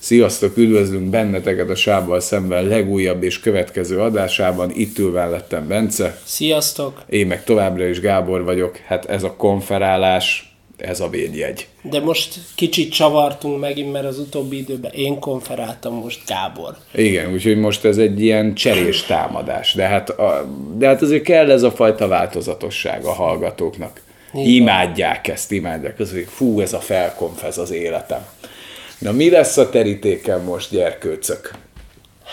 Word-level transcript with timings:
Sziasztok, 0.00 0.56
üdvözlünk 0.56 1.10
benneteket 1.10 1.70
a 1.70 1.74
Sábbal 1.74 2.20
szemben 2.20 2.64
legújabb 2.64 3.22
és 3.22 3.40
következő 3.40 3.98
adásában. 4.00 4.70
Itt 4.74 4.98
ül 4.98 5.10
mellettem 5.10 5.68
Bence. 5.68 6.20
Sziasztok! 6.24 7.02
Én 7.08 7.26
meg 7.26 7.44
továbbra 7.44 7.86
is 7.86 8.00
Gábor 8.00 8.44
vagyok. 8.44 8.76
Hát 8.76 9.04
ez 9.04 9.22
a 9.22 9.34
konferálás, 9.36 10.54
ez 10.76 11.00
a 11.00 11.08
védjegy. 11.08 11.66
De 11.82 12.00
most 12.00 12.38
kicsit 12.54 12.92
csavartunk 12.92 13.60
megint, 13.60 13.92
mert 13.92 14.04
az 14.04 14.18
utóbbi 14.18 14.56
időben 14.56 14.92
én 14.92 15.18
konferáltam 15.18 15.94
most 15.94 16.20
Gábor. 16.26 16.76
Igen, 16.94 17.32
úgyhogy 17.32 17.56
most 17.56 17.84
ez 17.84 17.98
egy 17.98 18.22
ilyen 18.22 18.54
cserés 18.54 19.02
támadás. 19.02 19.74
De 19.74 19.86
hát, 19.86 20.10
a, 20.10 20.48
de 20.76 20.86
hát 20.86 21.02
azért 21.02 21.24
kell 21.24 21.50
ez 21.50 21.62
a 21.62 21.70
fajta 21.70 22.08
változatosság 22.08 23.04
a 23.04 23.12
hallgatóknak. 23.12 24.00
Igen. 24.32 24.46
Imádják 24.46 25.28
ezt, 25.28 25.52
imádják. 25.52 25.98
Az, 25.98 26.12
hogy 26.12 26.26
fú, 26.28 26.60
ez 26.60 26.72
a 26.72 26.80
felkonf, 26.80 27.42
ez 27.42 27.58
az 27.58 27.70
életem. 27.70 28.26
Na 29.00 29.12
mi 29.12 29.30
lesz 29.30 29.56
a 29.56 29.70
terítéken 29.70 30.40
most, 30.40 30.70
gyerkőcök? 30.70 31.50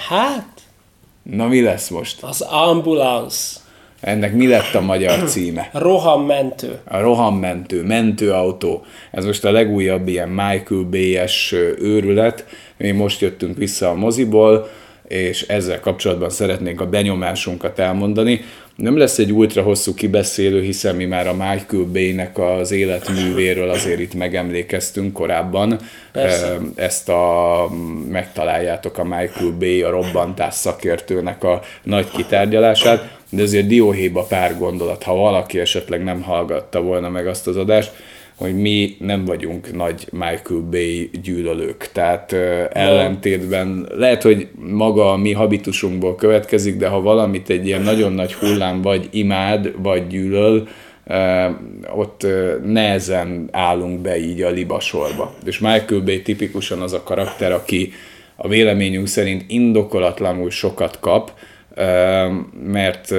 Hát, 0.09 0.47
Na 1.23 1.47
mi 1.47 1.61
lesz 1.61 1.87
most? 1.89 2.23
az 2.23 2.41
ambulance, 2.41 3.59
Ennek 3.99 4.33
mi 4.33 4.47
lett 4.47 4.73
a 4.73 4.81
magyar 4.81 5.23
címe? 5.29 5.69
rohammentő. 5.73 6.79
A 6.83 6.99
rohammentő, 6.99 7.83
mentőautó. 7.83 8.85
Ez 9.11 9.25
most 9.25 9.45
a 9.45 9.51
legújabb 9.51 10.07
ilyen 10.07 10.29
Michael 10.29 10.81
Bay-es 10.89 11.51
őrület. 11.79 12.45
Mi 12.77 12.91
most 12.91 13.21
jöttünk 13.21 13.57
vissza 13.57 13.89
a 13.89 13.93
moziból, 13.93 14.69
és 15.07 15.41
ezzel 15.41 15.79
kapcsolatban 15.79 16.29
szeretnénk 16.29 16.81
a 16.81 16.85
benyomásunkat 16.89 17.79
elmondani. 17.79 18.41
Nem 18.77 18.97
lesz 18.97 19.17
egy 19.17 19.31
ultra 19.31 19.61
hosszú 19.61 19.93
kibeszélő, 19.93 20.61
hiszen 20.61 20.95
mi 20.95 21.05
már 21.05 21.27
a 21.27 21.33
Michael 21.33 21.83
Bay-nek 21.91 22.37
az 22.37 22.71
életművéről 22.71 23.69
azért 23.69 23.99
itt 23.99 24.13
megemlékeztünk 24.13 25.13
korábban. 25.13 25.79
Persze. 26.11 26.57
Ezt 26.75 27.09
a, 27.09 27.69
megtaláljátok 28.09 28.97
a 28.97 29.03
Michael 29.03 29.51
Bay, 29.59 29.81
a 29.81 29.89
robbantás 29.89 30.53
szakértőnek 30.53 31.43
a 31.43 31.61
nagy 31.83 32.09
kitárgyalását, 32.11 33.17
de 33.29 33.41
azért 33.41 33.67
dióhéjba 33.67 34.23
pár 34.23 34.57
gondolat, 34.57 35.03
ha 35.03 35.15
valaki 35.15 35.59
esetleg 35.59 36.03
nem 36.03 36.21
hallgatta 36.21 36.81
volna 36.81 37.09
meg 37.09 37.27
azt 37.27 37.47
az 37.47 37.57
adást, 37.57 37.91
hogy 38.37 38.55
mi 38.55 38.95
nem 38.99 39.25
vagyunk 39.25 39.75
nagy 39.75 40.07
Michael 40.11 40.61
Bay 40.71 41.09
gyűlölők. 41.23 41.89
Tehát 41.93 42.33
ellentétben 42.71 43.87
lehet, 43.95 44.21
hogy 44.21 44.47
maga 44.55 45.11
a 45.11 45.17
mi 45.17 45.31
habitusunkból 45.31 46.15
következik, 46.15 46.77
de 46.77 46.87
ha 46.87 47.01
valamit 47.01 47.49
egy 47.49 47.65
ilyen 47.65 47.81
nagyon 47.81 48.13
nagy 48.13 48.33
hullám 48.33 48.81
vagy 48.81 49.07
imád, 49.11 49.73
vagy 49.81 50.07
gyűlöl, 50.07 50.67
ott 51.95 52.27
nehezen 52.65 53.49
állunk 53.51 54.01
be 54.01 54.17
így 54.17 54.41
a 54.41 54.49
libasorba. 54.49 55.33
És 55.45 55.59
Michael 55.59 56.01
Bay 56.01 56.21
tipikusan 56.21 56.81
az 56.81 56.93
a 56.93 57.03
karakter, 57.03 57.51
aki 57.51 57.91
a 58.35 58.47
véleményünk 58.47 59.07
szerint 59.07 59.43
indokolatlanul 59.47 60.49
sokat 60.49 60.99
kap, 60.99 61.31
mert 62.63 63.13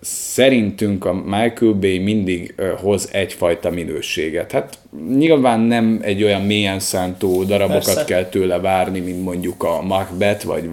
szerintünk 0.00 1.04
a 1.04 1.12
Michael 1.12 1.72
Bay 1.72 1.98
mindig 1.98 2.54
hoz 2.76 3.08
egyfajta 3.12 3.70
minőséget. 3.70 4.52
Hát 4.52 4.78
nyilván 5.08 5.60
nem 5.60 6.00
egy 6.02 6.22
olyan 6.22 6.42
mélyen 6.42 6.78
szántó 6.78 7.44
darabokat 7.44 7.84
Persze. 7.84 8.04
kell 8.04 8.24
tőle 8.24 8.58
várni, 8.58 9.00
mint 9.00 9.24
mondjuk 9.24 9.62
a 9.62 9.82
Macbeth, 9.82 10.44
vagy, 10.44 10.68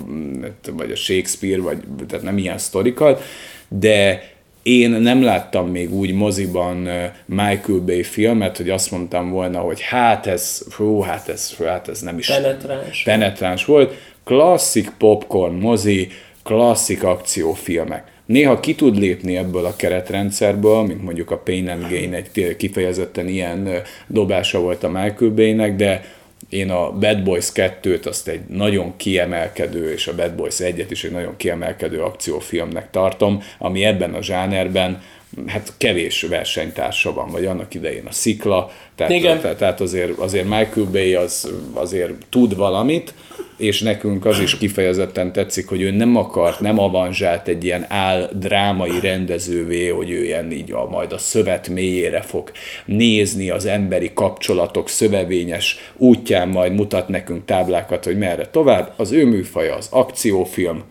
vagy 0.71 0.91
a 0.91 0.95
Shakespeare, 0.95 1.61
vagy 1.61 1.77
tehát 2.07 2.25
nem 2.25 2.37
ilyen 2.37 2.57
sztorikat, 2.57 3.23
de 3.67 4.29
én 4.63 4.89
nem 4.89 5.23
láttam 5.23 5.69
még 5.69 5.93
úgy 5.93 6.13
moziban 6.13 6.89
Michael 7.25 7.79
Bay 7.85 8.03
filmet, 8.03 8.57
hogy 8.57 8.69
azt 8.69 8.91
mondtam 8.91 9.29
volna, 9.29 9.59
hogy 9.59 9.81
hát 9.81 10.27
ez, 10.27 10.65
hú, 10.75 10.99
hát 10.99 11.27
ez, 11.29 11.53
hú, 11.53 11.63
hát 11.63 11.87
ez 11.87 12.01
nem 12.01 12.17
is 12.17 12.27
Penetráns. 12.27 13.03
penetráns 13.03 13.65
volt. 13.65 13.93
Klasszik 14.23 14.91
popcorn 14.97 15.53
mozi, 15.53 16.07
klasszik 16.43 17.03
akciófilmek. 17.03 18.03
Néha 18.25 18.59
ki 18.59 18.75
tud 18.75 18.97
lépni 18.97 19.37
ebből 19.37 19.65
a 19.65 19.75
keretrendszerből, 19.75 20.81
mint 20.81 21.03
mondjuk 21.03 21.31
a 21.31 21.37
Pain 21.37 21.69
and 21.69 21.89
Gain 21.89 22.13
egy 22.13 22.55
kifejezetten 22.57 23.27
ilyen 23.27 23.69
dobása 24.07 24.59
volt 24.59 24.83
a 24.83 24.89
Michael 24.89 25.31
Bay-nek, 25.31 25.75
de 25.75 26.05
én 26.49 26.69
a 26.69 26.91
Bad 26.91 27.23
Boys 27.23 27.51
2-t 27.53 28.07
azt 28.07 28.27
egy 28.27 28.41
nagyon 28.47 28.93
kiemelkedő, 28.97 29.91
és 29.91 30.07
a 30.07 30.15
Bad 30.15 30.33
Boys 30.33 30.55
1-et 30.57 30.87
is 30.89 31.03
egy 31.03 31.11
nagyon 31.11 31.33
kiemelkedő 31.37 32.01
akciófilmnek 32.01 32.89
tartom, 32.89 33.43
ami 33.57 33.85
ebben 33.85 34.13
a 34.13 34.21
zsánerben 34.21 35.01
hát 35.47 35.73
kevés 35.77 36.21
versenytársa 36.21 37.13
van, 37.13 37.29
vagy 37.29 37.45
annak 37.45 37.73
idején 37.73 38.05
a 38.05 38.11
Szikla, 38.11 38.71
tehát, 38.95 39.11
Igen. 39.13 39.39
tehát, 39.39 39.57
tehát 39.57 39.81
azért, 39.81 40.17
azért 40.17 40.43
Michael 40.43 40.87
Bay 40.91 41.13
az 41.13 41.51
azért 41.73 42.11
tud 42.29 42.55
valamit, 42.55 43.13
és 43.57 43.81
nekünk 43.81 44.25
az 44.25 44.39
is 44.39 44.57
kifejezetten 44.57 45.31
tetszik, 45.31 45.67
hogy 45.67 45.81
ő 45.81 45.91
nem 45.91 46.15
akart, 46.15 46.59
nem 46.59 46.79
avanzsált 46.79 47.47
egy 47.47 47.63
ilyen 47.63 47.85
áll 47.89 48.29
drámai 48.33 48.99
rendezővé, 48.99 49.87
hogy 49.87 50.09
ő 50.09 50.23
ilyen 50.23 50.51
így 50.51 50.71
a, 50.71 50.89
majd 50.89 51.11
a 51.11 51.17
szövet 51.17 51.67
mélyére 51.67 52.21
fog 52.21 52.51
nézni 52.85 53.49
az 53.49 53.65
emberi 53.65 54.11
kapcsolatok 54.13 54.89
szövevényes 54.89 55.77
útján, 55.97 56.47
majd 56.47 56.73
mutat 56.73 57.07
nekünk 57.07 57.45
táblákat, 57.45 58.03
hogy 58.03 58.17
merre 58.17 58.47
tovább. 58.47 58.93
Az 58.95 59.11
ő 59.11 59.25
műfaja 59.25 59.75
az 59.75 59.87
akciófilm, 59.91 60.83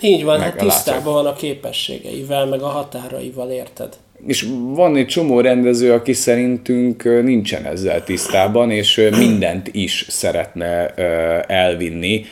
Így 0.00 0.24
van, 0.24 0.38
Meg 0.38 0.48
hát 0.48 0.58
tisztában 0.58 1.12
van 1.12 1.26
a 1.26 1.32
képességeivel, 1.32 2.46
meg 2.46 2.62
a 2.62 2.68
határaival, 2.68 3.50
érted? 3.50 3.96
És 4.26 4.46
van 4.74 4.96
egy 4.96 5.06
csomó 5.06 5.40
rendező, 5.40 5.92
aki 5.92 6.12
szerintünk 6.12 7.22
nincsen 7.22 7.64
ezzel 7.64 8.04
tisztában, 8.04 8.70
és 8.70 9.08
mindent 9.18 9.68
is 9.72 10.06
szeretne 10.08 10.86
elvinni, 11.46 12.24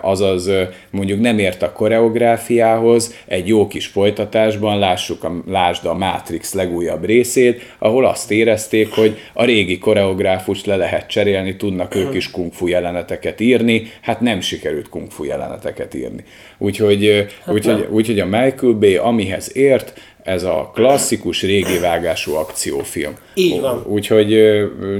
azaz 0.00 0.50
mondjuk 0.90 1.20
nem 1.20 1.38
ért 1.38 1.62
a 1.62 1.72
koreográfiához, 1.72 3.14
egy 3.26 3.48
jó 3.48 3.66
kis 3.66 3.86
folytatásban 3.86 4.78
lássuk 4.78 5.24
a, 5.24 5.42
lásd 5.46 5.86
a 5.86 5.94
Matrix 5.94 6.54
legújabb 6.54 7.04
részét, 7.04 7.74
ahol 7.78 8.06
azt 8.06 8.30
érezték, 8.30 8.94
hogy 8.94 9.18
a 9.32 9.44
régi 9.44 9.78
koreográfust 9.78 10.66
le 10.66 10.76
lehet 10.76 11.06
cserélni, 11.08 11.56
tudnak 11.56 11.94
ők 11.94 12.14
is 12.14 12.30
kung 12.30 12.52
fu 12.52 12.66
jeleneteket 12.66 13.40
írni, 13.40 13.82
hát 14.00 14.20
nem 14.20 14.40
sikerült 14.40 14.88
kung 14.88 15.10
fu 15.10 15.24
jeleneteket 15.24 15.94
írni. 15.94 16.24
Úgyhogy, 16.58 17.06
ö, 17.06 17.20
úgyhogy, 17.46 17.86
úgyhogy 17.90 18.20
a 18.20 18.26
Michael 18.26 18.72
Bay 18.72 18.96
amihez 18.96 19.56
ért, 19.56 20.00
ez 20.22 20.42
a 20.42 20.70
klasszikus, 20.74 21.42
régi 21.42 21.78
vágású 21.78 22.34
akciófilm. 22.34 23.14
Így 23.34 23.60
van. 23.60 23.84
Úgyhogy 23.86 24.36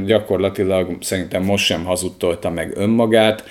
gyakorlatilag 0.07 0.97
szerintem 1.01 1.43
most 1.43 1.65
sem 1.65 1.85
hazudtolta 1.85 2.51
meg 2.51 2.73
önmagát, 2.77 3.45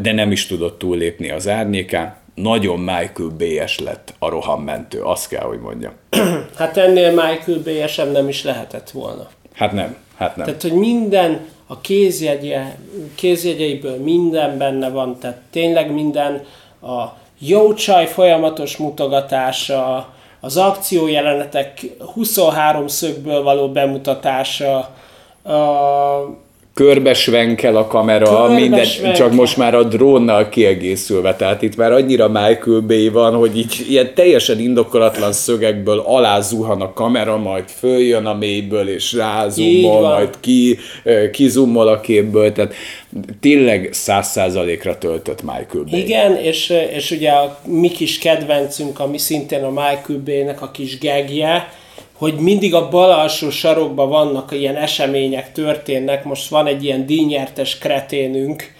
de 0.00 0.12
nem 0.12 0.30
is 0.32 0.46
tudott 0.46 0.78
túllépni 0.78 1.30
az 1.30 1.48
árnyékán. 1.48 2.16
Nagyon 2.34 2.78
Michael 2.78 3.30
Bay-es 3.38 3.78
lett 3.78 4.14
a 4.18 4.28
rohammentő, 4.28 5.00
azt 5.00 5.28
kell, 5.28 5.44
hogy 5.44 5.60
mondjam. 5.60 5.92
Hát 6.56 6.76
ennél 6.76 7.10
Michael 7.10 7.86
sem 7.86 8.10
nem 8.10 8.28
is 8.28 8.44
lehetett 8.44 8.90
volna. 8.90 9.28
Hát 9.54 9.72
nem, 9.72 9.96
hát 10.16 10.36
nem. 10.36 10.46
Tehát, 10.46 10.62
hogy 10.62 10.72
minden 10.72 11.40
a 11.66 11.80
kézjegye, 11.80 12.62
kézjegyeiből 13.14 13.96
minden 13.96 14.58
benne 14.58 14.88
van, 14.88 15.18
tehát 15.18 15.40
tényleg 15.50 15.92
minden 15.92 16.44
a 16.82 17.04
jó 17.38 17.74
csaj 17.74 18.06
folyamatos 18.06 18.76
mutogatása, 18.76 20.14
az 20.46 20.56
akciójelenetek 20.56 21.84
23 22.14 22.86
szögből 22.86 23.42
való 23.42 23.68
bemutatása, 23.68 24.78
a 25.42 26.45
Körbesvenkel 26.76 27.76
a 27.76 27.86
kamera, 27.86 28.24
Körbesvenkel. 28.24 28.60
minden, 28.60 29.14
csak 29.14 29.32
most 29.32 29.56
már 29.56 29.74
a 29.74 29.82
drónnal 29.82 30.48
kiegészülve, 30.48 31.36
tehát 31.36 31.62
itt 31.62 31.76
már 31.76 31.92
annyira 31.92 32.28
Michael 32.28 32.80
Bay 32.80 33.08
van, 33.08 33.34
hogy 33.34 33.58
így 33.58 33.86
ilyen 33.88 34.14
teljesen 34.14 34.60
indokolatlan 34.60 35.32
szögekből 35.32 35.98
alá 35.98 36.40
zuhan 36.40 36.80
a 36.80 36.92
kamera, 36.92 37.36
majd 37.36 37.64
följön 37.68 38.26
a 38.26 38.34
mélyből, 38.34 38.88
és 38.88 39.12
van. 40.00 40.12
majd 40.12 40.34
ki, 40.40 40.78
ö, 41.04 41.30
kizummol 41.30 41.88
a 41.88 42.00
képből, 42.00 42.52
tehát 42.52 42.74
tényleg 43.40 43.88
száz 43.92 44.28
százalékra 44.28 44.98
töltött 44.98 45.42
Michael 45.42 45.84
Bay. 45.90 46.00
Igen, 46.00 46.36
és, 46.36 46.72
és 46.94 47.10
ugye 47.10 47.30
a 47.30 47.58
mi 47.64 47.88
kis 47.88 48.18
kedvencünk, 48.18 49.00
ami 49.00 49.18
szintén 49.18 49.62
a 49.62 49.68
Michael 49.70 50.20
Bay-nek 50.24 50.62
a 50.62 50.70
kis 50.70 50.98
gegje, 50.98 51.68
hogy 52.16 52.34
mindig 52.34 52.74
a 52.74 52.88
bal 52.88 53.10
alsó 53.10 53.50
sarokban 53.50 54.08
vannak 54.08 54.52
ilyen 54.52 54.76
események, 54.76 55.52
történnek. 55.52 56.24
Most 56.24 56.48
van 56.48 56.66
egy 56.66 56.84
ilyen 56.84 57.06
díjnyertes 57.06 57.78
kreténünk, 57.78 58.74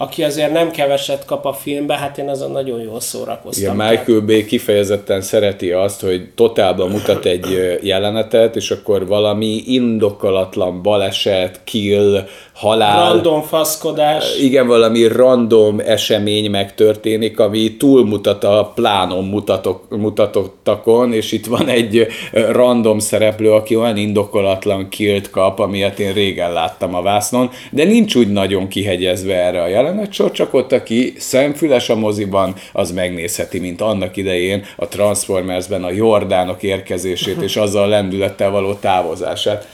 aki 0.00 0.24
azért 0.24 0.52
nem 0.52 0.70
keveset 0.70 1.24
kap 1.24 1.44
a 1.44 1.52
filmbe, 1.52 1.94
hát 1.94 2.18
én 2.18 2.28
azon 2.28 2.50
nagyon 2.50 2.78
jól 2.78 2.86
Igen, 2.86 3.00
szórakoztam. 3.00 3.76
Michael 3.76 4.20
Bay 4.20 4.44
kifejezetten 4.44 5.20
szereti 5.20 5.70
azt, 5.70 6.00
hogy 6.00 6.28
totálban 6.34 6.90
mutat 6.90 7.24
egy 7.24 7.78
jelenetet, 7.82 8.56
és 8.56 8.70
akkor 8.70 9.06
valami 9.06 9.62
indokolatlan 9.66 10.82
baleset, 10.82 11.60
kill, 11.64 12.26
halál, 12.54 13.12
Random 13.12 13.42
faszkodás. 13.42 14.38
igen, 14.40 14.66
valami 14.66 15.06
random 15.06 15.80
esemény 15.80 16.50
megtörténik, 16.50 17.40
ami 17.40 17.76
túlmutat 17.76 18.44
a 18.44 18.72
plánon 18.74 19.24
mutatok, 19.24 19.84
mutatottakon, 19.88 21.12
és 21.12 21.32
itt 21.32 21.46
van 21.46 21.68
egy 21.68 22.06
random 22.32 22.98
szereplő, 22.98 23.52
aki 23.52 23.76
olyan 23.76 23.96
indokolatlan 23.96 24.88
killt 24.88 25.30
kap, 25.30 25.58
amilyet 25.58 25.98
én 25.98 26.12
régen 26.12 26.52
láttam 26.52 26.94
a 26.94 27.02
vásznon, 27.02 27.50
de 27.70 27.84
nincs 27.84 28.14
úgy 28.14 28.28
nagyon 28.28 28.68
kihegyezve 28.68 29.34
erre 29.34 29.62
a 29.62 29.66
jelenet 29.66 29.86
sor, 30.10 30.32
csak 30.32 30.54
ott, 30.54 30.72
aki 30.72 31.12
szemfüles 31.16 31.88
a 31.88 31.96
moziban, 31.96 32.54
az 32.72 32.90
megnézheti, 32.90 33.58
mint 33.58 33.80
annak 33.80 34.16
idején 34.16 34.64
a 34.76 34.88
Transformersben 34.88 35.84
a 35.84 35.90
Jordánok 35.90 36.62
érkezését 36.62 37.42
és 37.42 37.56
azzal 37.56 37.82
a 37.82 37.86
lendülettel 37.86 38.50
való 38.50 38.74
távozását. 38.74 39.68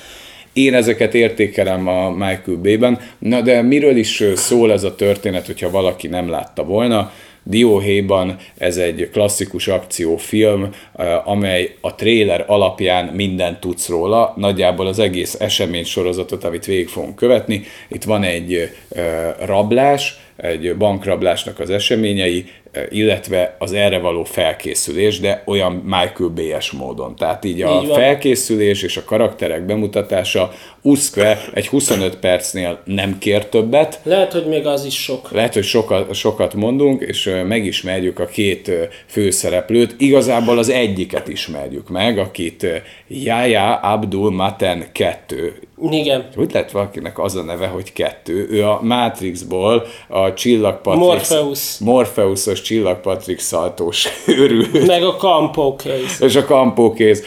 Én 0.53 0.75
ezeket 0.75 1.15
értékelem 1.15 1.89
a 1.89 2.11
Michael 2.11 2.59
Bay-ben, 2.63 3.01
na 3.19 3.41
de 3.41 3.63
miről 3.63 3.97
is 3.97 4.23
szól 4.35 4.73
ez 4.73 4.85
a 4.85 4.95
történet, 4.95 5.47
hogyha 5.47 5.71
valaki 5.71 6.09
nem 6.09 6.31
látta 6.31 6.65
volna? 6.65 7.13
Dióhéjban 7.46 8.37
ez 8.58 8.76
egy 8.76 9.08
klasszikus 9.12 9.69
akciófilm, 9.69 10.70
eh, 10.96 11.29
amely 11.29 11.76
a 11.81 11.94
tréler 11.94 12.44
alapján 12.46 13.05
mindent 13.05 13.61
tudsz 13.61 13.88
róla, 13.88 14.35
nagyjából 14.37 14.87
az 14.87 14.99
egész 14.99 15.35
esemény 15.41 15.85
sorozatot, 15.85 16.44
amit 16.44 16.64
végig 16.64 16.88
fogunk 16.88 17.17
követni. 17.17 17.62
Itt 17.88 18.05
van 18.05 18.23
egy 18.23 18.70
eh, 18.88 19.35
rablás, 19.44 20.24
egy 20.37 20.77
bankrablásnak 20.77 21.59
az 21.59 21.71
eseményei, 21.71 22.45
illetve 22.91 23.57
az 23.59 23.73
erre 23.73 23.99
való 23.99 24.25
felkészülés, 24.25 25.21
de 25.21 25.43
olyan 25.47 25.73
Michael 25.73 26.31
Bay-es 26.35 26.71
módon. 26.71 27.17
Tehát 27.17 27.45
így 27.45 27.63
a 27.63 27.81
így 27.83 27.93
felkészülés 27.93 28.83
és 28.83 28.97
a 28.97 29.05
karakterek 29.05 29.67
bemutatása 29.67 30.53
Uszkve 30.83 31.41
egy 31.55 31.67
25 31.67 32.17
percnél 32.17 32.81
nem 32.85 33.19
kér 33.19 33.47
többet. 33.47 34.01
Lehet, 34.03 34.33
hogy 34.33 34.47
még 34.47 34.67
az 34.67 34.85
is 34.85 35.03
sok. 35.03 35.31
Lehet, 35.31 35.55
hogy 35.55 35.65
sokat, 35.65 36.15
sokat 36.15 36.55
mondunk, 36.55 37.03
és 37.03 37.31
megismerjük 37.47 38.19
a 38.19 38.27
két 38.27 38.71
főszereplőt. 39.07 39.95
Igazából 39.99 40.59
az 40.59 40.69
egyiket 40.69 41.29
ismerjük 41.29 41.89
meg, 41.89 42.19
akit 42.19 42.67
Yaya 43.09 43.75
Abdul 43.75 44.31
Maten 44.31 44.85
2 44.93 45.64
igen. 45.91 46.29
Hogy 46.35 46.53
lett 46.53 46.71
valakinek 46.71 47.19
az 47.19 47.37
a 47.37 47.43
neve, 47.43 47.67
hogy 47.67 47.93
kettő? 47.93 48.47
Ő 48.50 48.65
a 48.65 48.81
Matrixból 48.82 49.87
a 50.09 50.32
csillagpatrix... 50.32 51.06
Morpheus. 51.06 51.79
Morpheusos 51.79 52.61
csillagpatrix 52.62 53.44
szaltós 53.44 54.09
őrült. 54.38 54.87
Meg 54.87 55.03
a 55.03 55.17
kampókész. 55.17 56.21
És 56.21 56.37
a 56.37 56.44
kampókész 56.44 57.23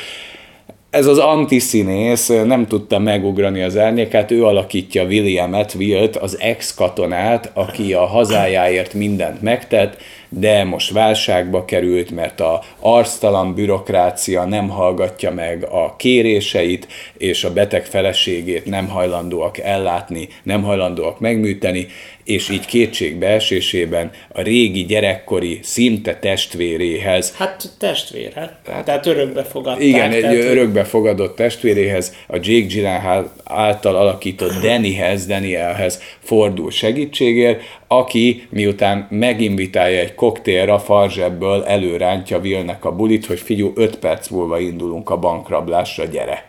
ez 0.89 1.05
az 1.05 1.17
antiszínész 1.17 2.27
nem 2.27 2.67
tudta 2.67 2.99
megugrani 2.99 3.61
az 3.61 3.77
árnyékát, 3.77 4.31
ő 4.31 4.45
alakítja 4.45 5.03
Williamet, 5.03 5.73
Wilt, 5.73 6.15
az 6.15 6.39
ex-katonát, 6.39 7.51
aki 7.53 7.93
a 7.93 8.05
hazájáért 8.05 8.93
mindent 8.93 9.41
megtett, 9.41 9.97
de 10.29 10.63
most 10.63 10.91
válságba 10.91 11.65
került, 11.65 12.11
mert 12.11 12.39
a 12.39 12.63
arctalan 12.79 13.53
bürokrácia 13.53 14.45
nem 14.45 14.69
hallgatja 14.69 15.31
meg 15.31 15.63
a 15.63 15.95
kéréseit, 15.95 16.87
és 17.17 17.43
a 17.43 17.53
beteg 17.53 17.85
feleségét 17.85 18.65
nem 18.65 18.87
hajlandóak 18.87 19.57
ellátni, 19.57 20.27
nem 20.43 20.63
hajlandóak 20.63 21.19
megműteni, 21.19 21.87
és 22.27 22.49
így 22.49 22.65
kétségbeesésében 22.65 24.11
a 24.29 24.41
régi 24.41 24.85
gyerekkori 24.85 25.59
szinte 25.63 26.15
testvéréhez. 26.15 27.35
Hát 27.35 27.69
testvér, 27.79 28.33
hát. 28.33 28.59
hát 28.71 28.85
tehát 28.85 29.05
örökbefogadták. 29.05 29.83
Igen, 29.83 30.11
egy 30.11 30.21
tehát, 30.21 30.35
örökbefogadott 30.35 31.35
testvéréhez, 31.35 32.15
a 32.27 32.35
Jake 32.35 32.65
Gyllenhaal 32.65 33.31
által 33.43 33.95
alakított 33.95 34.61
Dannyhez, 34.61 35.25
Danielhez 35.25 36.01
fordul 36.19 36.71
segítségért, 36.71 37.61
aki 37.87 38.47
miután 38.49 39.07
meginvitálja 39.09 39.99
egy 39.99 40.15
koktélra, 40.15 40.79
farzsebből 40.79 41.63
előrántja 41.63 42.39
Vilnek 42.39 42.85
a 42.85 42.95
bulit, 42.95 43.25
hogy 43.25 43.39
figyú, 43.39 43.71
5 43.75 43.99
perc 43.99 44.29
múlva 44.29 44.59
indulunk 44.59 45.09
a 45.09 45.17
bankrablásra, 45.17 46.05
gyere. 46.05 46.45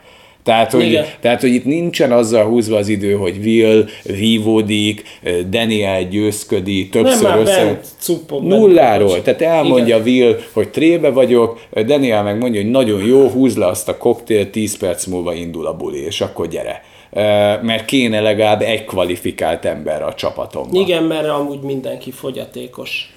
Tehát 0.49 0.73
hogy, 0.73 1.01
tehát, 1.21 1.41
hogy 1.41 1.55
itt 1.55 1.65
nincsen 1.65 2.13
azzal 2.13 2.45
húzva 2.45 2.77
az 2.77 2.89
idő, 2.89 3.13
hogy 3.13 3.37
Will 3.45 3.85
vívódik, 4.03 5.03
Daniel 5.51 6.05
győzködi, 6.05 6.89
többször 6.89 7.29
Nem, 7.29 7.39
össze... 7.39 7.65
Bent, 7.65 8.43
Nulláról. 8.43 9.11
Bent, 9.11 9.23
tehát 9.23 9.43
elmondja 9.43 9.97
Igen. 9.97 10.09
Will, 10.09 10.37
hogy 10.53 10.69
trébe 10.69 11.11
vagyok, 11.11 11.61
Daniel 11.87 12.23
meg 12.23 12.39
mondja, 12.39 12.61
hogy 12.61 12.71
nagyon 12.71 13.05
jó, 13.05 13.29
húz 13.29 13.57
le 13.57 13.67
azt 13.67 13.89
a 13.89 13.97
koktél, 13.97 14.51
10 14.51 14.77
perc 14.77 15.07
múlva 15.07 15.35
indul 15.35 15.67
a 15.67 15.77
buli, 15.77 16.05
és 16.05 16.21
akkor 16.21 16.49
gyere 16.49 16.83
mert 17.63 17.85
kéne 17.85 18.21
legalább 18.21 18.63
egy 18.63 18.85
kvalifikált 18.85 19.65
ember 19.65 20.03
a 20.03 20.15
csapatomban. 20.15 20.83
Igen, 20.83 21.03
mert 21.03 21.29
amúgy 21.29 21.61
mindenki 21.61 22.11
fogyatékos. 22.11 23.13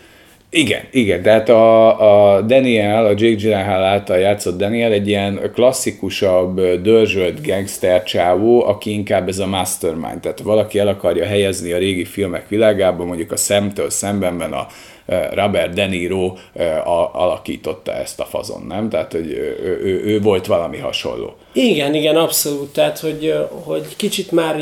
Igen, 0.53 0.81
igen, 0.92 1.21
tehát 1.21 1.50
a, 1.50 2.36
a 2.36 2.42
Daniel, 2.42 3.06
a 3.06 3.09
Jake 3.09 3.33
Gyllenhaal 3.33 3.83
által 3.83 4.18
játszott 4.18 4.57
Daniel 4.57 4.92
egy 4.92 5.07
ilyen 5.07 5.51
klasszikusabb, 5.53 6.62
dörzsölt 6.62 7.48
gangster 7.48 8.03
csávó, 8.03 8.65
aki 8.65 8.92
inkább 8.92 9.27
ez 9.27 9.39
a 9.39 9.48
mastermind, 9.48 10.19
tehát 10.19 10.39
valaki 10.39 10.80
el 10.80 10.88
akarja 10.88 11.25
helyezni 11.25 11.71
a 11.71 11.77
régi 11.77 12.06
filmek 12.06 12.48
világába, 12.48 13.06
mondjuk 13.06 13.31
a 13.31 13.38
szemtől 13.38 13.89
szembenben 13.89 14.53
a 14.53 14.68
Robert 15.34 15.74
De 15.74 15.86
Niro 15.86 16.34
alakította 17.12 17.94
ezt 17.94 18.19
a 18.19 18.25
fazon, 18.25 18.66
nem? 18.68 18.90
Tehát, 18.90 19.12
hogy 19.12 19.31
ő, 19.31 19.80
ő, 19.84 20.02
ő 20.06 20.22
volt 20.22 20.46
valami 20.46 20.78
hasonló. 20.78 21.36
Igen, 21.54 21.94
igen, 21.94 22.16
abszolút. 22.16 22.74
Tehát, 22.74 23.00
hogy, 23.00 23.36
hogy 23.50 23.96
kicsit 23.96 24.31
már 24.31 24.60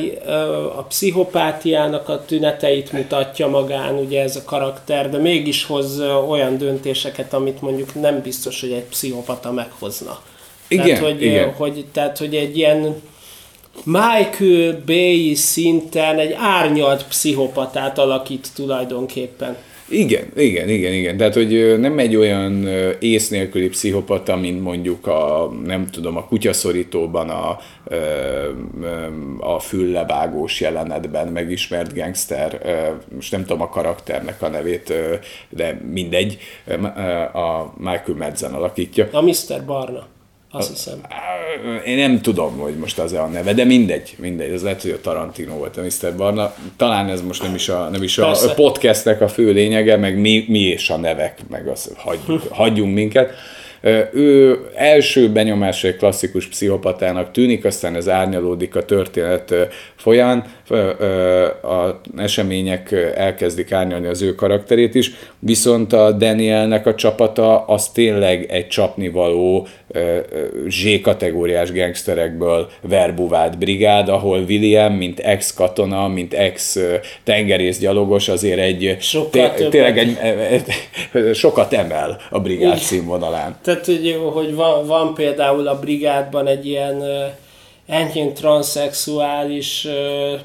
a 0.76 0.82
pszichopátiának 0.82 2.10
a 2.10 2.26
tüneteit 2.26 2.92
mutatja 2.92 3.48
magán, 3.48 3.96
ugye 3.96 4.22
ez 4.22 4.36
a 4.36 4.44
karakter, 4.44 5.10
de 5.10 5.18
mégis 5.18 5.66
hoz 5.66 6.00
olyan 6.30 6.58
döntéseket, 6.58 7.34
amit 7.34 7.62
mondjuk 7.62 8.02
nem 8.02 8.22
biztos, 8.22 8.62
hogy 8.62 8.72
egy 8.72 8.86
pszichopata 8.90 9.52
meghozna. 9.52 10.22
Igen, 10.68 10.86
tehát, 10.86 11.04
hogy, 11.04 11.22
igen. 11.22 11.54
Hogy, 11.54 11.86
tehát, 11.92 12.18
hogy 12.18 12.36
egy 12.36 12.58
ilyen 12.58 13.02
Michael 13.84 14.82
Bay 14.86 15.34
szinten 15.36 16.20
egy 16.20 16.36
árnyalt 16.38 17.06
pszichopatát 17.08 17.98
alakít 17.98 18.48
tulajdonképpen. 18.56 19.58
Igen, 19.90 20.26
igen, 20.36 20.70
igen, 20.70 20.94
igen. 20.94 21.18
Tehát, 21.18 21.34
hogy 21.34 21.80
nem 21.80 22.00
egy 22.00 22.16
olyan 22.16 22.68
ész 23.00 23.30
nélküli 23.30 23.70
pszichopata, 23.70 24.36
mint 24.36 24.62
mondjuk 24.62 25.08
a, 25.08 25.52
nem 25.66 25.88
tudom, 25.88 26.18
a 26.18 26.26
kutyaszorítóban 26.26 27.30
a, 27.30 27.60
a 29.40 29.60
füllebágós 29.60 30.62
jelenetben 30.62 31.28
megismert 31.28 31.94
gangster, 31.94 32.62
most 33.16 33.32
nem 33.32 33.42
tudom 33.42 33.62
a 33.62 33.70
karakternek 33.70 34.42
a 34.42 34.48
nevét, 34.48 34.94
de 35.50 35.82
mindegy, 35.92 36.38
a 37.34 37.74
Michael 37.78 38.18
Madsen 38.18 38.54
alakítja. 38.54 39.08
A 39.12 39.22
Mr. 39.22 39.66
Barna. 39.66 40.08
Azt 40.52 40.70
hiszem. 40.70 41.02
Én 41.86 41.98
nem 41.98 42.22
tudom, 42.22 42.58
hogy 42.58 42.76
most 42.76 43.00
az 43.00 43.14
-e 43.14 43.22
a 43.22 43.28
neve, 43.28 43.54
de 43.54 43.64
mindegy, 43.64 44.16
mindegy. 44.18 44.52
Ez 44.52 44.64
lehet, 44.64 44.82
hogy 44.82 44.92
a 44.92 45.02
Tarantino 45.02 45.54
volt 45.54 45.78
a 45.78 45.82
Mr. 45.82 46.16
Barna. 46.16 46.54
Talán 46.78 47.10
ez 47.10 47.22
most 47.22 47.44
nem 47.44 47.56
is 47.56 47.70
a, 47.70 47.90
nem 47.92 48.04
is 48.04 48.18
a 48.18 48.36
podcastnek 48.56 49.22
a 49.22 49.28
fő 49.28 49.52
lényege, 49.52 49.98
meg 49.98 50.20
mi, 50.20 50.46
mi 50.48 50.60
és 50.60 50.90
a 50.90 50.98
nevek, 50.98 51.40
meg 51.50 51.68
az 51.68 51.94
hagyjuk, 51.96 52.48
hagyjunk 52.50 52.94
minket. 52.94 53.32
Ő 54.14 54.60
első 54.76 55.32
benyomásra 55.32 55.90
egy 55.90 55.96
klasszikus 55.96 56.48
pszichopatának 56.48 57.32
tűnik, 57.32 57.66
aztán 57.66 57.96
ez 57.96 58.10
árnyalódik 58.10 58.76
a 58.76 58.86
történet 58.86 59.54
folyán, 59.96 60.46
a 61.62 62.02
események 62.18 62.92
elkezdik 63.16 63.72
árnyalni 63.72 64.08
az 64.08 64.22
ő 64.22 64.36
karakterét 64.36 64.96
is, 64.96 65.12
viszont 65.40 65.94
a 65.94 66.12
Danielnek 66.12 66.86
a 66.86 66.96
csapata 66.96 67.66
az 67.66 67.90
tényleg 67.90 68.46
egy 68.50 68.68
csapnivaló 68.68 69.68
Z-kategóriás 70.68 71.72
gangsterekből 71.72 72.70
verbuvált 72.82 73.58
brigád, 73.58 74.10
ahol 74.10 74.40
William, 74.40 74.94
mint 74.94 75.20
ex-katona, 75.20 76.08
mint 76.08 76.34
ex-tengerészgyalogos 76.34 78.28
azért 78.28 78.60
egy 78.60 78.98
sokat 79.00 79.70
tényleg 79.70 79.98
egy, 79.98 80.18
sokat 81.34 81.74
emel 81.74 82.22
a 82.30 82.40
brigád 82.40 82.78
színvonalán. 82.78 83.58
Tehát, 83.64 83.86
hogy, 83.86 84.20
hogy 84.34 84.56
van, 84.56 84.88
van 84.88 85.14
például 85.14 85.68
a 85.68 85.80
brigádban 85.80 86.48
egy 86.48 86.68
ilyen 86.68 87.04
enyhén 87.90 88.34
transzexuális 88.34 89.88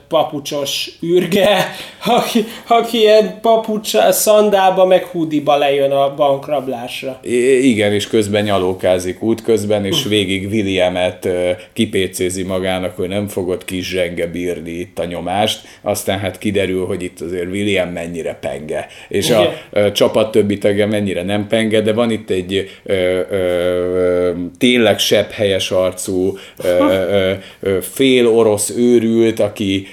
papucsos 0.08 0.90
űrge, 1.02 1.56
aki, 2.18 2.44
aki 2.66 2.98
ilyen 2.98 3.38
papucs 3.40 3.96
szandába 4.10 4.84
meg 4.86 5.04
hudiba 5.04 5.56
lejön 5.56 5.90
a 5.90 6.14
bankrablásra. 6.14 7.18
I- 7.22 7.68
igen, 7.68 7.92
és 7.92 8.06
közben 8.06 8.42
nyalókázik 8.44 9.22
útközben, 9.22 9.84
és 9.84 10.04
végig 10.04 10.48
Williamet 10.50 11.28
kipécézi 11.72 12.42
magának, 12.42 12.96
hogy 12.96 13.08
nem 13.08 13.28
fogod 13.28 13.64
kis 13.64 13.88
zsenge 13.88 14.26
bírni 14.26 14.70
itt 14.70 14.98
a 14.98 15.04
nyomást, 15.04 15.60
aztán 15.82 16.18
hát 16.18 16.38
kiderül, 16.38 16.86
hogy 16.86 17.02
itt 17.02 17.20
azért 17.20 17.50
William 17.50 17.88
mennyire 17.88 18.38
penge, 18.40 18.86
és 19.08 19.28
igen. 19.28 19.46
a 19.70 19.92
csapat 19.92 20.30
többi 20.30 20.58
tagja 20.58 20.86
mennyire 20.86 21.22
nem 21.22 21.46
penge, 21.46 21.80
de 21.80 21.92
van 21.92 22.10
itt 22.10 22.30
egy 22.30 22.70
ö, 22.84 23.20
ö, 23.30 24.30
tényleg 24.58 24.98
sebb 24.98 25.30
helyes 25.30 25.70
arcú 25.70 26.38
ö, 26.56 26.68
ö, 26.68 27.32
fél 27.80 28.26
orosz 28.26 28.70
őrült, 28.70 29.40
aki 29.40 29.86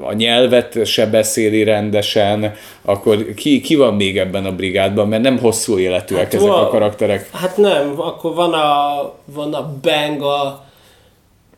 a 0.00 0.12
nyelvet 0.12 0.86
se 0.86 1.06
beszéli 1.06 1.62
rendesen, 1.64 2.54
akkor 2.82 3.34
ki, 3.34 3.60
ki 3.60 3.76
van 3.76 3.94
még 3.94 4.18
ebben 4.18 4.44
a 4.44 4.54
brigádban, 4.54 5.08
mert 5.08 5.22
nem 5.22 5.38
hosszú 5.38 5.78
életűek 5.78 6.22
hát 6.22 6.34
ezek 6.34 6.48
van, 6.48 6.64
a 6.64 6.68
karakterek. 6.68 7.30
Hát 7.32 7.56
nem, 7.56 7.94
akkor 7.96 8.34
van 8.34 8.52
a, 8.52 9.12
van 9.24 9.54
a 9.54 9.74
Bang, 9.82 10.22
a 10.22 10.64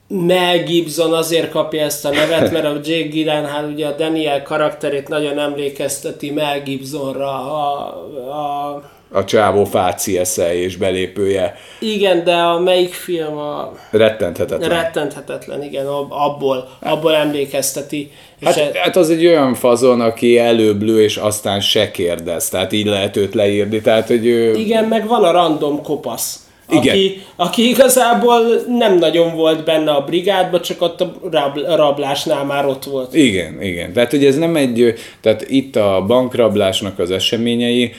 Mel 0.09 0.63
Gibson 0.63 1.13
azért 1.13 1.51
kapja 1.51 1.83
ezt 1.83 2.05
a 2.05 2.11
nevet, 2.11 2.51
mert 2.53 2.65
a 2.65 2.81
Jake 2.85 3.09
Gyllenhaal 3.09 3.65
ugye 3.73 3.87
a 3.87 3.95
Daniel 3.97 4.43
karakterét 4.43 5.09
nagyon 5.09 5.39
emlékezteti 5.39 6.31
Mel 6.31 6.63
Gibsonra, 6.63 7.29
a, 7.29 7.87
a 8.31 8.83
a 9.13 9.25
csávó 9.25 9.65
fáci 9.65 10.19
esze 10.19 10.55
és 10.55 10.77
belépője. 10.77 11.55
Igen, 11.79 12.25
de 12.25 12.35
a 12.35 12.59
melyik 12.59 12.95
film 12.95 13.37
a... 13.37 13.73
Rettenthetetlen. 13.91 14.69
Rettenthetetlen, 14.69 15.63
igen, 15.63 15.87
abból, 16.09 16.69
abból 16.81 17.15
emlékezteti. 17.15 18.11
Hát, 18.43 18.57
e... 18.57 18.71
hát 18.75 18.97
az 18.97 19.11
egy 19.11 19.27
olyan 19.27 19.55
fazon, 19.55 20.01
aki 20.01 20.39
előbb 20.39 20.83
lő, 20.83 21.03
és 21.03 21.17
aztán 21.17 21.61
se 21.61 21.91
kérdez, 21.91 22.49
tehát 22.49 22.73
így 22.73 22.87
lehet 22.87 23.17
őt 23.17 23.35
leírni, 23.35 23.81
tehát 23.81 24.07
hogy 24.07 24.27
ő... 24.27 24.55
Igen, 24.55 24.85
meg 24.85 25.07
van 25.07 25.25
a 25.25 25.31
random 25.31 25.83
kopasz 25.83 26.46
igen. 26.69 26.95
Aki, 26.95 27.23
aki 27.37 27.69
igazából 27.69 28.41
nem 28.79 28.99
nagyon 28.99 29.35
volt 29.35 29.65
benne 29.65 29.91
a 29.91 30.01
brigádban, 30.01 30.61
csak 30.61 30.83
ott 30.83 31.01
a 31.01 31.13
rab, 31.31 31.59
rablásnál 31.67 32.45
már 32.45 32.67
ott 32.67 32.85
volt. 32.85 33.15
Igen, 33.15 33.63
igen. 33.63 33.93
Tehát 33.93 34.13
ugye 34.13 34.29
ez 34.29 34.37
nem 34.37 34.57
egy, 34.57 34.95
tehát 35.21 35.51
itt 35.51 35.77
a 35.77 36.05
bankrablásnak 36.07 36.99
az 36.99 37.11
eseményei 37.11 37.93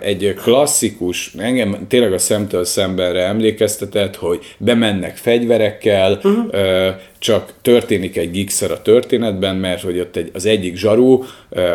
egy 0.00 0.34
klasszikus, 0.42 1.32
engem 1.38 1.86
tényleg 1.88 2.12
a 2.12 2.18
szemtől 2.18 2.64
szembenre 2.64 3.22
emlékeztetett, 3.22 4.16
hogy 4.16 4.54
bemennek 4.58 5.16
fegyverekkel, 5.16 6.12
uh-huh 6.12 6.50
csak 7.22 7.52
történik 7.62 8.16
egy 8.16 8.30
gigszer 8.30 8.70
a 8.70 8.82
történetben, 8.82 9.56
mert 9.56 9.82
hogy 9.82 9.98
ott 9.98 10.16
egy, 10.16 10.30
az 10.32 10.46
egyik 10.46 10.76
zsarú, 10.76 11.24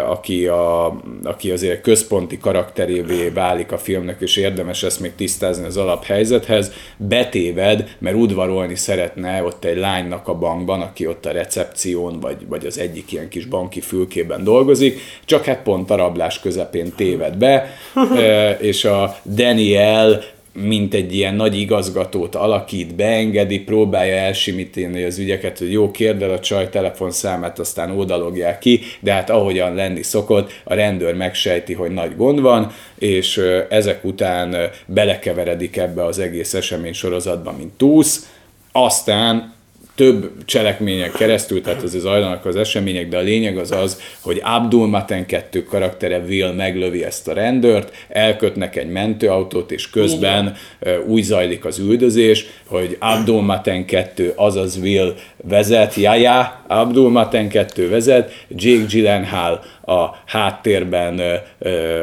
aki, 0.08 0.48
a, 0.48 1.00
aki 1.24 1.52
azért 1.52 1.82
központi 1.82 2.38
karakterévé 2.38 3.30
válik 3.30 3.72
a 3.72 3.78
filmnek, 3.78 4.22
és 4.22 4.36
érdemes 4.36 4.84
ezt 4.84 5.00
még 5.00 5.16
tisztázni 5.16 5.66
az 5.66 5.78
alaphelyzethez, 5.78 6.72
betéved, 6.98 7.96
mert 8.00 8.16
udvarolni 8.16 8.76
szeretne 8.76 9.44
ott 9.44 9.66
egy 9.66 9.78
lánynak 9.78 10.28
a 10.28 10.34
bankban, 10.34 10.82
aki 10.82 11.08
ott 11.08 11.26
a 11.26 11.32
recepción, 11.32 12.20
vagy, 12.20 12.48
vagy 12.48 12.66
az 12.66 12.80
egyik 12.80 13.12
ilyen 13.12 13.30
kis 13.30 13.46
banki 13.46 13.82
fülkében 13.82 14.44
dolgozik, 14.44 15.00
csak 15.26 15.46
hát 15.46 15.64
pont 15.64 15.90
a 15.90 15.96
rablás 15.96 16.40
közepén 16.40 16.94
téved 16.96 17.38
be, 17.38 17.74
és 18.72 18.86
a 18.86 19.18
Daniel 19.26 20.24
mint 20.64 20.94
egy 20.94 21.16
ilyen 21.16 21.36
nagy 21.36 21.60
igazgatót 21.60 22.36
alakít, 22.36 22.96
beengedi, 22.96 23.60
próbálja 23.60 24.16
elsimítani 24.16 25.04
az 25.04 25.18
ügyeket, 25.18 25.58
hogy 25.58 25.72
jó, 25.72 25.92
kérd 25.92 26.22
el 26.22 26.32
a 26.32 26.40
csaj 26.40 26.70
telefonszámát, 26.70 27.60
aztán 27.60 27.92
ódalogják 27.92 28.60
ki, 28.60 28.80
de 29.00 29.14
hát 29.14 29.30
ahogyan 29.30 29.76
lenni 29.76 30.04
szokott, 30.04 30.52
a 30.64 30.74
rendőr 30.74 31.16
megsejti, 31.16 31.74
hogy 31.74 31.92
nagy 31.92 32.16
gond 32.16 32.42
van, 32.42 32.72
és 33.00 33.42
ezek 33.70 34.04
után 34.04 34.56
belekeveredik 34.86 35.78
ebbe 35.78 36.06
az 36.06 36.20
egész 36.20 36.54
esemény 36.54 36.94
sorozatba, 36.94 37.52
mint 37.52 37.74
túsz, 37.74 38.32
aztán 38.72 39.56
több 39.98 40.32
cselekményen 40.46 41.12
keresztül, 41.12 41.62
tehát 41.62 41.84
az 41.84 41.98
zajlanak 42.00 42.46
az 42.46 42.56
események, 42.56 43.10
de 43.10 43.18
a 43.18 43.22
lényeg 43.22 43.58
az 43.58 43.72
az, 43.72 44.02
hogy 44.22 44.42
Abdul 44.44 44.88
Maten 44.88 45.26
2 45.26 45.64
karaktere 45.64 46.20
Will 46.20 46.52
meglövi 46.52 47.04
ezt 47.04 47.28
a 47.28 47.34
rendőrt, 47.34 47.96
elkötnek 48.10 48.76
egy 48.76 48.90
mentőautót, 48.90 49.72
és 49.72 49.90
közben 49.90 50.58
Igen. 50.82 51.04
úgy 51.06 51.24
zajlik 51.24 51.66
az 51.66 51.80
üldözés, 51.80 52.46
hogy 52.66 52.98
Abdul 53.00 53.42
Maten 53.42 53.86
2, 53.86 54.34
azaz 54.36 54.78
Will 54.82 55.16
vezet, 55.44 55.96
jaja, 55.96 56.64
Abdul 56.68 57.10
Maten 57.10 57.50
2 57.50 57.90
vezet, 57.90 58.46
Jake 58.50 58.86
Gyllenhaal 58.86 59.64
a 59.88 60.16
háttérben, 60.26 61.22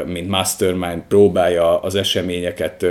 mint 0.06 0.28
mastermind 0.28 1.02
próbálja 1.08 1.80
az 1.80 1.94
eseményeket 1.94 2.86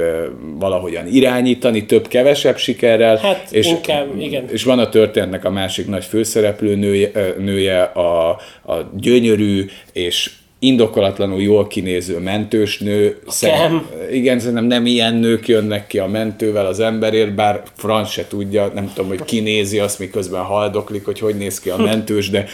valahogyan 0.59 1.07
irányítani, 1.07 1.85
több-kevesebb 1.85 2.57
sikerrel. 2.57 3.17
Hát 3.17 3.51
és, 3.51 3.67
inkább, 3.67 4.19
igen. 4.19 4.49
És 4.49 4.63
van 4.63 4.79
a 4.79 4.89
történetnek 4.89 5.45
a 5.45 5.49
másik 5.49 5.87
nagy 5.87 6.05
főszereplő 6.05 6.75
nője, 6.75 7.11
nője 7.37 7.81
a, 7.81 8.29
a 8.65 8.89
gyönyörű 8.97 9.65
és 9.93 10.31
indokolatlanul 10.63 11.41
jól 11.41 11.67
kinéző 11.67 12.19
mentős 12.19 12.79
nő. 12.79 13.17
Szerint, 13.27 13.83
igen, 14.11 14.39
szerintem 14.39 14.65
nem 14.65 14.85
ilyen 14.85 15.15
nők 15.15 15.47
jönnek 15.47 15.87
ki 15.87 15.99
a 15.99 16.07
mentővel 16.07 16.65
az 16.65 16.79
emberért, 16.79 17.35
bár 17.35 17.61
Franz 17.75 18.09
se 18.09 18.27
tudja, 18.27 18.71
nem 18.73 18.91
tudom, 18.93 19.09
hogy 19.09 19.23
kinézi 19.23 19.79
azt, 19.79 19.99
miközben 19.99 20.41
haldoklik, 20.41 21.05
hogy 21.05 21.19
hogy 21.19 21.35
néz 21.35 21.59
ki 21.59 21.69
a 21.69 21.77
mentős, 21.91 22.29
de 22.29 22.45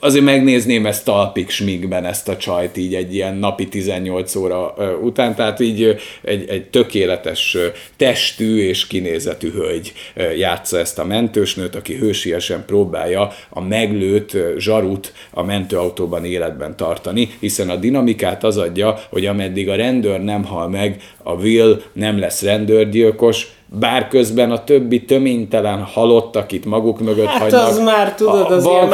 azért 0.00 0.24
megnézném 0.24 0.86
ezt 0.86 1.04
talpig 1.04 1.50
smigben 1.50 2.04
ezt 2.04 2.28
a 2.28 2.36
csajt 2.36 2.76
így 2.76 2.94
egy 2.94 3.14
ilyen 3.14 3.36
napi 3.36 3.68
18 3.68 4.34
óra 4.34 4.74
után, 5.02 5.34
tehát 5.34 5.60
így 5.60 5.96
egy, 6.22 6.48
egy 6.48 6.64
tökéletes 6.70 7.56
testű 7.96 8.58
és 8.58 8.86
kinézetű 8.86 9.50
hölgy 9.50 9.92
játsza 10.36 10.78
ezt 10.78 10.98
a 10.98 11.04
mentősnőt, 11.04 11.74
aki 11.74 11.94
hősiesen 11.94 12.64
próbálja 12.66 13.32
a 13.48 13.60
meglőtt 13.60 14.36
zsarut 14.58 15.12
a 15.30 15.42
mentőautóban 15.42 16.24
életben 16.24 16.76
tartani, 16.76 17.28
hiszen 17.40 17.70
a 17.70 17.76
dinamikát 17.76 18.44
az 18.44 18.56
adja, 18.56 18.98
hogy 19.10 19.26
ameddig 19.26 19.68
a 19.68 19.76
rendőr 19.76 20.20
nem 20.20 20.44
hal 20.44 20.68
meg, 20.68 21.02
a 21.22 21.32
Will 21.32 21.82
nem 21.92 22.18
lesz 22.18 22.42
rendőrgyilkos, 22.42 23.46
bár 23.78 24.08
közben 24.08 24.50
a 24.50 24.64
többi 24.64 25.04
töménytelen 25.04 25.82
halott, 25.82 26.36
akit 26.36 26.64
maguk 26.64 27.00
mögött 27.00 27.26
hát 27.26 27.40
hagynak. 27.40 27.68
az 27.68 27.78
már 27.78 28.14
tudod, 28.14 28.50
az 28.50 28.64
ilyen 28.64 28.88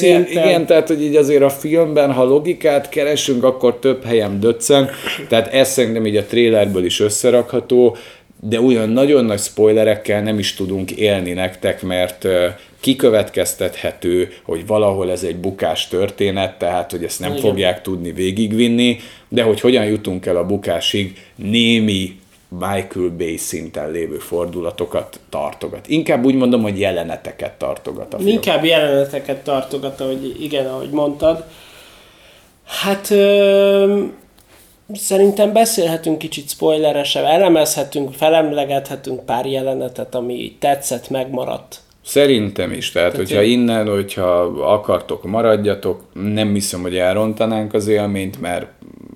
igen, 0.00 0.26
igen, 0.30 0.66
tehát 0.66 0.88
hogy 0.88 1.02
így 1.02 1.16
azért 1.16 1.42
a 1.42 1.50
filmben, 1.50 2.12
ha 2.12 2.24
logikát 2.24 2.88
keresünk, 2.88 3.44
akkor 3.44 3.76
több 3.76 4.04
helyem 4.04 4.40
döccen, 4.40 4.90
tehát 5.28 5.52
ez 5.52 5.70
szerintem 5.70 6.06
így 6.06 6.16
a 6.16 6.24
trailerből 6.24 6.84
is 6.84 7.00
összerakható, 7.00 7.96
de 8.40 8.60
olyan 8.60 8.88
nagyon 8.88 9.24
nagy 9.24 9.40
spoilerekkel 9.40 10.22
nem 10.22 10.38
is 10.38 10.54
tudunk 10.54 10.90
élni 10.90 11.32
nektek, 11.32 11.82
mert 11.82 12.26
kikövetkeztethető, 12.80 14.28
hogy 14.42 14.66
valahol 14.66 15.10
ez 15.10 15.22
egy 15.22 15.36
bukás 15.36 15.88
történet, 15.88 16.58
tehát 16.58 16.90
hogy 16.90 17.04
ezt 17.04 17.20
nem 17.20 17.30
Igen. 17.30 17.42
fogják 17.42 17.82
tudni 17.82 18.12
végigvinni, 18.12 18.98
de 19.28 19.42
hogy 19.42 19.60
hogyan 19.60 19.84
jutunk 19.84 20.26
el 20.26 20.36
a 20.36 20.46
bukásig, 20.46 21.16
némi 21.36 22.16
Michael 22.48 23.08
Bay 23.08 23.36
szinten 23.36 23.90
lévő 23.90 24.18
fordulatokat 24.18 25.20
tartogat. 25.28 25.88
Inkább 25.88 26.24
úgy 26.24 26.34
mondom, 26.34 26.62
hogy 26.62 26.80
jeleneteket 26.80 27.52
tartogat 27.52 28.14
a 28.14 28.16
film. 28.16 28.28
Inkább 28.28 28.64
jeleneteket 28.64 29.44
tartogat, 29.44 30.00
ahogy 30.00 30.42
igen, 30.42 30.66
ahogy 30.66 30.90
mondtad. 30.90 31.44
Hát 32.64 33.10
ö, 33.10 34.04
szerintem 34.92 35.52
beszélhetünk 35.52 36.18
kicsit 36.18 36.48
spoileresebb, 36.48 37.24
elemezhetünk, 37.24 38.14
felemlegethetünk 38.14 39.24
pár 39.24 39.46
jelenetet, 39.46 40.14
ami 40.14 40.56
tetszett, 40.58 41.10
megmaradt. 41.10 41.80
Szerintem 42.08 42.72
is, 42.72 42.90
tehát, 42.90 43.12
tehát 43.12 43.26
hogyha 43.26 43.42
innen, 43.42 43.88
hogyha 43.88 44.40
akartok, 44.72 45.24
maradjatok, 45.24 46.00
nem 46.12 46.52
hiszem, 46.52 46.80
hogy 46.80 46.96
elrontanánk 46.96 47.74
az 47.74 47.86
élményt, 47.86 48.40
mert 48.40 48.66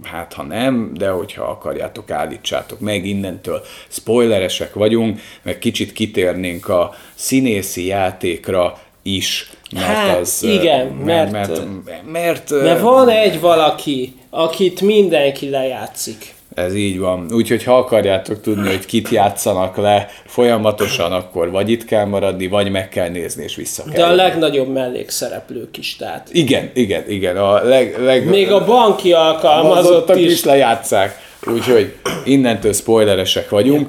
hát 0.02 0.32
ha 0.32 0.42
nem, 0.42 0.90
de 0.94 1.08
hogyha 1.08 1.44
akarjátok, 1.44 2.10
állítsátok 2.10 2.80
meg, 2.80 3.06
innentől 3.06 3.62
spoileresek 3.88 4.74
vagyunk, 4.74 5.20
meg 5.42 5.58
kicsit 5.58 5.92
kitérnénk 5.92 6.68
a 6.68 6.94
színészi 7.14 7.86
játékra 7.86 8.78
is, 9.02 9.50
mert 9.72 9.86
hát, 9.86 10.18
az... 10.18 10.42
Igen, 10.42 10.86
mert, 10.86 11.32
mert, 11.32 11.48
mert, 11.84 12.06
mert, 12.12 12.50
mert 12.50 12.80
van 12.80 13.08
egy 13.08 13.40
valaki, 13.40 14.14
akit 14.30 14.80
mindenki 14.80 15.50
lejátszik. 15.50 16.34
Ez 16.54 16.74
így 16.74 16.98
van. 16.98 17.26
Úgyhogy 17.32 17.64
ha 17.64 17.76
akarjátok 17.76 18.40
tudni, 18.40 18.68
hogy 18.68 18.86
kit 18.86 19.08
játszanak 19.08 19.76
le 19.76 20.08
folyamatosan, 20.26 21.12
akkor 21.12 21.50
vagy 21.50 21.70
itt 21.70 21.84
kell 21.84 22.04
maradni, 22.04 22.48
vagy 22.48 22.70
meg 22.70 22.88
kell 22.88 23.08
nézni, 23.08 23.42
és 23.42 23.54
vissza 23.54 23.82
kell. 23.82 23.92
De 23.92 24.12
a 24.12 24.14
legnagyobb 24.14 24.68
mellékszereplők 24.68 25.76
is, 25.76 25.96
tehát. 25.96 26.28
Igen, 26.32 26.70
igen, 26.74 27.10
igen. 27.10 27.36
A 27.36 27.62
leg, 27.62 27.96
leg, 28.02 28.28
Még 28.28 28.52
a 28.52 28.64
banki 28.64 29.12
alkalmazottak 29.12 30.20
is. 30.20 30.32
is 30.32 30.44
lejátszák. 30.44 31.30
Úgyhogy 31.46 31.94
innentől 32.24 32.72
spoileresek 32.72 33.48
vagyunk. 33.48 33.88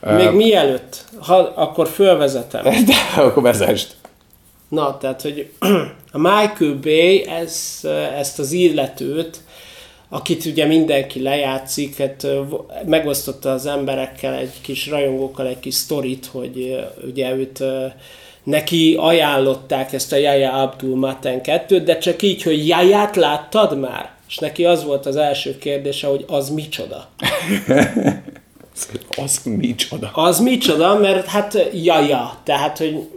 Még 0.00 0.26
uh, 0.26 0.34
mielőtt, 0.34 1.04
ha, 1.20 1.52
akkor 1.54 1.88
fölvezetem. 1.88 2.62
De 2.86 3.22
akkor 3.22 3.42
vezest. 3.42 3.94
Na, 4.68 4.98
tehát, 4.98 5.22
hogy 5.22 5.50
a 6.12 6.18
Michael 6.18 6.78
Bay 6.82 7.26
ez, 7.26 7.80
ezt 8.18 8.38
az 8.38 8.52
illetőt 8.52 9.43
akit 10.08 10.44
ugye 10.44 10.66
mindenki 10.66 11.22
lejátszik, 11.22 11.96
hát 11.96 12.26
megosztotta 12.86 13.52
az 13.52 13.66
emberekkel, 13.66 14.34
egy 14.34 14.60
kis 14.60 14.86
rajongókkal 14.86 15.46
egy 15.46 15.60
kis 15.60 15.74
sztorit, 15.74 16.26
hogy 16.26 16.84
ugye 17.06 17.34
őt 17.34 17.62
neki 18.44 18.96
ajánlották 18.98 19.92
ezt 19.92 20.12
a 20.12 20.16
Jaja 20.16 20.52
Abdul 20.52 20.96
Maten 20.96 21.42
2 21.42 21.80
de 21.80 21.98
csak 21.98 22.22
így, 22.22 22.42
hogy 22.42 22.68
Jaját 22.68 23.16
láttad 23.16 23.78
már? 23.78 24.12
És 24.28 24.38
neki 24.38 24.64
az 24.64 24.84
volt 24.84 25.06
az 25.06 25.16
első 25.16 25.58
kérdése, 25.58 26.06
hogy 26.06 26.24
az 26.28 26.50
micsoda? 26.50 27.08
az 29.24 29.40
micsoda? 29.44 30.10
Az 30.14 30.40
micsoda, 30.40 30.98
mert 30.98 31.26
hát 31.26 31.70
jaja, 31.72 32.36
tehát, 32.44 32.78
hogy 32.78 33.08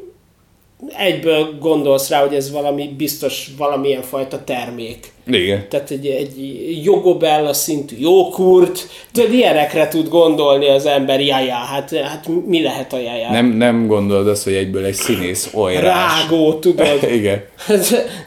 egyből 0.98 1.58
gondolsz 1.60 2.10
rá, 2.10 2.22
hogy 2.22 2.36
ez 2.36 2.52
valami 2.52 2.94
biztos 2.98 3.50
valamilyen 3.58 4.02
fajta 4.02 4.44
termék. 4.44 5.12
Igen. 5.28 5.66
Tehát 5.70 5.92
egy, 5.92 6.06
egy 6.06 6.36
jogobella 6.84 7.54
szintű 7.54 7.96
jókurt, 8.00 8.88
tudod, 9.12 9.34
ilyenekre 9.34 9.88
tud 9.88 10.08
gondolni 10.08 10.70
az 10.70 10.86
ember, 10.86 11.22
jaja, 11.22 11.56
hát, 11.56 11.96
hát 11.96 12.28
mi 12.46 12.62
lehet 12.62 12.94
a 12.94 12.98
jaja? 12.98 13.32
Nem, 13.32 13.46
nem 13.46 13.88
gondolod 13.88 14.28
azt, 14.28 14.44
hogy 14.44 14.54
egyből 14.54 14.86
egy 14.86 14.94
színész 14.94 15.50
olyrás. 15.54 15.84
Rágó, 15.84 16.54
tudod. 16.54 17.04
Igen. 17.18 17.44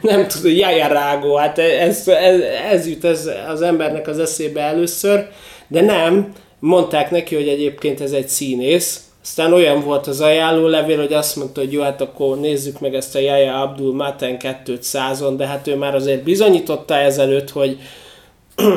nem 0.00 0.26
tudod, 0.28 0.56
jaja 0.56 0.86
rágó, 0.86 1.34
hát 1.34 1.58
ez, 1.58 2.08
ez, 2.08 2.40
ez 2.70 2.88
jut 2.88 3.04
ez 3.04 3.30
az 3.48 3.62
embernek 3.62 4.08
az 4.08 4.18
eszébe 4.18 4.60
először, 4.60 5.28
de 5.68 5.80
nem, 5.80 6.32
mondták 6.58 7.10
neki, 7.10 7.34
hogy 7.34 7.48
egyébként 7.48 8.00
ez 8.00 8.12
egy 8.12 8.28
színész, 8.28 9.00
aztán 9.22 9.52
olyan 9.52 9.80
volt 9.80 10.06
az 10.06 10.20
ajánlólevél, 10.20 10.98
hogy 10.98 11.12
azt 11.12 11.36
mondta, 11.36 11.60
hogy 11.60 11.72
jó, 11.72 11.82
hát 11.82 12.00
akkor 12.00 12.40
nézzük 12.40 12.80
meg 12.80 12.94
ezt 12.94 13.14
a 13.14 13.18
Jaja 13.18 13.60
Abdul 13.60 13.94
Maten 13.94 14.36
200-on, 14.66 15.34
de 15.36 15.46
hát 15.46 15.66
ő 15.66 15.76
már 15.76 15.94
azért 15.94 16.22
bizonyította 16.22 16.94
ezelőtt, 16.94 17.50
hogy 17.50 17.78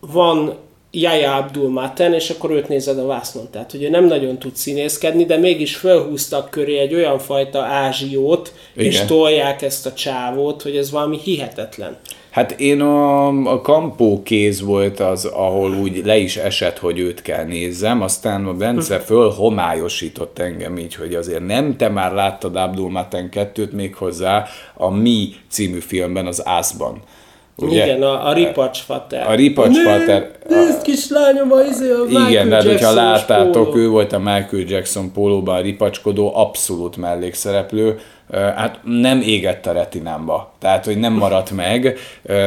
van 0.00 0.54
Jaja 0.90 1.34
Abdul 1.36 1.70
Maten, 1.70 2.14
és 2.14 2.30
akkor 2.30 2.50
őt 2.50 2.68
nézed 2.68 2.98
a 2.98 3.06
vásznon. 3.06 3.50
Tehát, 3.50 3.70
hogy 3.70 3.82
ő 3.82 3.88
nem 3.88 4.04
nagyon 4.04 4.38
tud 4.38 4.56
színészkedni, 4.56 5.24
de 5.24 5.36
mégis 5.36 5.76
felhúztak 5.76 6.50
köré 6.50 6.78
egy 6.78 6.94
olyan 6.94 7.18
fajta 7.18 7.62
ázsiót, 7.62 8.52
Igen. 8.74 8.86
és 8.86 9.00
tolják 9.00 9.62
ezt 9.62 9.86
a 9.86 9.92
csávót, 9.92 10.62
hogy 10.62 10.76
ez 10.76 10.90
valami 10.90 11.18
hihetetlen. 11.18 11.96
Hát 12.34 12.50
én 12.50 12.80
a, 12.80 13.26
a 13.52 13.60
kampó 13.60 14.22
kéz 14.22 14.62
volt 14.62 15.00
az, 15.00 15.24
ahol 15.24 15.74
úgy 15.74 16.04
le 16.04 16.16
is 16.16 16.36
esett, 16.36 16.78
hogy 16.78 16.98
őt 16.98 17.22
kell 17.22 17.44
nézzem, 17.44 18.02
aztán 18.02 18.46
a 18.46 18.54
Bence 18.54 18.98
föl 18.98 19.30
homályosított 19.30 20.38
engem 20.38 20.78
így, 20.78 20.94
hogy 20.94 21.14
azért 21.14 21.46
nem 21.46 21.76
te 21.76 21.88
már 21.88 22.12
láttad 22.12 22.56
Abdul 22.56 22.90
Maten 22.90 23.28
2-t 23.32 23.70
még 23.70 23.94
hozzá 23.94 24.46
a 24.74 24.90
Mi 24.90 25.28
című 25.48 25.78
filmben, 25.78 26.26
az 26.26 26.46
Ászban. 26.46 27.02
Ugye? 27.56 27.84
Igen, 27.84 28.02
a, 28.02 28.28
a 28.28 28.32
Ripacs 28.32 28.78
Fater. 28.78 29.30
A 29.30 29.34
Ripacs 29.34 29.76
Fater. 29.78 30.30
Nézd, 30.48 30.82
kislányom, 30.82 31.52
a, 31.52 31.60
izé, 31.60 31.90
a 31.90 32.04
Michael 32.04 32.30
Igen, 32.30 32.48
de 32.48 32.54
hát, 32.54 32.64
hogyha 32.64 32.92
láttátok, 32.92 33.70
póló. 33.70 33.76
ő 33.76 33.88
volt 33.88 34.12
a 34.12 34.18
Michael 34.18 34.64
Jackson 34.66 35.12
pólóban 35.12 35.56
a 35.56 35.60
ripacskodó, 35.60 36.32
abszolút 36.36 36.96
mellékszereplő, 36.96 37.98
hát 38.32 38.80
nem 38.84 39.20
égett 39.20 39.66
a 39.66 39.72
retinámba, 39.72 40.52
tehát 40.58 40.84
hogy 40.84 40.98
nem 40.98 41.12
maradt 41.12 41.50
meg, 41.50 41.98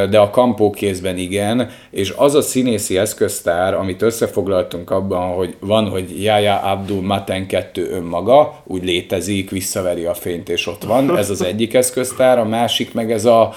de 0.10 0.20
a 0.20 0.30
kampókézben 0.30 1.18
igen, 1.18 1.70
és 1.92 2.14
az 2.18 2.36
a 2.36 2.42
színészi 2.42 2.98
eszköztár, 2.98 3.74
amit 3.74 4.02
összefoglaltunk 4.02 4.92
abban, 4.92 5.34
hogy 5.36 5.56
van, 5.60 5.90
hogy 5.90 6.24
Yaya 6.24 6.60
Abdul 6.60 7.02
Maten 7.02 7.48
2 7.48 7.90
önmaga, 7.92 8.62
úgy 8.64 8.84
létezik, 8.84 9.50
visszaveri 9.50 10.06
a 10.06 10.14
fényt 10.14 10.50
és 10.50 10.68
ott 10.68 10.84
van, 10.84 11.18
ez 11.18 11.30
az 11.30 11.44
egyik 11.44 11.74
eszköztár, 11.74 12.40
a 12.40 12.46
másik 12.46 12.94
meg 12.94 13.12
ez 13.12 13.26
a 13.26 13.54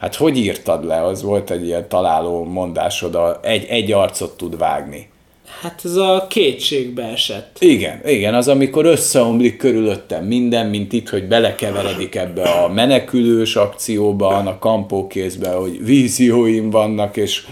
Hát 0.00 0.14
hogy 0.14 0.36
írtad 0.36 0.84
le? 0.84 1.04
Az 1.04 1.22
volt 1.22 1.50
egy 1.50 1.66
ilyen 1.66 1.88
találó 1.88 2.44
mondásod, 2.44 3.14
a, 3.14 3.40
egy, 3.42 3.64
egy 3.68 3.92
arcot 3.92 4.36
tud 4.36 4.58
vágni. 4.58 5.08
Hát 5.60 5.80
ez 5.84 5.96
a 5.96 6.26
kétségbe 6.28 7.02
esett. 7.02 7.56
Igen, 7.58 8.00
igen, 8.04 8.34
az 8.34 8.48
amikor 8.48 8.84
összeomlik 8.84 9.56
körülöttem 9.56 10.24
minden, 10.24 10.66
mint 10.66 10.92
itt, 10.92 11.08
hogy 11.08 11.28
belekeveredik 11.28 12.14
ebbe 12.14 12.42
a 12.42 12.68
menekülős 12.68 13.56
akcióban, 13.56 14.46
a 14.46 14.58
kampókézben, 14.58 15.56
hogy 15.56 15.84
vízióim 15.84 16.70
vannak, 16.70 17.16
és 17.16 17.46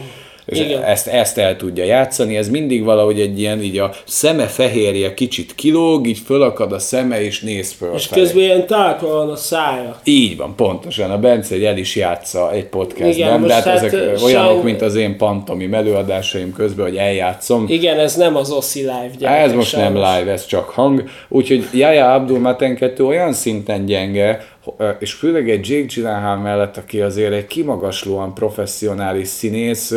Igen. 0.51 0.83
ezt, 0.83 1.07
ezt 1.07 1.39
el 1.39 1.57
tudja 1.57 1.85
játszani, 1.85 2.37
ez 2.37 2.49
mindig 2.49 2.85
valahogy 2.85 3.21
egy 3.21 3.41
ilyen, 3.41 3.63
így 3.63 3.79
a 3.79 3.91
szeme 4.07 4.47
fehérje 4.47 5.15
kicsit 5.15 5.55
kilóg, 5.55 6.07
így 6.07 6.19
fölakad 6.19 6.73
a 6.73 6.79
szeme, 6.79 7.23
és 7.23 7.41
néz 7.41 7.73
föl. 7.73 7.95
És 7.95 8.09
közben 8.09 8.43
ilyen 8.43 8.67
tálka 8.67 9.07
van 9.07 9.31
a 9.31 9.37
szája. 9.37 10.01
Így 10.05 10.37
van, 10.37 10.55
pontosan. 10.57 11.11
A 11.11 11.19
Bence 11.19 11.55
egy 11.55 11.65
el 11.65 11.77
is 11.77 11.97
játsza 11.97 12.53
egy 12.53 12.67
podcastben, 12.67 13.47
de 13.47 13.55
hát, 13.55 13.65
hát 13.65 13.77
ezek 13.77 14.09
hát, 14.09 14.23
olyanok, 14.23 14.63
mint 14.63 14.83
az 14.83 14.95
én 14.95 15.17
pantomim 15.17 15.75
előadásaim 15.75 16.53
közben, 16.53 16.87
hogy 16.87 16.97
eljátszom. 16.97 17.65
Igen, 17.69 17.99
ez 17.99 18.17
nem 18.17 18.37
az 18.37 18.51
Oszi 18.51 18.81
live. 18.81 19.11
Gyerekek, 19.19 19.45
ez 19.45 19.53
most 19.53 19.69
sajnos. 19.69 20.01
nem 20.01 20.19
live, 20.19 20.33
ez 20.33 20.47
csak 20.47 20.69
hang. 20.69 21.05
Úgyhogy 21.29 21.69
Jaja 21.73 22.13
Abdul 22.15 22.39
Maten 22.39 22.77
2 22.77 23.05
olyan 23.05 23.33
szinten 23.33 23.85
gyenge, 23.85 24.47
és 24.99 25.13
főleg 25.13 25.51
egy 25.51 25.69
Jake 25.69 25.87
Gyllenhaal 25.95 26.37
mellett, 26.37 26.77
aki 26.77 27.01
azért 27.01 27.33
egy 27.33 27.47
kimagaslóan 27.47 28.35
professzionális 28.35 29.29
színész, 29.29 29.95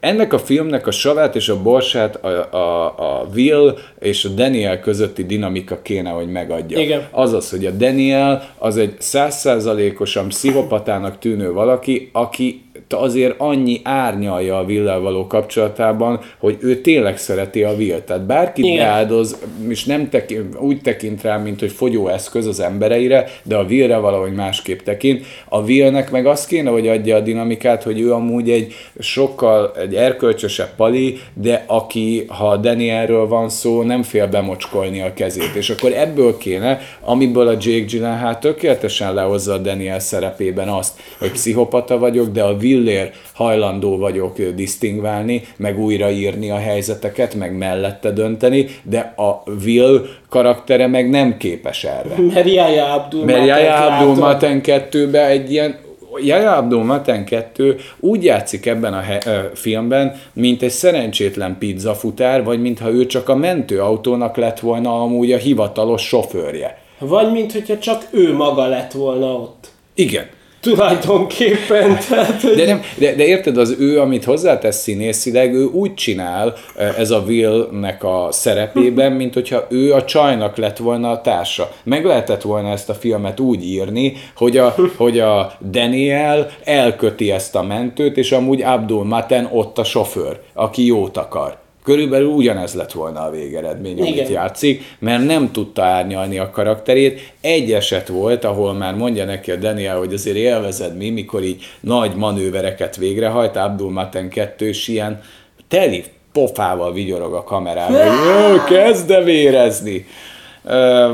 ennek 0.00 0.32
a 0.32 0.38
filmnek 0.38 0.86
a 0.86 0.90
savát 0.90 1.36
és 1.36 1.48
a 1.48 1.62
borsát 1.62 2.24
a, 2.24 2.54
a, 2.54 2.86
a 2.96 3.26
Will 3.34 3.78
és 3.98 4.24
a 4.24 4.28
Daniel 4.28 4.80
közötti 4.80 5.24
dinamika 5.24 5.82
kéne, 5.82 6.10
hogy 6.10 6.28
megadja. 6.28 6.78
Igen. 6.78 7.06
Azaz, 7.10 7.50
hogy 7.50 7.66
a 7.66 7.70
Daniel 7.70 8.54
az 8.58 8.76
egy 8.76 8.94
százszázalékosan 8.98 10.28
pszichopatának 10.28 11.18
tűnő 11.18 11.52
valaki, 11.52 12.10
aki 12.12 12.62
azért 12.88 13.34
annyi 13.38 13.80
árnyalja 13.82 14.58
a 14.58 14.64
Villel 14.64 15.00
való 15.00 15.26
kapcsolatában, 15.26 16.20
hogy 16.38 16.56
ő 16.60 16.80
tényleg 16.80 17.18
szereti 17.18 17.62
a 17.62 17.72
Will. 17.72 18.00
Tehát 18.00 18.22
bárkit 18.22 18.64
Igen. 18.64 18.76
beáldoz, 18.76 19.38
és 19.68 19.84
nem 19.84 20.08
tekint, 20.08 20.58
úgy 20.58 20.80
tekint 20.80 21.22
rá, 21.22 21.36
mint 21.36 21.60
hogy 21.60 21.70
fogyóeszköz 21.70 22.46
az 22.46 22.60
embereire, 22.60 23.26
de 23.42 23.56
a 23.56 23.62
Willre 23.62 23.96
valahogy 23.96 24.32
másképp 24.32 24.80
tekint. 24.80 25.26
A 25.48 25.58
Willnek 25.58 26.10
meg 26.10 26.26
azt 26.26 26.48
kéne, 26.48 26.70
hogy 26.70 26.88
adja 26.88 27.16
a 27.16 27.20
dinamikát, 27.20 27.82
hogy 27.82 28.00
ő 28.00 28.12
amúgy 28.12 28.50
egy 28.50 28.74
sokkal 28.98 29.72
egy 29.80 29.94
erkölcsösebb 29.94 30.74
pali, 30.76 31.18
de 31.34 31.64
aki, 31.66 32.24
ha 32.28 32.56
Danielről 32.56 33.26
van 33.26 33.48
szó, 33.48 33.82
nem 33.82 34.02
fél 34.02 34.26
bemocskolni 34.26 35.00
a 35.00 35.12
kezét. 35.14 35.54
És 35.54 35.70
akkor 35.70 35.92
ebből 35.92 36.36
kéne, 36.36 36.80
amiből 37.00 37.48
a 37.48 37.56
Jake 37.60 37.84
Gyllenhaal 37.84 38.38
tökéletesen 38.38 39.14
lehozza 39.14 39.52
a 39.52 39.58
Daniel 39.58 39.98
szerepében 39.98 40.68
azt, 40.68 40.98
hogy 41.18 41.30
pszichopata 41.30 41.98
vagyok, 41.98 42.28
de 42.28 42.42
a 42.42 42.52
Will 42.52 42.69
fillér 42.70 43.10
hajlandó 43.34 43.98
vagyok 43.98 44.38
disztingválni, 44.40 45.42
meg 45.56 45.78
újraírni 45.78 46.50
a 46.50 46.56
helyzeteket, 46.56 47.34
meg 47.34 47.56
mellette 47.56 48.10
dönteni, 48.10 48.66
de 48.82 49.14
a 49.16 49.42
Will 49.64 50.06
karaktere 50.28 50.86
meg 50.86 51.10
nem 51.10 51.36
képes 51.36 51.84
erre. 51.84 52.14
Mert 52.34 52.46
Yaya 52.46 52.94
Abdul 52.94 53.24
Mert 53.24 53.46
Yaya 53.46 53.86
Abdul 53.86 54.14
Maten 54.14 54.60
2 54.60 55.14
egy 55.14 55.52
ilyen 55.52 55.78
Yaya 56.24 56.56
Abdul 56.56 56.84
Maten 56.84 57.24
2 57.24 57.76
úgy 58.00 58.24
játszik 58.24 58.66
ebben 58.66 58.92
a 58.92 59.00
he- 59.00 59.26
ö, 59.26 59.38
filmben, 59.54 60.16
mint 60.32 60.62
egy 60.62 60.70
szerencsétlen 60.70 61.56
pizzafutár, 61.58 62.44
vagy 62.44 62.60
mintha 62.60 62.90
ő 62.90 63.06
csak 63.06 63.28
a 63.28 63.36
mentőautónak 63.36 64.36
lett 64.36 64.60
volna 64.60 65.02
amúgy 65.02 65.32
a 65.32 65.36
hivatalos 65.36 66.02
sofőrje. 66.02 66.78
Vagy 66.98 67.32
mint 67.32 67.52
hogyha 67.52 67.78
csak 67.78 68.06
ő 68.10 68.34
maga 68.34 68.66
lett 68.66 68.92
volna 68.92 69.32
ott. 69.32 69.68
Igen. 69.94 70.26
Tulajdonképpen. 70.60 71.98
Tehát, 72.08 72.54
de, 72.54 72.64
nem, 72.64 72.80
de, 72.98 73.14
de 73.14 73.24
érted, 73.24 73.56
az 73.56 73.76
ő, 73.78 74.00
amit 74.00 74.24
hozzátesz 74.24 74.80
színészileg, 74.80 75.54
ő 75.54 75.64
úgy 75.64 75.94
csinál 75.94 76.54
ez 76.98 77.10
a 77.10 77.22
Will-nek 77.26 78.04
a 78.04 78.28
szerepében, 78.30 79.12
mint 79.12 79.34
hogyha 79.34 79.66
ő 79.68 79.92
a 79.92 80.04
csajnak 80.04 80.56
lett 80.56 80.76
volna 80.76 81.10
a 81.10 81.20
társa. 81.20 81.70
Meg 81.82 82.04
lehetett 82.04 82.42
volna 82.42 82.70
ezt 82.70 82.88
a 82.88 82.94
filmet 82.94 83.40
úgy 83.40 83.64
írni, 83.64 84.12
hogy 84.36 84.56
a, 84.56 84.74
hogy 84.96 85.18
a 85.18 85.52
Daniel 85.70 86.50
elköti 86.64 87.30
ezt 87.30 87.54
a 87.54 87.62
mentőt, 87.62 88.16
és 88.16 88.32
amúgy 88.32 88.62
Abdul 88.62 89.04
Maten 89.04 89.48
ott 89.52 89.78
a 89.78 89.84
sofőr, 89.84 90.40
aki 90.54 90.86
jót 90.86 91.16
akar. 91.16 91.59
Körülbelül 91.84 92.28
ugyanez 92.28 92.74
lett 92.74 92.92
volna 92.92 93.22
a 93.22 93.30
végeredmény, 93.30 93.98
Igen. 93.98 94.12
amit 94.12 94.28
játszik, 94.28 94.82
mert 94.98 95.24
nem 95.24 95.52
tudta 95.52 95.82
árnyalni 95.82 96.38
a 96.38 96.50
karakterét. 96.50 97.32
Egy 97.40 97.72
eset 97.72 98.08
volt, 98.08 98.44
ahol 98.44 98.72
már 98.74 98.94
mondja 98.94 99.24
neki 99.24 99.50
a 99.50 99.56
Daniel, 99.56 99.98
hogy 99.98 100.12
azért 100.12 100.36
élvezed 100.36 100.96
mi, 100.96 101.10
mikor 101.10 101.42
így 101.42 101.64
nagy 101.80 102.14
manővereket 102.14 102.96
végrehajt, 102.96 103.56
Abdul 103.56 103.90
Maten 103.90 104.28
2 104.28 104.66
és 104.66 104.88
ilyen 104.88 105.22
teli 105.68 106.04
pofával 106.32 106.92
vigyorog 106.92 107.34
a 107.34 107.44
kamerával, 107.44 108.48
hogy 108.50 108.64
kezd 108.64 109.24
vérezni. 109.24 110.06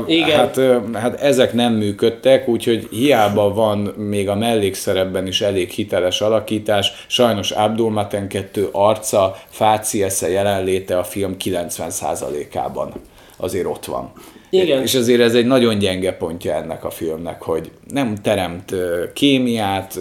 Igen. 0.07 0.37
Hát, 0.37 0.59
hát 0.93 1.21
ezek 1.21 1.53
nem 1.53 1.73
működtek, 1.73 2.47
úgyhogy 2.47 2.87
hiába 2.91 3.53
van 3.53 3.77
még 3.97 4.29
a 4.29 4.35
mellékszerepben 4.35 5.27
is 5.27 5.41
elég 5.41 5.69
hiteles 5.69 6.21
alakítás, 6.21 7.05
sajnos 7.07 7.51
Abdul 7.51 7.91
Maten 7.91 8.27
2 8.27 8.69
arca, 8.71 9.35
fáciesze 9.49 10.29
jelenléte 10.29 10.97
a 10.97 11.03
film 11.03 11.35
90%-ában 11.43 12.91
azért 13.37 13.65
ott 13.65 13.85
van. 13.85 14.11
Igen. 14.49 14.81
És 14.81 14.95
azért 14.95 15.21
ez 15.21 15.35
egy 15.35 15.45
nagyon 15.45 15.77
gyenge 15.77 16.13
pontja 16.13 16.53
ennek 16.53 16.83
a 16.83 16.89
filmnek, 16.89 17.41
hogy 17.41 17.71
nem 17.87 18.15
teremt 18.15 18.73
kémiát, 19.13 19.99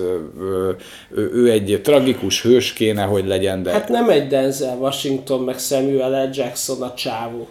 ő 1.16 1.50
egy 1.50 1.80
tragikus 1.82 2.42
hős 2.42 2.72
kéne, 2.72 3.02
hogy 3.02 3.26
legyen, 3.26 3.62
de... 3.62 3.72
Hát 3.72 3.88
nem 3.88 4.08
egy 4.08 4.26
Denzel 4.26 4.76
Washington, 4.76 5.40
meg 5.40 5.58
Samuel 5.58 6.24
L. 6.24 6.30
Jackson 6.32 6.82
a 6.82 6.94
csávó. 6.94 7.48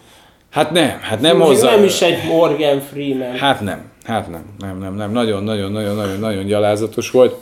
Hát 0.56 0.72
nem, 0.72 0.98
hát 1.02 1.22
nem 1.22 1.40
hozzá. 1.40 1.70
Nem 1.76 1.84
is 1.84 2.02
egy 2.02 2.18
Morgan 2.28 2.80
Freeman. 2.80 3.32
Hát 3.32 3.62
nem, 3.62 3.92
hát 4.04 4.30
nem, 4.30 4.46
nem, 4.60 4.80
nem, 4.80 4.96
nem. 4.96 5.12
Nagyon, 5.12 5.44
nagyon, 5.44 5.72
nagyon, 5.72 5.96
nagyon, 5.96 6.20
nagyon 6.20 6.46
gyalázatos 6.46 7.12
volt. 7.12 7.36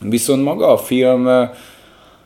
Viszont 0.00 0.44
maga 0.44 0.72
a 0.72 0.76
film, 0.76 1.28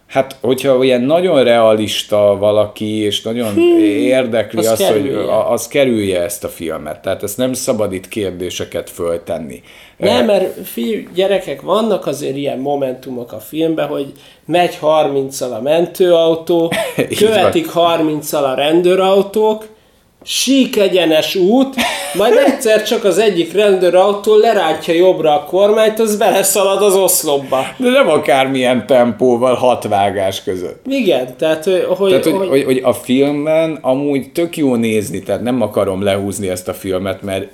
Hát, 0.06 0.36
hogyha 0.40 0.84
ilyen 0.84 1.00
nagyon 1.00 1.44
realista 1.44 2.36
valaki, 2.38 2.96
és 2.96 3.22
nagyon 3.22 3.58
érdekli 3.82 4.58
az 4.58 4.66
az, 4.66 4.86
hogy 4.86 5.02
kerülje. 5.02 5.30
a- 5.32 5.52
az 5.52 5.68
kerülje 5.68 6.22
ezt 6.22 6.44
a 6.44 6.48
filmet. 6.48 7.00
Tehát 7.02 7.22
ezt 7.22 7.36
nem 7.36 7.52
szabad 7.52 7.92
itt 7.92 8.08
kérdéseket 8.08 8.90
föltenni. 8.90 9.62
Nem, 9.96 10.24
mert 10.26 10.66
fiú, 10.66 11.02
gyerekek, 11.14 11.60
vannak 11.60 12.06
azért 12.06 12.36
ilyen 12.36 12.58
momentumok 12.58 13.32
a 13.32 13.38
filmben, 13.38 13.86
hogy 13.86 14.12
megy 14.46 14.78
30-al 14.82 15.52
a 15.58 15.62
mentőautó, 15.62 16.72
követik 17.18 17.66
30-al 17.74 18.44
a 18.44 18.54
rendőrautók, 18.54 19.68
sík 20.24 20.76
egyenes 20.76 21.34
út, 21.34 21.74
majd 22.14 22.32
egyszer 22.46 22.82
csak 22.82 23.04
az 23.04 23.18
egyik 23.18 23.52
rendőrautó 23.52 24.36
lerántja 24.36 24.94
jobbra 24.94 25.34
a 25.34 25.44
kormányt, 25.44 25.98
az 25.98 26.16
beleszalad 26.16 26.82
az 26.82 26.96
oszlopba. 26.96 27.64
De 27.76 27.88
nem 27.88 28.08
akármilyen 28.08 28.86
tempóval, 28.86 29.54
hat 29.54 29.88
vágás 29.88 30.42
között. 30.42 30.84
Igen, 30.88 31.36
tehát 31.38 31.64
hogy, 31.64 31.86
hogy, 31.88 32.10
Tehát, 32.10 32.24
hogy, 32.24 32.48
hogy, 32.48 32.64
hogy 32.64 32.80
a 32.82 32.92
filmben 32.92 33.78
amúgy 33.80 34.32
tök 34.32 34.56
jó 34.56 34.74
nézni, 34.74 35.22
tehát 35.22 35.42
nem 35.42 35.62
akarom 35.62 36.02
lehúzni 36.02 36.48
ezt 36.48 36.68
a 36.68 36.74
filmet, 36.74 37.22
mert 37.22 37.48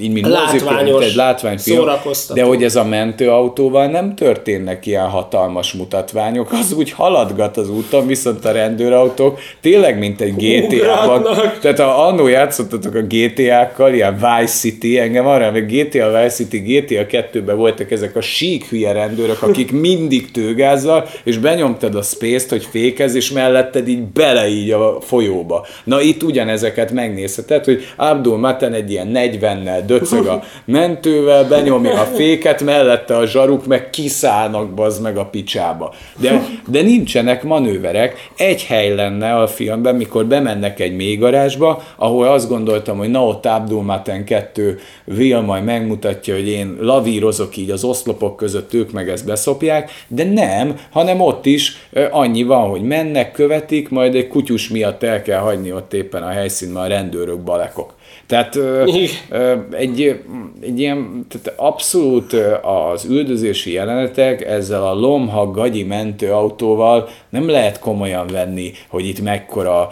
így 0.00 0.12
mint 0.12 0.26
Látványos, 0.26 0.92
mozik, 0.92 1.08
egy 1.08 1.14
látványfilm, 1.14 1.90
de 2.34 2.42
hogy 2.42 2.62
ez 2.62 2.76
a 2.76 2.84
mentőautóval 2.84 3.86
nem 3.86 4.14
történnek 4.14 4.86
ilyen 4.86 5.08
hatalmas 5.08 5.72
mutatványok, 5.72 6.52
az 6.52 6.72
úgy 6.72 6.90
haladgat 6.90 7.56
az 7.56 7.70
úton, 7.70 8.06
viszont 8.06 8.44
a 8.44 8.52
rendőrautók 8.52 9.38
tényleg 9.60 9.98
mint 9.98 10.20
egy 10.20 10.34
GTA-ban. 10.34 11.26
Tehát 11.60 11.78
ha 11.78 12.06
annó 12.10 12.26
játszottatok 12.26 12.94
a 12.94 13.00
GTA-kkal, 13.00 13.94
ilyen 13.94 14.14
Vice 14.14 14.52
City, 14.52 14.98
engem 14.98 15.26
arra, 15.26 15.50
meg 15.50 15.66
GTA 15.66 16.08
Vice 16.08 16.34
City, 16.34 16.58
GTA 16.58 17.06
2-ben 17.32 17.56
voltak 17.56 17.90
ezek 17.90 18.16
a 18.16 18.20
sík 18.20 18.64
hülye 18.64 18.92
rendőrök, 18.92 19.42
akik 19.42 19.72
mindig 19.72 20.30
tőgázzal, 20.30 21.08
és 21.24 21.38
benyomtad 21.38 21.94
a 21.94 22.02
space-t, 22.02 22.50
hogy 22.50 22.68
fékez, 22.70 23.14
és 23.14 23.30
melletted 23.30 23.88
így 23.88 24.02
bele 24.02 24.48
így 24.48 24.70
a 24.70 25.00
folyóba. 25.00 25.66
Na 25.84 26.00
itt 26.00 26.22
ugyanezeket 26.22 26.92
megnézheted, 26.92 27.64
hogy 27.64 27.82
Abdul 27.96 28.38
Maten 28.38 28.72
egy 28.72 28.90
ilyen 28.90 29.10
40-nel 29.14 29.82
döcög 29.86 30.26
a 30.26 30.42
mentővel, 30.64 31.44
benyomja 31.44 32.00
a 32.00 32.04
féket, 32.04 32.62
mellette 32.62 33.16
a 33.16 33.26
zsaruk 33.26 33.66
meg 33.66 33.90
kiszállnak 33.90 34.74
bazd 34.74 35.02
meg 35.02 35.16
a 35.16 35.24
picsába. 35.24 35.94
De, 36.16 36.42
de 36.66 36.82
nincsenek 36.82 37.42
manőverek. 37.42 38.28
Egy 38.36 38.64
hely 38.64 38.94
lenne 38.94 39.34
a 39.34 39.46
filmben, 39.46 39.94
mikor 39.94 40.26
bemennek 40.26 40.80
egy 40.80 40.96
mélygarázsba, 40.96 41.82
ahol 42.00 42.26
azt 42.26 42.48
gondoltam, 42.48 42.98
hogy 42.98 43.10
na 43.10 43.26
ott 43.26 43.46
Abdul 43.46 43.82
Maten 43.82 44.24
2 44.24 44.78
Will 45.06 45.40
majd 45.40 45.64
megmutatja, 45.64 46.34
hogy 46.34 46.48
én 46.48 46.76
lavírozok 46.80 47.56
így 47.56 47.70
az 47.70 47.84
oszlopok 47.84 48.36
között, 48.36 48.74
ők 48.74 48.92
meg 48.92 49.08
ezt 49.08 49.26
beszopják, 49.26 49.90
de 50.08 50.24
nem, 50.24 50.76
hanem 50.90 51.20
ott 51.20 51.46
is 51.46 51.76
annyi 52.10 52.42
van, 52.42 52.68
hogy 52.68 52.82
mennek, 52.82 53.32
követik, 53.32 53.88
majd 53.88 54.14
egy 54.14 54.28
kutyus 54.28 54.68
miatt 54.68 55.02
el 55.02 55.22
kell 55.22 55.40
hagyni 55.40 55.72
ott 55.72 55.92
éppen 55.92 56.22
a 56.22 56.28
helyszín, 56.28 56.68
mert 56.68 56.86
a 56.86 56.88
rendőrök 56.88 57.40
balekok. 57.40 57.94
Tehát 58.30 58.58
egy, 59.72 60.20
egy 60.60 60.80
ilyen, 60.80 61.26
tehát 61.28 61.58
abszolút 61.58 62.32
az 62.62 63.04
üldözési 63.04 63.72
jelenetek 63.72 64.44
ezzel 64.44 64.86
a 64.86 64.94
lomha 64.94 65.50
gagyi 65.50 65.82
mentőautóval 65.82 67.08
nem 67.28 67.48
lehet 67.48 67.78
komolyan 67.78 68.26
venni, 68.26 68.72
hogy 68.88 69.06
itt 69.06 69.20
mekkora 69.20 69.88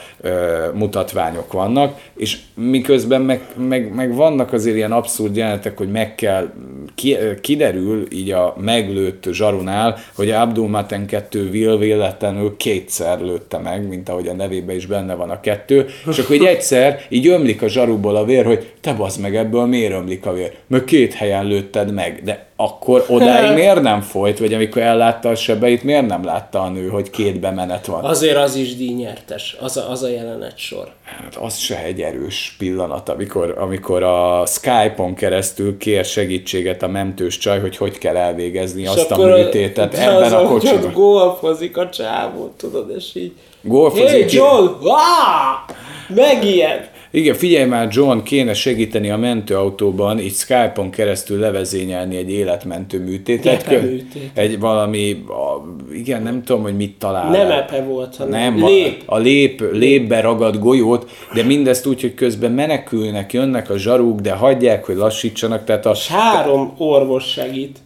mutatványok 0.75 1.53
vannak, 1.53 2.01
és 2.17 2.39
miközben 2.55 3.23
meg, 3.23 3.41
meg, 3.57 3.95
meg 3.95 4.15
vannak 4.15 4.53
azért 4.53 4.77
ilyen 4.77 4.93
abszurd 4.93 5.37
jelenetek, 5.37 5.79
hogy 5.79 5.91
meg 5.91 6.15
kell, 6.15 6.51
ki, 6.95 7.17
kiderül 7.41 8.07
így 8.13 8.31
a 8.31 8.55
meglőtt 8.61 9.25
zsarunál, 9.33 9.99
hogy 10.15 10.31
Abdul 10.31 10.69
Maten 10.69 11.07
2 11.07 11.49
Will 11.53 11.79
véletlenül 11.79 12.57
kétszer 12.57 13.21
lőtte 13.21 13.59
meg, 13.59 13.89
mint 13.89 14.09
ahogy 14.09 14.29
a 14.29 14.35
nevében 14.35 14.77
is 14.77 14.87
benne 14.87 15.15
van 15.15 15.31
a 15.31 15.41
kettő, 15.41 15.87
és 16.11 16.19
akkor 16.19 16.37
így 16.37 16.45
egyszer 16.45 17.01
így 17.09 17.27
ömlik 17.27 17.63
a 17.63 17.69
zsarúból 17.69 18.17
a 18.17 18.25
vér, 18.29 18.45
hogy 18.45 18.73
te 18.81 18.93
bazd 18.93 19.21
meg 19.21 19.37
ebből 19.37 19.67
miért 19.67 19.93
ömlik 19.93 20.27
a 20.27 20.33
vér? 20.33 20.53
Mert 20.67 20.85
két 20.85 21.15
helyen 21.15 21.47
lőtted 21.47 21.93
meg, 21.93 22.21
de 22.25 22.47
akkor 22.57 23.05
odáig 23.09 23.55
miért 23.55 23.83
nem 23.83 24.01
folyt, 24.01 24.39
vagy 24.39 24.55
amikor 24.55 24.83
ellátta 24.83 25.29
a 25.29 25.35
sebeit, 25.35 25.83
miért 25.83 26.07
nem 26.07 26.25
látta 26.25 26.61
a 26.61 26.69
nő, 26.69 26.89
hogy 26.89 27.11
két 27.11 27.41
bemenet 27.41 27.87
van? 27.87 28.05
azért 28.05 28.37
az 28.37 28.55
is 28.55 28.77
díjnyertes, 28.77 29.57
az 29.61 29.77
a, 29.77 29.91
az 29.91 30.03
a 30.03 30.09
jelenet 30.09 30.59
sor. 30.59 30.93
Hát 31.03 31.37
az 31.37 31.57
se 31.57 31.83
egy 31.83 32.01
erős 32.01 32.55
pillanat, 32.59 33.09
amikor, 33.09 33.55
amikor 33.59 34.03
a 34.03 34.47
Skype-on 34.47 35.15
keresztül 35.15 35.77
kér 35.77 36.05
segítséget 36.05 36.83
a 36.83 36.89
mentős 36.89 37.39
csaj, 37.39 37.61
hogy 37.61 37.77
hogy 37.77 37.99
kell 37.99 38.17
elvégezni 38.17 38.87
azt 38.87 39.11
a 39.11 39.27
műtétet 39.27 39.95
ebben 39.95 40.33
a 40.33 40.43
kocsiban. 40.43 40.93
golfozik 40.93 41.77
a 41.77 41.89
csávó, 41.89 42.53
tudod, 42.57 42.93
és 42.97 43.15
így... 43.15 43.33
Golfozik 43.63 44.09
Hey 44.09 44.27
John! 44.31 44.67
Ah! 44.83 45.77
Megijed! 46.09 46.91
Igen, 47.11 47.35
figyelj 47.35 47.69
már, 47.69 47.89
John, 47.91 48.19
kéne 48.19 48.55
segíteni 48.55 49.11
a 49.11 49.17
mentőautóban, 49.17 50.19
így 50.19 50.33
Skype-on 50.33 50.91
keresztül 50.91 51.39
levezényelni 51.39 52.17
egy 52.17 52.31
életmentő 52.31 53.01
műtétet. 53.01 53.69
Gepeműtét. 53.69 54.31
Egy 54.35 54.59
valami, 54.59 55.25
a, 55.29 55.65
igen, 55.95 56.23
nem 56.23 56.43
tudom, 56.43 56.63
hogy 56.63 56.77
mit 56.77 56.99
talál. 56.99 57.31
Nem 57.31 57.51
epe 57.51 57.83
volt, 57.83 58.17
hanem 58.17 58.55
Nem, 58.55 58.67
lép. 58.67 59.03
A, 59.07 59.15
a 59.15 59.19
lép, 59.19 59.63
lépbe 59.73 60.21
ragad 60.21 60.59
golyót, 60.59 61.11
de 61.35 61.43
mindezt 61.43 61.87
úgy, 61.87 62.01
hogy 62.01 62.15
közben 62.15 62.53
menekülnek, 62.53 63.33
jönnek 63.33 63.71
a 63.71 63.79
zsaruk, 63.79 64.21
de 64.21 64.33
hagyják, 64.33 64.85
hogy 64.85 64.97
lassítsanak, 64.97 65.65
tehát 65.65 65.87
a... 65.87 65.91
És 65.91 66.09
három 66.09 66.75
orvos 66.77 67.25
segít. 67.25 67.79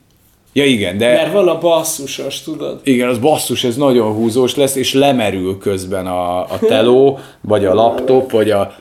Ja 0.54 0.64
igen, 0.64 0.98
de... 0.98 1.12
Mert 1.12 1.32
van 1.32 1.48
a 1.48 1.58
basszusos, 1.58 2.42
tudod? 2.42 2.80
Igen, 2.84 3.08
az 3.08 3.18
basszus, 3.18 3.64
ez 3.64 3.76
nagyon 3.76 4.12
húzós 4.12 4.56
lesz, 4.56 4.76
és 4.76 4.94
lemerül 4.94 5.58
közben 5.58 6.06
a, 6.06 6.40
a 6.40 6.58
teló, 6.60 7.18
vagy 7.40 7.64
a 7.64 7.74
laptop, 7.74 8.30
vagy 8.30 8.50
a... 8.50 8.72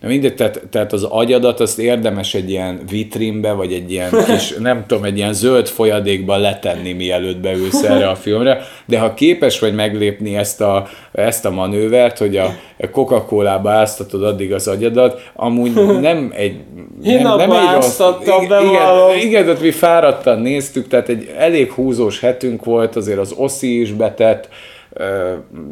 Na 0.00 0.08
mindegy, 0.08 0.34
tehát, 0.34 0.62
tehát 0.70 0.92
az 0.92 1.02
agyadat 1.02 1.60
azt 1.60 1.78
érdemes 1.78 2.34
egy 2.34 2.50
ilyen 2.50 2.80
vitrínbe, 2.90 3.52
vagy 3.52 3.72
egy 3.72 3.90
ilyen 3.90 4.10
kis, 4.28 4.54
nem 4.58 4.84
tudom, 4.86 5.04
egy 5.04 5.16
ilyen 5.16 5.32
zöld 5.32 5.68
folyadékba 5.68 6.36
letenni, 6.36 6.92
mielőtt 6.92 7.38
beülsz 7.38 7.82
erre 7.82 8.08
a 8.08 8.14
filmre, 8.14 8.60
de 8.86 8.98
ha 8.98 9.14
képes 9.14 9.58
vagy 9.58 9.74
meglépni 9.74 10.36
ezt 10.36 10.60
a, 10.60 10.86
ezt 11.12 11.44
a 11.44 11.50
manővert, 11.50 12.18
hogy 12.18 12.36
a 12.36 12.54
Coca-Cola-ba 12.92 13.70
áztatod 13.70 14.24
addig 14.24 14.52
az 14.52 14.68
agyadat, 14.68 15.30
amúgy 15.34 15.72
nem 16.00 16.32
egy... 16.36 16.56
Én 17.04 17.22
nem, 17.22 17.26
abba 17.26 17.56
áztattam, 17.56 18.42
igen, 18.42 18.48
bevallom. 18.48 19.10
igen, 19.10 19.26
igen, 19.26 19.44
tehát 19.44 19.60
mi 19.60 19.70
fáradtan 19.70 20.40
néztük, 20.40 20.83
tehát 20.88 21.08
egy 21.08 21.30
elég 21.36 21.70
húzós 21.70 22.20
hetünk 22.20 22.64
volt, 22.64 22.96
azért 22.96 23.18
az 23.18 23.32
Oszi 23.36 23.80
is 23.80 23.92
betett, 23.92 24.48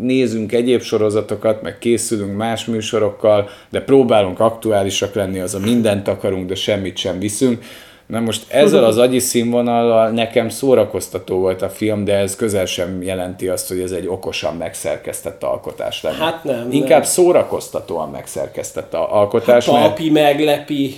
nézünk 0.01 0.53
egyéb 0.53 0.81
sorozatokat, 0.81 1.63
meg 1.63 1.79
készülünk 1.79 2.37
más 2.37 2.65
műsorokkal, 2.65 3.49
de 3.71 3.81
próbálunk 3.81 4.41
aktuálisak 4.41 5.15
lenni, 5.15 5.41
az 5.41 5.55
a 5.55 5.59
mindent 5.59 6.09
akarunk, 6.09 6.47
de 6.47 6.55
semmit 6.55 6.97
sem 6.97 7.19
viszünk. 7.19 7.65
Na 8.07 8.21
most 8.21 8.53
ezzel 8.53 8.85
az 8.85 8.99
agyi 8.99 9.19
színvonallal 9.19 10.11
nekem 10.11 10.49
szórakoztató 10.49 11.39
volt 11.39 11.63
a 11.63 11.69
film, 11.69 12.05
de 12.05 12.17
ez 12.17 12.37
közel 12.37 12.65
sem 12.65 13.03
jelenti 13.03 13.49
azt, 13.49 13.69
hogy 13.69 13.81
ez 13.81 13.91
egy 13.91 14.07
okosan 14.07 14.57
megszerkesztett 14.57 15.43
alkotás 15.43 16.03
lenne. 16.03 16.17
Hát 16.17 16.45
nem, 16.45 16.69
Inkább 16.71 17.01
nem. 17.01 17.11
szórakoztatóan 17.11 18.11
megszerkesztett 18.11 18.95
a 18.95 19.17
alkotás, 19.17 19.67
mert 19.67 19.89
Papi 19.89 20.11
meglepi. 20.11 20.95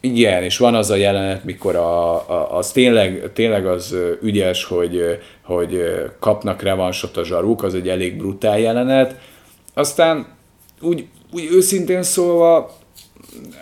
Igen, 0.00 0.42
és 0.42 0.58
van 0.58 0.74
az 0.74 0.90
a 0.90 0.94
jelenet, 0.94 1.44
mikor 1.44 1.76
a, 1.76 2.14
a, 2.14 2.56
az 2.56 2.72
tényleg, 2.72 3.30
tényleg 3.32 3.66
az 3.66 3.96
ügyes, 4.22 4.64
hogy, 4.64 5.18
hogy 5.42 5.82
kapnak 6.20 6.62
revansot 6.62 7.16
a 7.16 7.24
zsaruk, 7.24 7.62
az 7.62 7.74
egy 7.74 7.88
elég 7.88 8.16
brutál 8.16 8.58
jelenet. 8.58 9.18
Aztán 9.74 10.26
úgy, 10.80 11.06
úgy 11.32 11.48
őszintén 11.52 12.02
szólva 12.02 12.56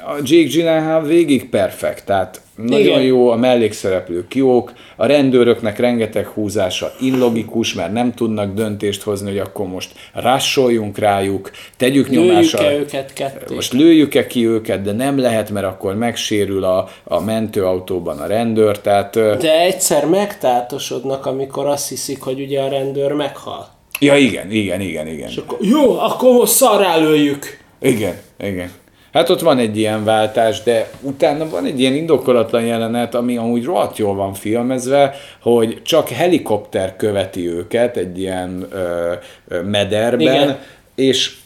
a 0.07 0.15
Jake 0.23 0.49
Gyllenhaal 0.49 1.03
végig 1.03 1.49
perfekt, 1.49 2.05
tehát 2.05 2.41
nagyon 2.57 2.81
Igen. 2.81 3.03
jó, 3.03 3.31
a 3.31 3.37
mellékszereplők 3.37 4.35
jók, 4.35 4.73
a 4.97 5.07
rendőröknek 5.07 5.79
rengeteg 5.79 6.27
húzása 6.27 6.93
illogikus, 7.01 7.75
mert 7.75 7.93
nem 7.93 8.15
tudnak 8.15 8.55
döntést 8.55 9.03
hozni, 9.03 9.29
hogy 9.29 9.39
akkor 9.39 9.67
most 9.67 9.93
rassoljunk 10.13 10.99
rájuk, 10.99 11.51
tegyük 11.77 12.11
nyomásra. 12.11 12.61
Lőjük-e 12.61 12.79
őket 12.79 13.13
ketté? 13.13 13.55
Most 13.55 13.73
lőjük-e 13.73 14.27
ki 14.27 14.47
őket, 14.47 14.83
de 14.83 14.93
nem 14.93 15.19
lehet, 15.19 15.51
mert 15.51 15.67
akkor 15.67 15.95
megsérül 15.95 16.65
a, 16.65 16.89
a 17.05 17.21
mentőautóban 17.21 18.19
a 18.19 18.27
rendőr, 18.27 18.79
tehát... 18.79 19.15
De 19.15 19.61
egyszer 19.61 20.07
megtátosodnak, 20.07 21.27
amikor 21.27 21.67
azt 21.67 21.89
hiszik, 21.89 22.23
hogy 22.23 22.41
ugye 22.41 22.61
a 22.61 22.69
rendőr 22.69 23.13
meghal. 23.13 23.69
Ja, 24.01 24.17
igen, 24.17 24.51
igen, 24.51 24.81
igen, 24.81 25.07
igen. 25.07 25.29
És 25.29 25.37
akkor, 25.37 25.59
jó, 25.61 25.99
akkor 25.99 26.33
most 26.33 26.53
szarrá 26.53 26.97
lőjük. 26.97 27.65
Igen, 27.81 28.15
igen. 28.39 28.71
Hát 29.17 29.29
ott 29.31 29.41
van 29.41 29.59
egy 29.59 29.79
ilyen 29.79 30.05
váltás, 30.05 30.63
de 30.63 30.91
utána 31.01 31.49
van 31.49 31.65
egy 31.65 31.81
ilyen 31.81 31.95
indokolatlan 31.95 32.65
jelenet, 32.65 33.15
ami 33.15 33.37
amúgy 33.37 33.65
rohadt 33.65 33.97
jól 33.97 34.15
van 34.15 34.35
filmezve, 34.35 35.15
hogy 35.41 35.83
csak 35.83 36.09
helikopter 36.09 36.97
követi 36.97 37.49
őket 37.49 37.97
egy 37.97 38.19
ilyen 38.19 38.67
ö, 38.71 39.13
ö, 39.49 39.63
mederben, 39.63 40.21
Igen. 40.21 40.59
és 40.95 41.37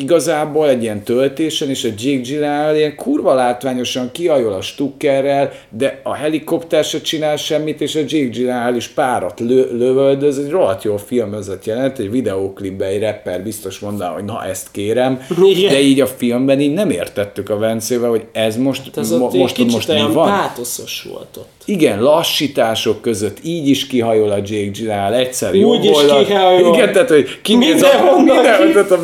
igazából 0.00 0.68
egy 0.68 0.82
ilyen 0.82 1.02
töltésen, 1.02 1.68
és 1.68 1.84
a 1.84 1.88
Jake 1.98 2.20
Gyllenhaal 2.20 2.76
ilyen 2.76 2.94
kurva 2.96 3.34
látványosan 3.34 4.08
kihajol 4.12 4.52
a 4.52 4.60
stukkerrel, 4.60 5.52
de 5.70 6.00
a 6.02 6.14
helikopter 6.14 6.84
se 6.84 7.00
csinál 7.00 7.36
semmit, 7.36 7.80
és 7.80 7.94
a 7.94 7.98
Jake 7.98 8.28
Gyllenhaal 8.28 8.74
is 8.74 8.88
párat 8.88 9.40
lő, 9.40 9.68
lövöldöz, 9.78 10.38
egy 10.38 10.50
rohadt 10.50 10.82
jó 10.84 10.96
filmözött 10.96 11.64
jelent, 11.64 11.98
egy 11.98 12.10
videóklipben 12.10 12.88
egy 12.88 13.00
rapper 13.00 13.42
biztos 13.42 13.78
mondaná, 13.78 14.10
hogy 14.12 14.24
na 14.24 14.44
ezt 14.44 14.66
kérem, 14.70 15.20
Igen. 15.44 15.70
de 15.72 15.80
így 15.80 16.00
a 16.00 16.06
filmben 16.06 16.60
így 16.60 16.72
nem 16.72 16.90
értettük 16.90 17.50
a 17.50 17.58
Vencével, 17.58 18.10
hogy 18.10 18.24
ez 18.32 18.56
most, 18.56 18.82
Hát 18.84 18.96
Ez 18.96 19.10
mo- 19.10 19.32
most, 19.32 19.54
kicsit 19.54 19.72
most 19.72 19.88
mi 19.92 20.12
van. 20.12 20.28
pátoszos 20.28 21.06
volt 21.10 21.36
ott. 21.36 21.48
Igen, 21.64 22.02
lassítások 22.02 23.00
között 23.00 23.38
így 23.42 23.68
is 23.68 23.86
kihajol 23.86 24.30
a 24.30 24.36
Jake 24.36 24.70
Gyllenhaal, 24.72 25.14
egyszer 25.14 25.54
Úgy 25.54 25.60
jobb 25.60 25.82
is 25.82 26.26
kihajol. 26.26 26.74
Igen, 26.74 26.92
tehát, 26.92 27.08
hogy 27.08 27.40
kinéz 27.42 27.82
a, 27.82 28.16
minden, 28.16 28.44
ki- 28.72 28.78
a 28.90 29.00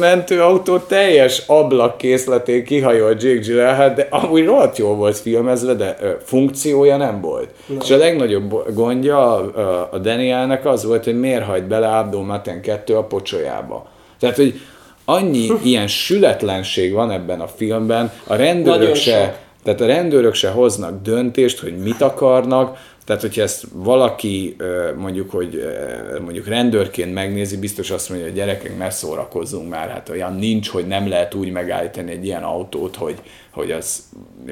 teljes 0.87 1.42
ablakkészletén 1.47 2.64
kihajol 2.64 3.11
Jake 3.11 3.38
Gyllenhaal, 3.38 3.90
de 3.90 4.07
amúgy 4.11 4.44
rohadt 4.44 4.79
jól 4.79 4.94
volt 4.94 5.16
filmezve, 5.16 5.75
de 5.75 5.97
ö, 6.01 6.11
funkciója 6.25 6.97
nem 6.97 7.20
volt. 7.20 7.49
No. 7.66 7.77
És 7.83 7.90
a 7.90 7.97
legnagyobb 7.97 8.75
gondja 8.75 9.35
a, 9.35 9.59
a, 9.59 9.88
a 9.92 9.99
Danielnek 9.99 10.66
az 10.66 10.85
volt, 10.85 11.05
hogy 11.05 11.20
miért 11.20 11.44
hagyd 11.44 11.64
bele 11.64 11.88
Abdul 11.88 12.25
Maten 12.25 12.61
2 12.61 12.97
a 12.97 13.03
pocsolyába. 13.05 13.87
Tehát, 14.18 14.37
hogy 14.37 14.61
annyi 15.05 15.49
ilyen 15.62 15.87
sületlenség 15.87 16.92
van 16.92 17.11
ebben 17.11 17.40
a 17.40 17.47
filmben, 17.47 18.12
a 18.27 18.35
rendőrök 18.35 18.79
Nagyon 18.79 18.94
se, 18.94 19.25
sok. 19.25 19.35
tehát 19.62 19.81
a 19.81 19.87
rendőrök 19.87 20.35
se 20.35 20.51
hoznak 20.51 21.03
döntést, 21.03 21.61
hogy 21.61 21.77
mit 21.77 22.01
akarnak, 22.01 22.79
tehát 23.04 23.22
hogyha 23.22 23.42
ezt 23.42 23.66
valaki 23.72 24.56
mondjuk, 24.96 25.30
hogy 25.30 25.64
mondjuk 26.20 26.46
rendőrként 26.46 27.14
megnézi, 27.14 27.56
biztos 27.56 27.90
azt 27.90 28.08
mondja, 28.08 28.26
hogy 28.26 28.36
gyerekek, 28.36 28.78
ne 28.78 28.90
szórakozzunk 28.90 29.68
már, 29.68 29.88
hát 29.88 30.08
olyan 30.08 30.34
nincs, 30.34 30.68
hogy 30.68 30.86
nem 30.86 31.08
lehet 31.08 31.34
úgy 31.34 31.50
megállítani 31.50 32.10
egy 32.10 32.24
ilyen 32.24 32.42
autót, 32.42 32.96
hogy, 32.96 33.16
hogy 33.50 33.70
az, 33.70 34.02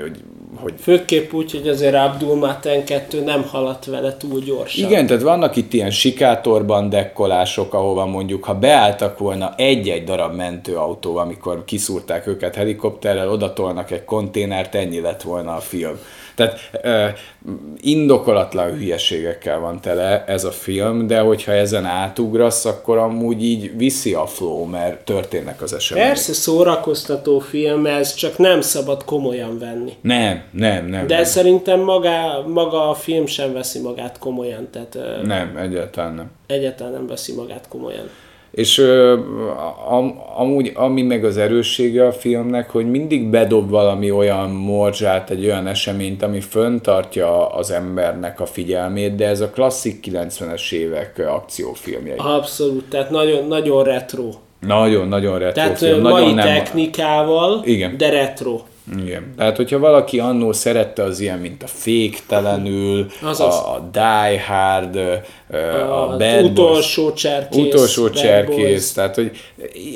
hogy, 0.00 0.16
hogy 0.54 0.74
Főképp 0.80 1.32
úgy, 1.32 1.50
hogy 1.50 1.68
azért 1.68 1.94
Abdul 1.94 2.36
Maten 2.36 2.84
2 2.84 3.22
nem 3.22 3.42
haladt 3.42 3.84
vele 3.84 4.16
túl 4.16 4.40
gyorsan. 4.40 4.84
igen, 4.84 5.06
tehát 5.06 5.22
vannak 5.22 5.56
itt 5.56 5.72
ilyen 5.72 5.90
sikátorban 5.90 6.88
dekkolások, 6.88 7.74
ahova 7.74 8.06
mondjuk, 8.06 8.44
ha 8.44 8.54
beálltak 8.54 9.18
volna 9.18 9.54
egy-egy 9.56 10.04
darab 10.04 10.34
mentőautó, 10.34 11.16
amikor 11.16 11.64
kiszúrták 11.64 12.26
őket 12.26 12.54
helikopterrel, 12.54 13.30
odatolnak 13.30 13.90
egy 13.90 14.04
konténert, 14.04 14.74
ennyi 14.74 15.00
lett 15.00 15.22
volna 15.22 15.54
a 15.54 15.60
film. 15.60 15.98
Tehát 16.34 16.70
ö, 16.82 17.06
indokolatlan 17.80 18.70
hülyeségekkel 18.72 19.58
van 19.58 19.80
tele 19.80 20.24
ez 20.26 20.44
a 20.44 20.50
film, 20.50 21.06
de 21.06 21.20
hogyha 21.20 21.52
ezen 21.52 21.84
átugrasz, 21.84 22.64
akkor 22.64 22.98
amúgy 22.98 23.44
így 23.44 23.76
viszi 23.76 24.14
a 24.14 24.26
flow, 24.26 24.64
mert 24.64 25.04
történnek 25.04 25.62
az 25.62 25.72
események. 25.72 26.08
Persze 26.08 26.32
szórakoztató 26.32 27.38
film 27.38 27.86
ez, 27.86 28.14
csak 28.14 28.38
nem 28.38 28.60
szabad 28.60 29.04
komolyan 29.04 29.58
venni. 29.58 29.92
Nem, 30.00 30.42
nem, 30.50 30.86
nem. 30.86 31.06
De 31.06 31.14
nem. 31.14 31.24
szerintem 31.24 31.80
maga, 31.80 32.44
maga 32.46 32.88
a 32.88 32.94
film 32.94 33.26
sem 33.26 33.52
veszi 33.52 33.80
magát 33.80 34.18
komolyan, 34.18 34.68
tehát 34.70 34.94
ö, 34.94 35.26
Nem, 35.26 35.56
egyáltalán 35.56 36.14
nem. 36.14 36.30
egyáltalán 36.46 36.92
nem 36.92 37.06
veszi 37.06 37.34
magát 37.34 37.68
komolyan. 37.68 38.08
És 38.52 38.78
ö, 38.78 39.18
am, 39.88 40.22
amúgy, 40.36 40.72
ami 40.74 41.02
meg 41.02 41.24
az 41.24 41.36
erőssége 41.36 42.06
a 42.06 42.12
filmnek, 42.12 42.70
hogy 42.70 42.90
mindig 42.90 43.28
bedob 43.28 43.70
valami 43.70 44.10
olyan 44.10 44.50
morzsát, 44.50 45.30
egy 45.30 45.44
olyan 45.44 45.66
eseményt, 45.66 46.22
ami 46.22 46.40
föntartja 46.40 47.46
az 47.48 47.70
embernek 47.70 48.40
a 48.40 48.46
figyelmét, 48.46 49.14
de 49.14 49.26
ez 49.26 49.40
a 49.40 49.50
klasszik 49.50 50.06
90-es 50.10 50.72
évek 50.72 51.22
akciófilmjei. 51.28 52.16
Abszolút, 52.16 52.84
tehát 52.84 53.10
nagyon, 53.10 53.46
nagyon 53.46 53.84
retro. 53.84 54.28
Nagyon, 54.60 55.08
nagyon 55.08 55.38
retro 55.38 55.54
Tehát 55.54 55.78
film, 55.78 55.98
ö, 55.98 56.00
nagyon 56.00 56.20
mai 56.20 56.32
nem... 56.32 56.46
technikával, 56.46 57.62
Igen. 57.64 57.96
de 57.96 58.10
retro. 58.10 58.60
Igen. 58.98 59.34
Tehát, 59.36 59.56
hogyha 59.56 59.78
valaki 59.78 60.18
annó 60.18 60.52
szerette 60.52 61.02
az 61.02 61.20
ilyen, 61.20 61.38
mint 61.38 61.62
a 61.62 61.66
Féktelenül, 61.66 63.06
Azaz. 63.22 63.54
a, 63.54 63.74
a 63.74 63.88
Die 63.92 64.42
Hard, 64.46 64.96
a, 64.96 66.08
Az 66.08 66.18
Bad 66.18 66.18
Boys, 66.18 66.44
utolsó 66.50 67.12
cserkész. 67.12 67.64
utolsó 67.64 68.02
Bad 68.02 68.12
cserkész, 68.14 68.92
tehát, 68.92 69.14
hogy 69.14 69.30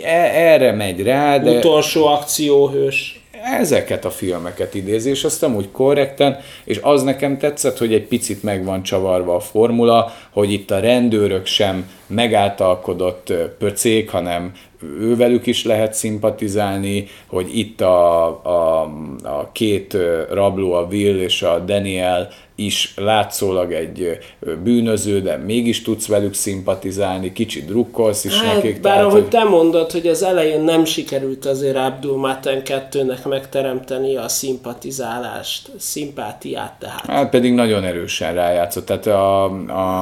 e- 0.05 0.31
erre 0.35 0.73
megy 0.73 1.03
rá, 1.03 1.39
Boys, 1.39 1.53
de... 1.53 1.59
Utolsó 1.59 2.07
akcióhős. 2.07 3.21
ezeket 3.61 4.05
a 4.05 4.11
filmeket 4.11 4.75
idézi, 4.75 5.11
és 5.11 5.25
azt 5.25 5.41
úgy 5.55 5.71
korrekten, 5.73 6.39
és 6.65 6.79
az 6.83 7.03
nekem 7.03 7.39
tetszett, 7.39 7.79
hogy 7.79 7.95
egy 7.95 8.07
picit 8.07 8.43
meg 8.43 8.65
van 8.65 8.83
csavarva 8.83 9.35
a 9.35 9.41
formula, 9.41 10.13
hogy 10.31 10.53
itt 10.53 10.71
a 10.71 10.81
rendőrök 10.81 11.47
sem 11.47 11.91
megáltalkodott 12.07 13.31
ö, 13.31 13.45
pöcék, 13.59 14.11
hanem 14.11 14.53
ővelük 14.83 15.47
is 15.47 15.65
lehet 15.65 15.95
szimpatizálni, 15.95 17.07
hogy 17.27 17.59
itt 17.59 17.81
a, 17.81 18.27
a, 18.45 18.83
a 19.23 19.51
két 19.53 19.97
rabló, 20.31 20.73
a 20.73 20.87
Will 20.91 21.19
és 21.19 21.43
a 21.43 21.59
Daniel 21.59 22.29
is 22.57 22.93
látszólag 22.97 23.73
egy 23.73 24.19
bűnöző, 24.63 25.21
de 25.21 25.37
mégis 25.37 25.83
tudsz 25.83 26.07
velük 26.07 26.35
szimpatizálni, 26.35 27.33
kicsit 27.33 27.67
drukkolsz 27.67 28.25
is 28.25 28.41
Hát, 28.41 28.55
nekik. 28.55 28.81
bár 28.81 28.93
tehát, 28.93 29.09
ahogy 29.09 29.21
hogy- 29.21 29.31
te 29.31 29.45
mondod, 29.45 29.91
hogy 29.91 30.07
az 30.07 30.23
elején 30.23 30.61
nem 30.61 30.85
sikerült 30.85 31.45
azért 31.47 31.77
Abdul 31.77 32.17
Maten 32.19 32.63
2-nek 32.65 33.29
megteremteni 33.29 34.17
a 34.17 34.29
szimpatizálást, 34.29 35.71
szimpátiát 35.79 36.73
tehát. 36.79 37.07
Hát 37.07 37.31
pedig 37.31 37.53
nagyon 37.55 37.85
erősen 37.85 38.35
rájátszott, 38.35 38.87
tehát 38.87 39.07
a, 39.07 39.45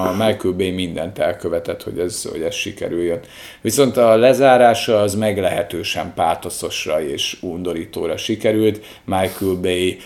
a 0.02 0.10
Michael 0.12 0.54
Bay 0.56 0.70
mindent 0.70 1.18
elkövetett, 1.18 1.82
hogy 1.82 1.98
ez, 1.98 2.22
hogy 2.32 2.42
ez 2.42 2.54
sikerüljön. 2.54 3.20
Viszont 3.60 3.96
a 3.96 4.16
lezárása 4.16 5.00
az 5.00 5.14
meglehetősen 5.14 6.12
pátoszosra 6.14 7.02
és 7.02 7.36
undorítóra 7.40 8.16
sikerült. 8.16 8.80
Michael 9.04 9.54
Bay 9.62 9.98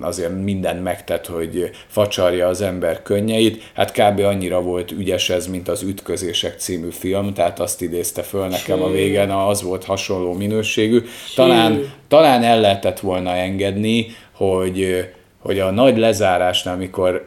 azért 0.00 0.42
mindent 0.42 0.82
megtett, 0.82 1.15
hogy 1.26 1.70
facsarja 1.86 2.48
az 2.48 2.60
ember 2.60 3.02
könnyeit. 3.02 3.62
Hát 3.74 3.92
kb. 3.92 4.20
annyira 4.20 4.60
volt 4.60 4.90
ügyes 4.90 5.30
ez, 5.30 5.46
mint 5.46 5.68
az 5.68 5.82
Ütközések 5.82 6.58
című 6.58 6.90
film, 6.90 7.34
tehát 7.34 7.60
azt 7.60 7.82
idézte 7.82 8.22
föl 8.22 8.46
nekem 8.46 8.82
a 8.82 8.90
végén, 8.90 9.30
az 9.30 9.62
volt 9.62 9.84
hasonló 9.84 10.32
minőségű. 10.32 11.02
Talán, 11.34 11.92
talán 12.08 12.42
el 12.42 12.60
lehetett 12.60 13.00
volna 13.00 13.30
engedni, 13.30 14.06
hogy 14.32 15.06
hogy 15.46 15.58
a 15.58 15.70
nagy 15.70 15.98
lezárásnál, 15.98 16.74
amikor 16.74 17.24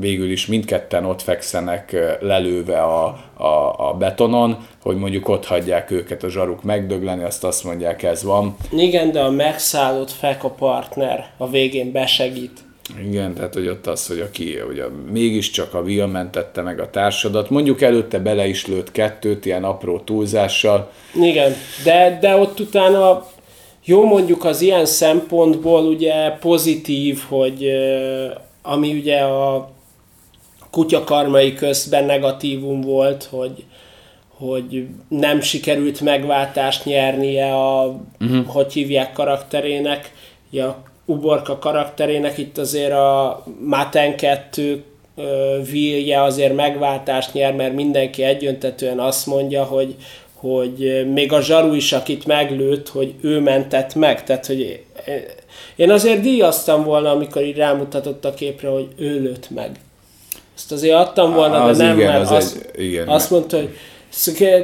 végül 0.00 0.30
is 0.30 0.46
mindketten 0.46 1.04
ott 1.04 1.22
fekszenek 1.22 1.96
lelőve 2.20 2.82
a, 2.82 3.04
a, 3.34 3.88
a 3.88 3.94
betonon, 3.98 4.66
hogy 4.82 4.96
mondjuk 4.96 5.28
ott 5.28 5.44
hagyják 5.46 5.90
őket 5.90 6.22
a 6.22 6.28
zsaruk 6.28 6.62
megdögleni, 6.62 7.24
azt 7.24 7.44
azt 7.44 7.64
mondják, 7.64 8.02
ez 8.02 8.24
van. 8.24 8.56
Igen, 8.70 9.12
de 9.12 9.20
a 9.20 9.30
megszállott 9.30 10.10
fek 10.10 10.44
a 10.44 10.50
partner 10.50 11.26
a 11.36 11.48
végén 11.48 11.92
besegít. 11.92 12.67
Igen, 13.04 13.34
tehát 13.34 13.54
hogy 13.54 13.68
ott 13.68 13.86
az, 13.86 14.06
hogy 14.06 14.20
aki 14.20 14.56
a, 14.56 14.90
mégiscsak 15.10 15.74
a 15.74 15.80
Will 15.80 16.06
mentette 16.06 16.62
meg 16.62 16.80
a 16.80 16.90
társadat, 16.90 17.50
mondjuk 17.50 17.82
előtte 17.82 18.18
bele 18.18 18.46
is 18.46 18.66
lőtt 18.66 18.92
kettőt, 18.92 19.46
ilyen 19.46 19.64
apró 19.64 19.98
túlzással, 19.98 20.90
Igen, 21.14 21.54
de, 21.84 22.18
de 22.20 22.36
ott 22.36 22.60
utána 22.60 23.26
jó 23.84 24.04
mondjuk 24.04 24.44
az 24.44 24.60
ilyen 24.60 24.86
szempontból 24.86 25.84
ugye 25.84 26.30
pozitív, 26.30 27.22
hogy 27.28 27.70
ami 28.62 28.92
ugye 28.92 29.18
a 29.20 29.70
kutyakarmai 30.70 31.54
közben 31.54 32.04
negatívum 32.04 32.80
volt, 32.80 33.28
hogy 33.30 33.64
hogy 34.38 34.86
nem 35.08 35.40
sikerült 35.40 36.00
megváltást 36.00 36.84
nyernie 36.84 37.54
a, 37.54 38.00
uh-huh. 38.20 38.46
hogy 38.46 38.72
hívják 38.72 39.12
karakterének, 39.12 40.12
ja, 40.50 40.82
Uborka 41.10 41.58
karakterének, 41.58 42.38
itt 42.38 42.58
azért 42.58 42.92
a 42.92 43.42
Maten 43.60 44.16
2 44.16 44.82
Vilje 45.70 46.22
azért 46.22 46.54
megváltást 46.54 47.32
nyer, 47.32 47.54
mert 47.54 47.74
mindenki 47.74 48.22
egyöntetően 48.22 48.98
azt 48.98 49.26
mondja, 49.26 49.64
hogy, 49.64 49.94
hogy 50.34 51.06
még 51.12 51.32
a 51.32 51.40
zsaru 51.40 51.74
is, 51.74 51.92
akit 51.92 52.26
meglőtt, 52.26 52.88
hogy 52.88 53.14
ő 53.20 53.40
mentett 53.40 53.94
meg. 53.94 54.24
Tehát, 54.24 54.46
hogy 54.46 54.82
én 55.76 55.90
azért 55.90 56.20
díjaztam 56.20 56.84
volna, 56.84 57.10
amikor 57.10 57.42
így 57.42 57.56
rámutatott 57.56 58.24
a 58.24 58.34
képre, 58.34 58.68
hogy 58.68 58.88
ő 58.96 59.20
lőtt 59.20 59.50
meg. 59.50 59.70
Ezt 60.56 60.72
azért 60.72 60.94
adtam 60.94 61.34
volna, 61.34 61.62
Az 61.62 61.78
de 61.78 61.84
nem, 61.84 61.96
igen, 61.98 62.12
mert 62.12 62.22
az 62.22 62.30
azt, 62.30 62.70
egy- 62.72 62.82
igen. 62.84 63.08
azt 63.08 63.30
mondta, 63.30 63.56
hogy 63.56 63.76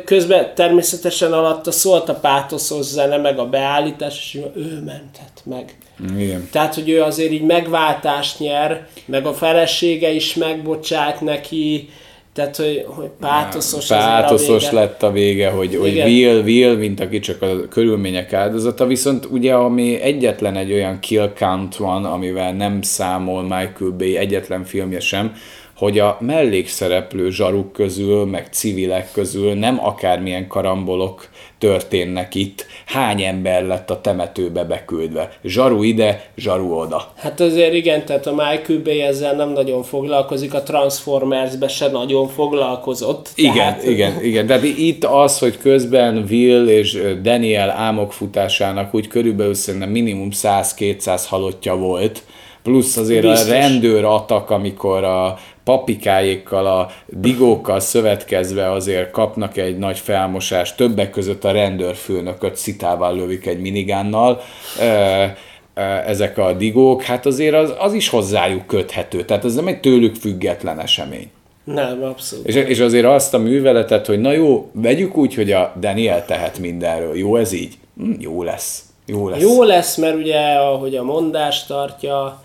közben 0.04 0.54
természetesen 0.54 1.32
alatta 1.32 1.70
szólt 1.70 2.08
a 2.08 2.14
pátoszos 2.14 2.84
zene, 2.84 3.16
meg 3.16 3.38
a 3.38 3.46
beállítás, 3.48 4.14
és 4.34 4.40
ő 4.56 4.82
mentett 4.86 5.40
meg. 5.44 5.76
Igen. 6.18 6.48
Tehát, 6.50 6.74
hogy 6.74 6.88
ő 6.88 7.02
azért 7.02 7.32
így 7.32 7.42
megváltást 7.42 8.38
nyer, 8.38 8.88
meg 9.06 9.26
a 9.26 9.32
felesége 9.32 10.10
is 10.10 10.34
megbocsát 10.34 11.20
neki, 11.20 11.88
tehát, 12.34 12.56
hogy, 12.56 12.84
hogy 12.86 13.10
pátoszos 13.20 13.90
azért 13.90 14.00
a 14.00 14.04
Pátoszos 14.04 14.62
vége. 14.62 14.80
lett 14.80 15.02
a 15.02 15.12
vége, 15.12 15.50
hogy, 15.50 15.76
hogy 15.76 15.88
Igen. 15.88 16.06
Will, 16.06 16.42
Will, 16.42 16.76
mint 16.76 17.00
aki 17.00 17.18
csak 17.18 17.42
a 17.42 17.68
körülmények 17.68 18.32
áldozata, 18.32 18.86
viszont 18.86 19.24
ugye 19.30 19.54
ami 19.54 20.00
egyetlen 20.00 20.56
egy 20.56 20.72
olyan 20.72 21.00
kill 21.00 21.32
count 21.38 21.76
van, 21.76 22.04
amivel 22.04 22.52
nem 22.52 22.82
számol 22.82 23.42
Michael 23.42 23.90
Bay 23.98 24.16
egyetlen 24.16 24.64
filmje 24.64 25.00
sem, 25.00 25.34
hogy 25.76 25.98
a 25.98 26.16
mellékszereplő 26.20 27.30
zsaruk 27.30 27.72
közül, 27.72 28.24
meg 28.24 28.48
civilek 28.50 29.12
közül 29.12 29.54
nem 29.54 29.84
akármilyen 29.84 30.46
karambolok 30.46 31.28
történnek 31.64 32.34
itt, 32.34 32.66
hány 32.86 33.22
ember 33.22 33.66
lett 33.66 33.90
a 33.90 34.00
temetőbe 34.00 34.64
beküldve. 34.64 35.32
Zsaru 35.44 35.82
ide, 35.82 36.30
zsaru 36.36 36.72
oda. 36.72 37.12
Hát 37.16 37.40
azért 37.40 37.74
igen, 37.74 38.04
tehát 38.04 38.26
a 38.26 38.30
Michael 38.30 38.80
Bay 38.84 39.00
ezzel 39.00 39.34
nem 39.34 39.48
nagyon 39.48 39.82
foglalkozik, 39.82 40.54
a 40.54 40.62
Transformers-be 40.62 41.68
se 41.68 41.88
nagyon 41.88 42.28
foglalkozott. 42.28 43.30
Igen, 43.34 43.54
tehát... 43.54 43.84
igen, 43.84 44.24
igen. 44.24 44.46
Tehát 44.46 44.62
itt 44.64 45.04
az, 45.04 45.38
hogy 45.38 45.58
közben 45.58 46.26
Will 46.30 46.68
és 46.68 46.98
Daniel 47.22 47.70
álmokfutásának 47.70 48.94
úgy 48.94 49.08
körülbelül 49.08 49.54
szerintem 49.54 49.90
minimum 49.90 50.28
100-200 50.32 51.22
halottja 51.26 51.76
volt, 51.76 52.22
plusz 52.62 52.96
azért 52.96 53.22
Biztos. 53.22 53.48
a 53.48 53.52
rendőr 53.52 54.04
atak, 54.04 54.50
amikor 54.50 55.04
a 55.04 55.38
papikáékkal, 55.64 56.66
a 56.66 56.90
digókkal 57.06 57.80
szövetkezve 57.80 58.72
azért 58.72 59.10
kapnak 59.10 59.56
egy 59.56 59.78
nagy 59.78 59.98
felmosást, 59.98 60.76
többek 60.76 61.10
között 61.10 61.44
a 61.44 61.52
rendőrfőnököt 61.52 62.56
szitával 62.56 63.16
lövik 63.16 63.46
egy 63.46 63.60
minigánnal, 63.60 64.40
ezek 66.06 66.38
a 66.38 66.52
digók, 66.52 67.02
hát 67.02 67.26
azért 67.26 67.54
az, 67.54 67.74
az 67.78 67.92
is 67.92 68.08
hozzájuk 68.08 68.66
köthető, 68.66 69.24
tehát 69.24 69.44
ez 69.44 69.54
nem 69.54 69.66
egy 69.66 69.80
tőlük 69.80 70.14
független 70.14 70.80
esemény. 70.80 71.30
Nem, 71.64 72.02
abszolút. 72.02 72.46
És, 72.46 72.54
és 72.54 72.80
azért 72.80 73.06
azt 73.06 73.34
a 73.34 73.38
műveletet, 73.38 74.06
hogy 74.06 74.20
na 74.20 74.32
jó, 74.32 74.70
vegyük 74.72 75.16
úgy, 75.16 75.34
hogy 75.34 75.52
a 75.52 75.72
Daniel 75.80 76.24
tehet 76.24 76.58
mindenről. 76.58 77.16
Jó 77.16 77.36
ez 77.36 77.52
így? 77.52 77.74
Hm, 77.96 78.12
jó 78.18 78.42
lesz. 78.42 78.82
Jó 79.06 79.28
lesz. 79.28 79.40
Jó 79.40 79.62
lesz, 79.62 79.96
mert 79.96 80.16
ugye, 80.16 80.40
ahogy 80.40 80.96
a 80.96 81.02
mondást 81.02 81.66
tartja, 81.68 82.42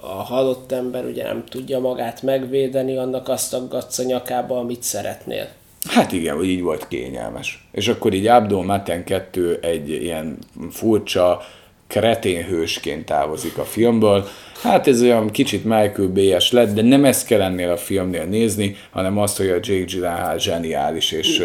a 0.00 0.22
halott 0.22 0.72
ember 0.72 1.04
ugye 1.04 1.22
nem 1.22 1.44
tudja 1.48 1.80
magát 1.80 2.22
megvédeni, 2.22 2.96
annak 2.96 3.28
azt 3.28 3.54
aggatsz 3.54 3.98
a 3.98 4.02
nyakába, 4.02 4.58
amit 4.58 4.82
szeretnél. 4.82 5.48
Hát 5.88 6.12
igen, 6.12 6.36
hogy 6.36 6.48
így 6.48 6.62
volt 6.62 6.88
kényelmes. 6.88 7.66
És 7.72 7.88
akkor 7.88 8.12
így 8.12 8.26
Abdul 8.26 8.64
Maten 8.64 9.04
2 9.04 9.58
egy 9.62 9.88
ilyen 9.88 10.38
furcsa, 10.70 11.40
kretén 11.86 12.44
hősként 12.44 13.04
távozik 13.04 13.58
a 13.58 13.64
filmből. 13.64 14.28
Hát 14.62 14.86
ez 14.86 15.02
olyan 15.02 15.30
kicsit 15.30 15.64
Michael 15.64 16.08
bay 16.08 16.36
lett, 16.50 16.74
de 16.74 16.82
nem 16.82 17.04
ezt 17.04 17.26
kell 17.26 17.42
ennél 17.42 17.70
a 17.70 17.76
filmnél 17.76 18.24
nézni, 18.24 18.76
hanem 18.90 19.18
azt, 19.18 19.36
hogy 19.36 19.48
a 19.48 19.54
Jake 19.54 19.84
Gyllenhaal 19.84 20.38
zseniális, 20.38 21.12
és, 21.12 21.44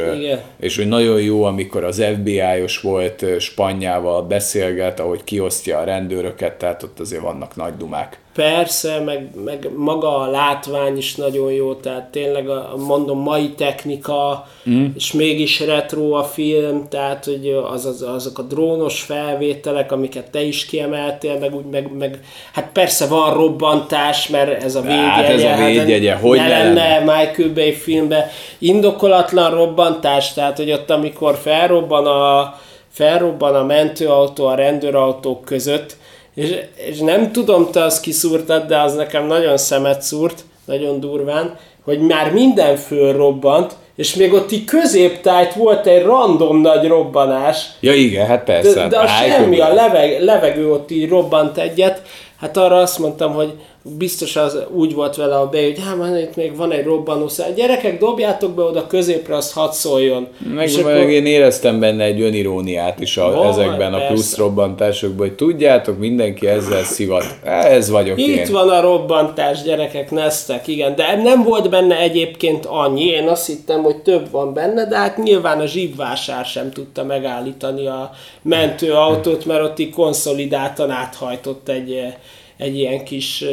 és 0.60 0.76
hogy 0.76 0.88
nagyon 0.88 1.22
jó, 1.22 1.44
amikor 1.44 1.84
az 1.84 2.04
FBI-os 2.16 2.80
volt 2.80 3.26
Spanyával 3.40 4.24
beszélget, 4.24 5.00
ahogy 5.00 5.24
kiosztja 5.24 5.78
a 5.78 5.84
rendőröket, 5.84 6.58
tehát 6.58 6.84
ott 6.84 7.00
azért 7.00 7.22
vannak 7.22 7.56
nagy 7.56 7.78
dumák. 7.78 8.20
Persze, 8.36 9.00
meg, 9.00 9.30
meg 9.46 9.70
maga 9.76 10.18
a 10.18 10.30
látvány 10.30 10.98
is 10.98 11.16
nagyon 11.16 11.52
jó, 11.52 11.74
tehát 11.74 12.12
tényleg 12.12 12.50
a, 12.50 12.74
mondom, 12.88 13.20
mai 13.20 13.50
technika, 13.50 14.48
mm. 14.70 14.86
és 14.96 15.12
mégis 15.12 15.60
retro 15.60 16.12
a 16.12 16.24
film, 16.24 16.88
tehát 16.90 17.26
hogy 17.26 17.58
az, 17.74 17.86
az, 17.86 18.02
azok 18.02 18.38
a 18.38 18.42
drónos 18.42 19.02
felvételek, 19.02 19.92
amiket 19.92 20.32
te 20.32 20.42
is 20.42 20.66
kiemeltél, 20.66 21.38
meg 21.40 21.56
úgy, 21.56 21.66
meg, 21.66 21.92
meg 21.98 22.20
hát 22.54 22.70
persze 22.74 23.08
van 23.08 23.34
robbantás, 23.34 24.28
mert 24.28 24.64
ez 24.64 24.76
a 24.76 24.82
védjegye. 24.82 25.08
Hát 25.08 25.30
ez 25.30 25.44
a 25.44 25.66
védjegye, 25.66 26.12
hát, 26.12 26.22
hogy 26.22 26.38
ne 26.38 26.48
lenne 26.48 27.00
Michael 27.00 27.54
Bay 27.54 27.74
filmben 27.74 28.24
indokolatlan 28.58 29.52
robbantás, 29.54 30.34
tehát 30.34 30.58
hogy 30.58 30.72
ott 30.72 30.90
amikor 30.90 31.36
felrobban 31.42 32.06
a, 32.08 32.56
felrobban 32.90 33.56
a 33.56 33.64
mentőautó 33.64 34.46
a 34.46 34.56
rendőrautók 34.56 35.46
között, 35.46 35.98
és, 36.36 36.56
és 36.76 37.00
nem 37.00 37.32
tudom, 37.32 37.72
te 37.72 37.84
azt 37.84 38.02
kiszúrtad, 38.02 38.66
de 38.66 38.80
az 38.80 38.96
nekem 38.96 39.26
nagyon 39.26 39.58
szemet 39.58 40.02
szúrt, 40.02 40.44
nagyon 40.66 41.00
durván, 41.00 41.58
hogy 41.84 42.00
már 42.00 42.32
minden 42.32 42.76
fölrobbant, 42.76 43.76
és 43.96 44.16
még 44.16 44.34
ott 44.34 44.52
így 44.52 44.66
középtájt 44.66 45.54
volt 45.54 45.88
egy 45.88 46.04
random 46.04 46.62
nagy 46.62 46.88
robbanás. 46.88 47.66
Ja 47.80 47.94
igen, 47.94 48.28
hát 48.28 48.44
persze. 48.44 48.74
De, 48.74 48.88
de 48.88 48.98
a 48.98 49.08
semmi, 49.08 49.60
a 49.60 49.74
leveg, 49.74 50.22
levegő 50.22 50.72
ott 50.72 50.92
így 50.92 51.10
robbant 51.10 51.58
egyet. 51.58 52.02
Hát 52.40 52.58
arra 52.58 52.76
azt 52.76 53.00
mondtam, 53.00 53.34
hogy 53.34 53.54
biztos 53.84 54.36
az 54.36 54.58
úgy 54.74 54.94
volt 54.94 55.16
vele 55.16 55.36
a 55.36 55.50
be, 55.50 55.64
hogy 55.64 55.80
hát 55.86 55.98
van, 55.98 56.18
itt 56.18 56.36
még 56.36 56.56
van 56.56 56.72
egy 56.72 56.84
robbanószer. 56.84 57.54
Gyerekek, 57.54 58.00
dobjátok 58.00 58.52
be 58.52 58.62
oda 58.62 58.88
középre, 58.88 59.36
azt 59.36 59.54
hadd 59.54 59.72
szóljon. 59.72 60.28
Meg, 60.56 60.68
és 60.68 60.78
akkor... 60.78 60.94
én 60.94 61.26
éreztem 61.26 61.80
benne 61.80 62.04
egy 62.04 62.22
öniróniát 62.22 63.00
is 63.00 63.18
a, 63.18 63.26
oh, 63.26 63.48
ezekben 63.48 63.92
persze. 63.92 64.06
a 64.06 64.08
plusz 64.08 64.38
robbantásokban, 64.38 65.28
hogy 65.28 65.36
tudjátok, 65.36 66.00
mindenki 66.00 66.48
ezzel 66.48 66.84
szivat. 66.84 67.26
Ez 67.44 67.90
vagyok 67.90 68.20
Itt 68.20 68.48
én. 68.48 68.52
van 68.52 68.70
a 68.70 68.82
robbantás, 68.82 69.62
gyerekek, 69.62 70.12
neztek, 70.12 70.68
igen. 70.68 70.96
De 70.96 71.16
nem 71.16 71.44
volt 71.44 71.70
benne 71.70 72.00
egyébként 72.00 72.66
annyi. 72.66 73.06
Én 73.06 73.28
azt 73.28 73.48
hittem, 73.48 73.84
hogy 73.84 73.98
több 73.98 74.32
van 74.32 74.54
benne, 74.54 74.86
de 74.86 74.98
hát 74.98 75.18
nyilván 75.18 75.60
a 75.60 75.66
zsibvásár 75.66 76.46
sem 76.46 76.72
tudta 76.72 77.04
megállítani 77.04 77.88
a 77.88 78.12
mentőautót, 78.42 79.46
mert 79.46 79.64
ott 79.64 79.80
így 79.80 79.94
konszolidáltan 79.94 80.90
áthajtott 80.90 81.70
egy 81.70 82.14
egy 82.62 82.78
ilyen 82.78 83.04
kis 83.04 83.44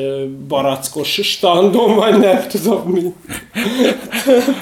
barackos 0.49 1.21
standon, 1.23 1.95
vagy 1.95 2.19
nem 2.19 2.47
tudom 2.49 2.83
mi. 2.83 3.03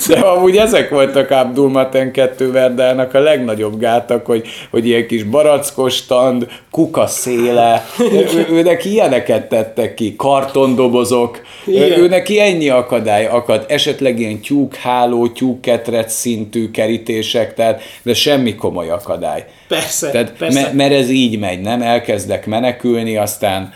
De 0.09 0.19
amúgy 0.19 0.57
ezek 0.57 0.91
voltak 0.91 1.31
Abdul 1.31 1.71
Maten 1.71 2.13
2 2.13 2.51
Verdának 2.51 3.15
a 3.15 3.19
legnagyobb 3.19 3.79
gátak, 3.79 4.27
hogy, 4.27 4.47
hogy 4.71 4.87
ilyen 4.87 5.07
kis 5.07 5.23
barackos 5.23 5.95
stand, 5.95 6.47
kuka 6.71 7.07
széle, 7.07 7.87
ő, 7.99 8.47
őnek 8.51 8.85
ilyeneket 8.85 9.49
tettek 9.49 9.95
ki, 9.95 10.17
kartondobozok, 10.17 11.41
Igen. 11.67 11.99
őnek 11.99 12.29
ennyi 12.31 12.69
akadály 12.69 13.27
akad, 13.27 13.65
esetleg 13.69 14.19
ilyen 14.19 14.41
tyúkháló, 14.41 15.29
tyúkketrec 15.29 16.13
szintű 16.13 16.71
kerítések, 16.71 17.55
tehát, 17.55 17.83
de 18.03 18.15
semmi 18.15 18.55
komoly 18.55 18.91
akadály. 18.91 19.45
Persze, 19.69 20.11
Tehát, 20.11 20.33
persze. 20.33 20.61
Me- 20.61 20.73
mert 20.73 20.93
ez 20.93 21.11
így 21.11 21.39
megy, 21.39 21.61
nem? 21.61 21.83
Elkezdek 21.83 22.47
menekülni, 22.47 23.17
aztán 23.17 23.73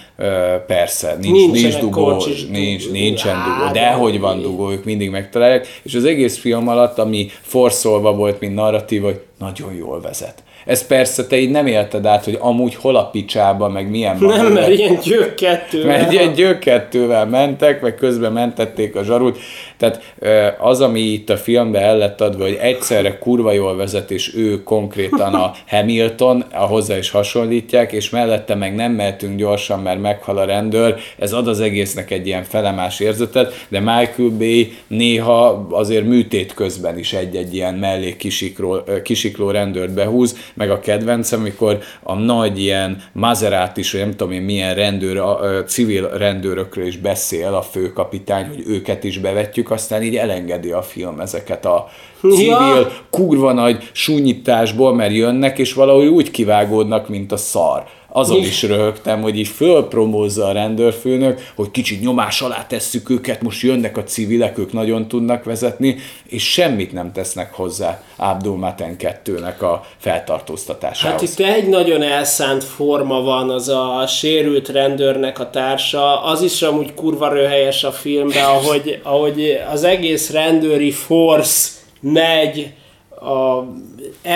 persze, 0.67 1.17
nincs, 1.21 1.53
nincs 1.53 1.79
dugó, 1.79 2.23
nincs, 2.51 2.91
nincsen 2.91 3.37
dugó, 3.45 3.73
de 3.73 3.91
hogy 3.91 4.21
van 4.21 4.43
dugó, 4.43 4.71
ők 4.71 4.85
mindig 4.85 5.11
megtalálják, 5.11 5.67
és 5.83 5.95
az 5.95 6.05
egész 6.05 6.39
film 6.39 6.69
alatt, 6.69 6.99
ami 6.99 7.29
forszolva 7.41 8.13
volt, 8.13 8.41
mint 8.41 8.55
narratív, 8.55 9.03
hogy 9.03 9.21
nagyon 9.39 9.75
jól 9.75 10.01
vezet. 10.01 10.43
Ez 10.71 10.87
persze 10.87 11.27
te 11.27 11.39
így 11.39 11.51
nem 11.51 11.67
élted 11.67 12.07
át, 12.07 12.25
hogy 12.25 12.37
amúgy 12.41 12.75
hol 12.75 12.97
a 12.97 13.05
picsába, 13.05 13.69
meg 13.69 13.91
milyen 13.91 14.17
Nem, 14.21 14.53
mert 14.53 14.69
ilyen 14.69 14.99
gyökkettővel. 15.03 15.87
Mert 15.87 16.13
ilyen 16.13 16.33
gyökkettővel 16.33 17.27
mentek, 17.27 17.81
meg 17.81 17.95
közben 17.95 18.33
mentették 18.33 18.97
a 18.97 19.05
zsarút. 19.05 19.39
Tehát 19.77 20.15
az, 20.59 20.81
ami 20.81 21.01
itt 21.01 21.31
a 21.31 21.37
filmben 21.37 21.83
el 21.83 21.99
lett 21.99 22.21
adva, 22.21 22.45
hogy 22.45 22.59
egyszerre 22.61 23.19
kurva 23.19 23.53
jól 23.53 23.77
vezet, 23.77 24.11
és 24.11 24.35
ő 24.37 24.63
konkrétan 24.63 25.35
a 25.35 25.53
Hamilton, 25.75 26.45
a 26.53 26.65
hozzá 26.65 26.97
is 26.97 27.11
hasonlítják, 27.11 27.93
és 27.93 28.11
mellette 28.11 28.55
meg 28.55 28.75
nem 28.75 28.93
mehetünk 28.93 29.37
gyorsan, 29.39 29.81
mert 29.81 30.01
meghal 30.01 30.39
a 30.39 30.45
rendőr, 30.45 30.97
ez 31.19 31.33
ad 31.33 31.49
az 31.49 31.61
egésznek 31.61 32.11
egy 32.11 32.27
ilyen 32.27 32.45
felemás 32.45 33.01
érzetet, 33.01 33.67
de 33.69 33.79
Michael 33.79 34.29
Bay 34.39 34.73
néha 34.87 35.67
azért 35.71 36.05
műtét 36.05 36.55
közben 36.55 36.99
is 36.99 37.13
egy-egy 37.13 37.55
ilyen 37.55 37.75
mellé 37.75 38.17
kisikló, 38.17 38.83
kisikló 39.03 39.51
rendőrt 39.51 39.93
behúz, 39.93 40.37
meg 40.61 40.71
a 40.71 40.81
kedvencem, 40.81 41.41
amikor 41.41 41.79
a 42.03 42.15
nagy 42.15 42.61
ilyen 42.61 43.03
Maserati 43.13 43.81
is, 43.81 43.93
nem 43.93 44.11
tudom 44.11 44.33
én 44.33 44.43
milyen 44.43 44.75
rendőr, 44.75 45.17
a, 45.17 45.65
civil 45.67 46.09
rendőrökről 46.09 46.87
is 46.87 46.97
beszél 46.97 47.55
a 47.55 47.63
főkapitány, 47.63 48.47
hogy 48.47 48.63
őket 48.67 49.05
is 49.05 49.19
bevetjük, 49.19 49.71
aztán 49.71 50.03
így 50.03 50.17
elengedi 50.17 50.71
a 50.71 50.83
film 50.83 51.21
ezeket 51.21 51.65
a 51.65 51.89
civil, 52.21 52.93
kurva 53.11 53.53
nagy 53.53 53.91
súnyításból, 53.93 54.95
mert 54.95 55.15
jönnek, 55.15 55.59
és 55.59 55.73
valahogy 55.73 56.07
úgy 56.07 56.31
kivágódnak, 56.31 57.09
mint 57.09 57.33
a 57.33 57.37
szar 57.37 57.85
azon 58.13 58.39
is 58.39 58.63
röhögtem, 58.63 59.23
hogy 59.23 59.39
így 59.39 59.49
fölpromózza 59.49 60.47
a 60.47 60.53
rendőrfőnök, 60.53 61.53
hogy 61.55 61.71
kicsit 61.71 62.01
nyomás 62.01 62.41
alá 62.41 62.67
tesszük 62.67 63.11
őket, 63.11 63.43
most 63.43 63.63
jönnek 63.63 63.97
a 63.97 64.05
civilek, 64.05 64.59
ők 64.59 64.73
nagyon 64.73 65.09
tudnak 65.09 65.45
vezetni, 65.45 65.97
és 66.29 66.53
semmit 66.53 66.93
nem 66.93 67.13
tesznek 67.13 67.55
hozzá 67.55 68.03
Abdul 68.17 68.57
Maten 68.57 68.97
2-nek 68.99 69.59
a 69.59 69.87
feltartóztatásához. 69.99 71.21
Hát 71.21 71.31
itt 71.31 71.47
egy 71.47 71.69
nagyon 71.69 72.03
elszánt 72.03 72.65
forma 72.65 73.21
van, 73.21 73.51
az 73.51 73.69
a 73.69 74.05
sérült 74.07 74.69
rendőrnek 74.69 75.39
a 75.39 75.51
társa, 75.51 76.23
az 76.23 76.43
is 76.43 76.63
amúgy 76.63 76.95
kurva 76.95 77.29
röhelyes 77.29 77.85
a 77.85 77.93
filmben, 77.93 78.45
ahogy, 78.45 79.01
ahogy 79.03 79.61
az 79.73 79.85
egész 79.85 80.31
rendőri 80.31 80.91
force 80.91 81.71
megy 82.01 82.73
a 83.21 83.67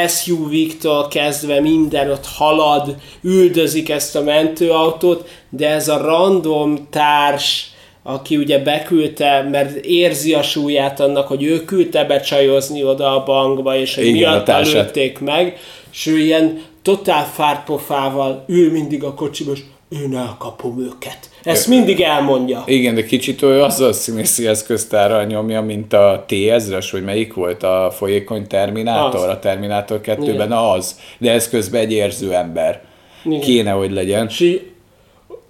SUV-któl 0.09 1.09
kezdve 1.09 1.61
minden 1.61 2.11
ott 2.11 2.27
halad, 2.27 2.97
üldözik 3.23 3.89
ezt 3.89 4.17
a 4.17 4.23
mentőautót, 4.23 5.29
de 5.51 5.69
ez 5.69 5.89
a 5.89 5.97
random 5.97 6.87
társ, 6.91 7.73
aki 8.03 8.37
ugye 8.37 8.59
beküldte, 8.59 9.43
mert 9.51 9.85
érzi 9.85 10.35
a 10.35 10.43
súlyát 10.43 11.01
annak, 11.01 11.27
hogy 11.27 11.43
ő 11.43 11.65
küldte 11.65 12.05
becsajozni 12.05 12.85
oda 12.85 13.17
a 13.17 13.25
bankba, 13.25 13.77
és 13.77 13.95
hogy 13.95 14.13
miatt 14.13 14.73
lőtték 14.73 15.19
meg, 15.19 15.59
és 15.93 16.07
ő 16.07 16.19
ilyen 16.19 16.63
totál 16.83 17.27
fárpofával 17.27 18.45
ül 18.49 18.71
mindig 18.71 19.05
a 19.05 19.15
kocsiba, 19.15 19.53
és 19.53 19.61
én 19.89 20.17
elkapom 20.17 20.81
őket. 20.81 21.31
Ezt 21.45 21.69
mindig 21.69 22.01
elmondja. 22.01 22.63
Igen, 22.67 22.95
de 22.95 23.05
kicsit 23.05 23.43
olyan 23.43 23.61
azzal 23.61 23.89
a 23.89 23.93
színészi 23.93 24.47
eszköztárral 24.47 25.25
nyomja, 25.25 25.61
mint 25.61 25.93
a 25.93 26.25
T-ezres, 26.29 26.91
vagy 26.91 27.05
melyik 27.05 27.35
volt 27.35 27.63
a 27.63 27.93
folyékony 27.97 28.47
Terminátor, 28.47 29.29
Az. 29.29 29.35
a 29.35 29.39
Terminátor 29.39 30.01
2-ben 30.05 30.53
az, 30.53 30.99
de 31.19 31.33
ez 31.33 31.49
közben 31.49 31.81
egy 31.81 31.93
érző 31.93 32.35
ember. 32.35 32.83
Igen. 33.25 33.41
Kéne, 33.41 33.71
hogy 33.71 33.93
legyen. 33.93 34.27
És 34.27 34.61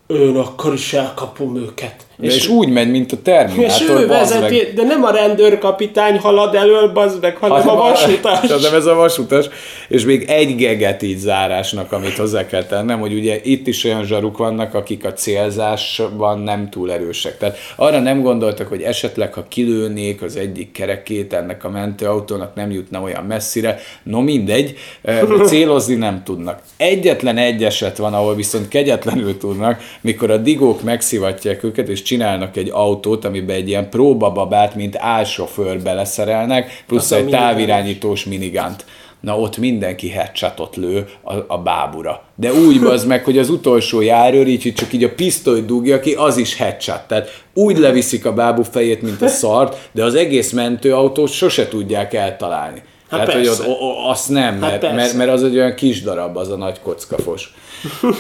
én 0.07 0.37
akkor 0.37 0.73
is 0.73 0.93
elkapom 0.93 1.57
őket. 1.57 1.95
És, 2.21 2.37
és 2.37 2.49
úgy 2.49 2.69
megy, 2.69 2.91
mint 2.91 3.13
a 3.13 3.17
és 3.17 3.23
Terminátor, 3.23 4.01
ő 4.01 4.07
bazd 4.07 4.33
meg. 4.33 4.43
vezeti, 4.43 4.73
de 4.75 4.83
nem 4.83 5.05
a 5.05 5.11
rendőrkapitány 5.11 6.19
halad 6.19 6.55
elől, 6.55 6.93
bazd 6.93 7.21
meg, 7.21 7.37
hanem 7.37 7.69
a 7.69 7.75
vasutas. 7.75 8.63
Nem 8.63 8.75
ez 8.81 8.87
a 8.87 8.95
vasutas. 8.95 9.47
És 9.89 10.05
még 10.05 10.25
egy 10.29 10.57
geget 10.57 11.03
így 11.03 11.19
zárásnak, 11.19 11.93
amit 11.93 12.17
hozzá 12.17 12.47
kell 12.47 12.65
tennem, 12.65 13.01
hogy 13.01 13.13
ugye 13.13 13.41
itt 13.43 13.67
is 13.67 13.85
olyan 13.85 14.05
zsaruk 14.05 14.37
vannak, 14.37 14.75
akik 14.75 15.05
a 15.05 15.13
célzásban 15.13 16.39
nem 16.39 16.71
túl 16.71 16.93
erősek. 16.93 17.39
Tehát 17.39 17.57
arra 17.77 17.99
nem 17.99 18.23
gondoltak, 18.23 18.69
hogy 18.69 18.83
esetleg, 18.83 19.35
ha 19.35 19.45
kilőnék 19.49 20.23
az 20.23 20.37
egyik 20.37 20.73
kerekét 20.73 21.33
ennek 21.33 21.65
a 21.65 21.71
mentőautónak, 21.71 22.55
nem 22.55 22.71
jutna 22.71 23.01
olyan 23.01 23.25
messzire. 23.25 23.79
No 24.03 24.21
mindegy, 24.21 24.77
eh, 25.03 25.21
célozni 25.45 25.95
nem 25.95 26.23
tudnak. 26.25 26.63
Egyetlen 26.77 27.37
egy 27.37 27.65
eset 27.65 27.97
van, 27.97 28.15
ahol 28.15 28.35
viszont 28.35 28.69
kegyetlenül 28.69 29.39
tudnak, 29.39 29.81
mikor 30.05 30.31
a 30.31 30.37
digók 30.37 30.83
megszivatják 30.83 31.65
őket, 31.65 31.89
és 31.89 32.03
csinálnak 32.03 32.57
egy 32.57 32.71
autót, 32.73 33.25
amiben 33.25 33.57
egy 33.57 33.69
ilyen 33.69 33.89
próbababát, 33.89 34.75
mint 34.75 34.97
álsofőr 34.99 35.81
beleszerelnek, 35.81 36.83
plusz 36.87 37.11
egy 37.11 37.29
távirányítós 37.29 38.25
minigant. 38.25 38.85
Na 39.21 39.39
ott 39.39 39.57
mindenki 39.59 40.09
headshotot 40.09 40.77
lő 40.77 41.07
a, 41.23 41.35
a 41.47 41.59
bábura. 41.59 42.23
De 42.37 42.53
úgy 42.53 42.85
az 42.95 43.05
meg, 43.05 43.25
hogy 43.25 43.39
az 43.39 43.51
utolsó 43.51 44.01
járőr 44.01 44.47
így, 44.47 44.73
csak 44.77 44.93
így 44.93 45.05
a 45.05 45.15
pisztolyt 45.15 45.67
dugja 45.67 46.01
ki, 46.01 46.13
az 46.13 46.37
is 46.37 46.57
headshot. 46.57 47.03
Tehát 47.09 47.43
úgy 47.55 47.79
leviszik 47.79 48.27
a 48.27 48.33
bábú 48.33 48.63
fejét, 48.63 49.03
mint 49.03 49.23
a 49.23 49.29
szart, 49.29 49.89
de 49.93 50.05
az 50.05 50.15
egész 50.15 50.53
mentőautót 50.53 51.31
sose 51.31 51.69
tudják 51.69 52.15
eltalálni. 52.15 52.83
Hát 53.19 53.27
Hát 53.27 53.37
hogy 53.37 53.49
ott, 53.49 53.67
o, 53.67 54.09
azt 54.09 54.29
nem, 54.29 54.55
mert, 54.55 54.79
persze. 54.79 54.97
mert, 54.97 55.15
mert 55.15 55.31
az 55.31 55.43
egy 55.43 55.57
olyan 55.57 55.75
kis 55.75 56.03
darab, 56.03 56.37
az 56.37 56.51
a 56.51 56.57
nagy 56.57 56.81
kockafos. 56.83 57.55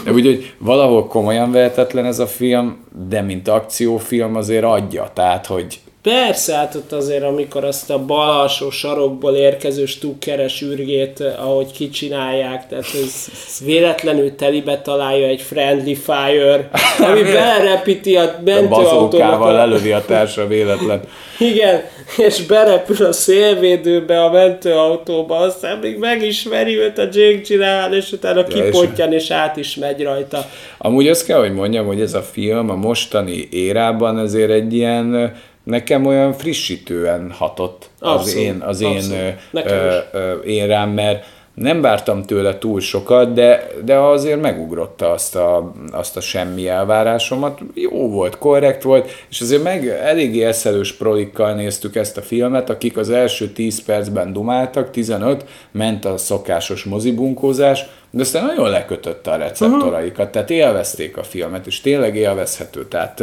De 0.04 0.12
úgyhogy 0.12 0.54
valahol 0.58 1.06
komolyan 1.06 1.52
vehetetlen 1.52 2.04
ez 2.04 2.18
a 2.18 2.26
film, 2.26 2.84
de 3.08 3.20
mint 3.20 3.48
akciófilm 3.48 4.36
azért 4.36 4.64
adja. 4.64 5.10
Tehát, 5.14 5.46
hogy 5.46 5.80
Persze, 6.04 6.54
hát 6.54 6.74
ott 6.74 6.92
azért, 6.92 7.22
amikor 7.22 7.64
azt 7.64 7.90
a 7.90 8.04
bal 8.04 8.40
alsó 8.40 8.70
sarokból 8.70 9.34
érkező 9.34 9.86
stukkeres 9.86 10.60
ürgét, 10.60 11.20
eh, 11.20 11.48
ahogy 11.48 11.72
kicsinálják, 11.72 12.66
tehát 12.68 12.84
ez 13.04 13.28
véletlenül 13.66 14.34
telibe 14.34 14.80
találja 14.80 15.26
egy 15.26 15.40
friendly 15.40 15.94
fire, 15.94 16.70
ami 17.10 17.22
belerepíti 17.22 18.16
a 18.16 18.40
mentőautónak. 18.44 19.44
lelövi 19.44 19.92
a 19.92 20.04
társa 20.06 20.46
véletlen. 20.46 21.00
Igen, 21.38 21.82
és 22.16 22.46
berepül 22.46 23.06
a 23.06 23.12
szélvédőbe 23.12 24.24
a 24.24 24.30
mentőautóba, 24.30 25.36
aztán 25.36 25.78
még 25.78 25.98
megismeri 25.98 26.76
őt 26.76 26.98
a 26.98 27.08
Jake 27.12 27.40
Gyllenhaal, 27.46 27.92
és 27.92 28.12
utána 28.12 28.44
kipottyan, 28.44 29.12
és 29.12 29.30
át 29.30 29.56
is 29.56 29.76
megy 29.76 30.02
rajta. 30.02 30.46
Amúgy 30.78 31.08
azt 31.08 31.26
kell, 31.26 31.38
hogy 31.38 31.52
mondjam, 31.52 31.86
hogy 31.86 32.00
ez 32.00 32.14
a 32.14 32.22
film 32.22 32.70
a 32.70 32.74
mostani 32.74 33.48
érában 33.50 34.16
azért 34.16 34.50
egy 34.50 34.74
ilyen 34.74 35.34
nekem 35.64 36.06
olyan 36.06 36.32
frissítően 36.32 37.30
hatott 37.30 37.90
az 37.98 38.10
Abszolút, 38.10 38.44
én, 38.44 38.60
az 38.60 38.80
én 38.80 39.10
ö, 39.10 39.28
ö, 39.52 39.98
ö, 40.12 40.42
érám, 40.42 40.90
mert 40.90 41.24
nem 41.54 41.80
vártam 41.80 42.22
tőle 42.22 42.58
túl 42.58 42.80
sokat, 42.80 43.32
de, 43.32 43.66
de 43.84 43.98
azért 43.98 44.40
megugrotta 44.40 45.10
azt 45.10 45.36
a, 45.36 45.72
azt 45.92 46.16
a 46.16 46.20
semmi 46.20 46.68
elvárásomat. 46.68 47.60
Jó 47.74 48.10
volt, 48.10 48.38
korrekt 48.38 48.82
volt, 48.82 49.10
és 49.30 49.40
azért 49.40 49.62
meg 49.62 49.88
eléggé 49.88 50.44
eszelős 50.44 50.92
prolikkal 50.92 51.54
néztük 51.54 51.96
ezt 51.96 52.16
a 52.16 52.22
filmet, 52.22 52.70
akik 52.70 52.96
az 52.96 53.10
első 53.10 53.48
10 53.48 53.84
percben 53.84 54.32
dumáltak, 54.32 54.90
15, 54.90 55.44
ment 55.70 56.04
a 56.04 56.16
szokásos 56.16 56.84
mozibunkózás, 56.84 57.84
de 58.10 58.22
aztán 58.22 58.44
nagyon 58.44 58.70
lekötötte 58.70 59.30
a 59.30 59.36
receptoraikat, 59.36 60.30
tehát 60.30 60.50
élvezték 60.50 61.16
a 61.16 61.22
filmet, 61.22 61.66
és 61.66 61.80
tényleg 61.80 62.16
élvezhető. 62.16 62.86
Tehát 62.88 63.22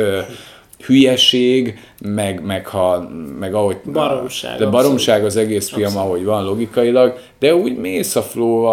hülyeség, 0.85 1.79
meg, 2.01 2.43
meg, 2.43 2.67
ha, 2.67 3.09
meg 3.39 3.53
ahogy... 3.53 3.77
Baromság, 3.85 4.57
De 4.57 4.65
baromság 4.65 5.25
az 5.25 5.35
egész 5.35 5.69
film, 5.69 5.97
ahogy 5.97 6.23
van 6.23 6.43
logikailag, 6.43 7.19
de 7.39 7.55
úgy 7.55 7.77
mész 7.77 8.15
a 8.15 8.21
flow 8.21 8.65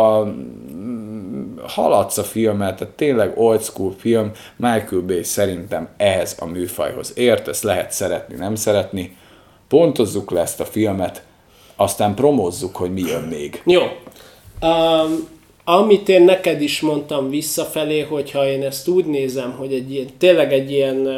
haladsz 1.67 2.19
a 2.19 2.23
filmet, 2.23 2.77
tehát 2.77 2.95
tényleg 2.95 3.33
old 3.39 3.63
school 3.63 3.95
film, 3.99 4.31
Michael 4.57 5.03
Bay 5.07 5.23
szerintem 5.23 5.89
ehhez 5.97 6.37
a 6.41 6.47
műfajhoz 6.47 7.13
ért, 7.17 7.49
ezt 7.49 7.63
lehet 7.63 7.93
szeretni, 7.93 8.37
nem 8.37 8.55
szeretni. 8.55 9.17
Pontozzuk 9.69 10.31
le 10.31 10.41
ezt 10.41 10.61
a 10.61 10.65
filmet, 10.65 11.23
aztán 11.77 12.15
promózzuk, 12.15 12.77
hogy 12.77 12.93
mi 12.93 13.01
jön 13.01 13.23
még. 13.23 13.63
Jó. 13.67 13.83
Um, 14.63 15.29
amit 15.65 16.09
én 16.09 16.23
neked 16.23 16.61
is 16.61 16.81
mondtam 16.81 17.31
visszafelé, 17.31 18.01
hogyha 18.01 18.47
én 18.47 18.63
ezt 18.63 18.89
úgy 18.89 19.05
nézem, 19.05 19.53
hogy 19.53 19.73
egy 19.73 19.93
ilyen, 19.93 20.07
tényleg 20.19 20.53
egy 20.53 20.71
ilyen 20.71 20.97
uh, 20.97 21.15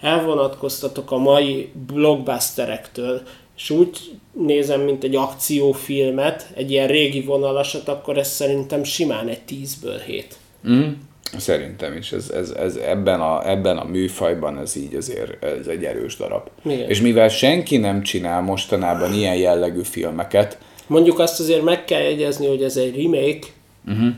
elvonatkoztatok 0.00 1.10
a 1.10 1.16
mai 1.16 1.72
blockbusterektől, 1.86 3.22
és 3.56 3.70
úgy 3.70 3.98
nézem, 4.32 4.80
mint 4.80 5.04
egy 5.04 5.16
akciófilmet, 5.16 6.50
egy 6.54 6.70
ilyen 6.70 6.86
régi 6.86 7.20
vonalasat, 7.20 7.88
akkor 7.88 8.18
ez 8.18 8.28
szerintem 8.28 8.84
simán 8.84 9.28
egy 9.28 9.40
10-ből 9.48 10.00
7. 10.06 10.36
Mm. 10.68 10.90
Szerintem 11.36 11.96
is, 11.96 12.12
ez, 12.12 12.30
ez, 12.30 12.50
ez 12.50 12.76
ebben, 12.76 13.20
a, 13.20 13.48
ebben 13.50 13.76
a 13.76 13.84
műfajban 13.84 14.58
ez 14.58 14.76
így 14.76 14.94
azért 14.94 15.44
ez 15.44 15.66
egy 15.66 15.84
erős 15.84 16.16
darab. 16.16 16.48
Igen. 16.64 16.88
És 16.88 17.00
mivel 17.00 17.28
senki 17.28 17.76
nem 17.76 18.02
csinál 18.02 18.40
mostanában 18.40 19.14
ilyen 19.14 19.36
jellegű 19.36 19.82
filmeket, 19.82 20.58
Mondjuk 20.90 21.18
azt 21.18 21.40
azért 21.40 21.62
meg 21.62 21.84
kell 21.84 22.00
jegyezni, 22.00 22.46
hogy 22.46 22.62
ez 22.62 22.76
egy 22.76 23.02
remake. 23.02 23.46
Uh-huh. 23.88 24.08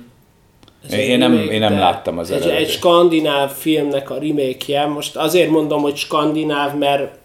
Ez 0.87 0.93
egy 0.93 1.09
Én 1.09 1.18
nem- 1.18 1.49
én 1.51 1.61
nem 1.61 1.78
láttam 1.78 2.18
az 2.18 2.30
egy, 2.30 2.37
egy 2.37 2.43
eredetét. 2.47 2.70
skandináv 2.70 3.51
filmnek 3.51 4.11
a 4.11 4.18
remake-je. 4.18 4.87
Most 4.87 5.16
azért 5.16 5.51
mondom, 5.51 5.83
hogy 5.83 5.97
skandináv, 5.97 6.78
mert 6.78 7.20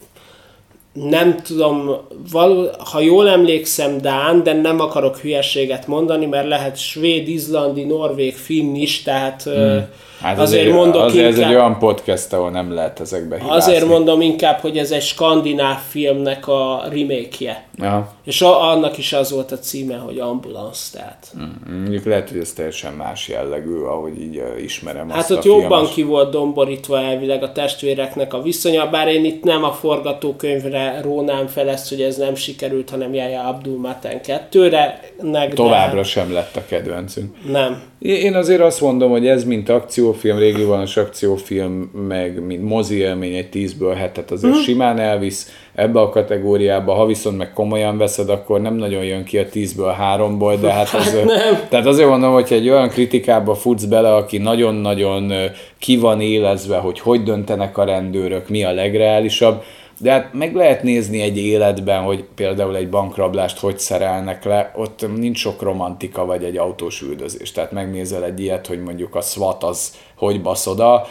nem 0.93 1.35
tudom, 1.43 1.91
való, 2.31 2.69
ha 2.91 2.99
jól 2.99 3.29
emlékszem, 3.29 3.97
Dán, 3.97 4.43
de 4.43 4.53
nem 4.53 4.79
akarok 4.79 5.17
hülyeséget 5.17 5.87
mondani, 5.87 6.25
mert 6.25 6.47
lehet 6.47 6.77
svéd, 6.77 7.27
izlandi, 7.27 7.83
norvég, 7.83 8.35
finn 8.35 8.75
is, 8.75 9.03
tehát 9.03 9.43
hmm. 9.43 9.85
hát 10.21 10.39
azért, 10.39 10.71
mondok 10.71 11.03
azért 11.03 11.25
ez 11.25 11.35
inkább, 11.35 11.51
egy 11.51 11.57
olyan 11.57 11.79
podcast, 11.79 12.33
ahol 12.33 12.49
nem 12.49 12.73
lehet 12.73 12.99
ezekbe 12.99 13.35
hibázni. 13.35 13.57
azért 13.57 13.87
mondom 13.87 14.21
inkább, 14.21 14.59
hogy 14.59 14.77
ez 14.77 14.91
egy 14.91 15.01
skandináv 15.01 15.79
filmnek 15.89 16.47
a 16.47 16.83
remake-je. 16.91 17.66
Aha. 17.79 18.13
És 18.23 18.41
a, 18.41 18.69
annak 18.71 18.97
is 18.97 19.13
az 19.13 19.31
volt 19.31 19.51
a 19.51 19.59
címe, 19.59 19.95
hogy 19.95 20.19
Ambulance, 20.19 20.79
tehát. 20.93 21.27
Mm, 21.39 21.73
Mondjuk 21.79 22.05
lehet, 22.05 22.29
hogy 22.29 22.39
ez 22.39 22.53
teljesen 22.53 22.93
más 22.93 23.27
jellegű, 23.27 23.75
ahogy 23.75 24.21
így 24.21 24.37
uh, 24.37 24.63
ismerem 24.63 25.09
Hát 25.09 25.17
azt 25.19 25.31
ott 25.31 25.37
a 25.37 25.47
jobban 25.47 25.69
filmes- 25.69 25.93
ki 25.93 26.03
volt 26.03 26.31
domborítva 26.31 26.99
elvileg 26.99 27.43
a 27.43 27.51
testvéreknek 27.51 28.33
a 28.33 28.41
viszonya, 28.41 28.89
bár 28.89 29.07
én 29.07 29.25
itt 29.25 29.43
nem 29.43 29.63
a 29.63 29.71
forgatókönyvre 29.71 31.01
rónám 31.01 31.47
fel 31.47 31.69
ezt, 31.69 31.89
hogy 31.89 32.01
ez 32.01 32.17
nem 32.17 32.35
sikerült, 32.35 32.89
hanem 32.89 33.13
Yahya 33.13 33.41
Abdul 33.47 33.77
Maten 33.79 34.19
2-re. 34.23 34.99
nek, 35.21 35.47
de 35.49 35.55
Továbbra 35.55 36.03
sem 36.03 36.33
lett 36.33 36.55
a 36.55 36.65
kedvencünk. 36.65 37.35
Nem. 37.51 37.81
Én 37.99 38.35
azért 38.35 38.61
azt 38.61 38.81
mondom, 38.81 39.11
hogy 39.11 39.27
ez 39.27 39.43
mint 39.43 39.69
akciófilm, 39.69 40.37
régi 40.37 40.63
vonalas 40.63 40.97
akciófilm, 40.97 41.91
meg 42.07 42.45
mint 42.45 42.63
mozi 42.63 42.95
élmény 42.97 43.35
egy 43.35 43.49
10-ből 43.53 43.93
hetet 43.97 44.31
azért 44.31 44.51
Mhm. 44.53 44.61
mm. 44.61 44.65
simán 44.65 44.99
elvisz 44.99 45.51
ebbe 45.77 45.99
a 45.99 46.09
kategóriába, 46.09 46.93
ha 46.93 47.05
viszont 47.05 47.37
meg 47.37 47.53
komolyan 47.53 47.97
veszed, 47.97 48.29
akkor 48.29 48.61
nem 48.61 48.75
nagyon 48.75 49.03
jön 49.03 49.23
ki 49.23 49.37
a 49.37 49.45
10-ből 49.45 49.93
3-ból, 50.15 50.57
de 50.61 50.71
hát 50.71 50.93
azért, 50.93 51.25
nem. 51.25 51.59
tehát 51.69 51.85
azért 51.85 52.09
mondom, 52.09 52.33
hogy 52.33 52.47
egy 52.49 52.69
olyan 52.69 52.89
kritikába 52.89 53.55
futsz 53.55 53.83
bele, 53.83 54.15
aki 54.15 54.37
nagyon-nagyon 54.37 55.33
ki 55.79 55.97
van 55.97 56.21
élezve, 56.21 56.77
hogy 56.77 56.99
hogy 56.99 57.23
döntenek 57.23 57.77
a 57.77 57.83
rendőrök, 57.83 58.49
mi 58.49 58.63
a 58.63 58.71
legreálisabb, 58.71 59.63
de 59.99 60.11
hát 60.11 60.33
meg 60.33 60.55
lehet 60.55 60.83
nézni 60.83 61.21
egy 61.21 61.37
életben, 61.37 62.01
hogy 62.01 62.25
például 62.35 62.75
egy 62.75 62.89
bankrablást 62.89 63.59
hogy 63.59 63.79
szerelnek 63.79 64.43
le, 64.43 64.71
ott 64.75 65.05
nincs 65.17 65.37
sok 65.37 65.61
romantika, 65.61 66.25
vagy 66.25 66.43
egy 66.43 66.57
autós 66.57 67.01
üldözés. 67.01 67.51
Tehát 67.51 67.71
megnézel 67.71 68.23
egy 68.23 68.39
ilyet, 68.39 68.67
hogy 68.67 68.81
mondjuk 68.81 69.15
a 69.15 69.21
SWAT 69.21 69.63
az 69.63 69.95
hogy 70.15 70.41
basz 70.41 70.67
oda, 70.67 71.07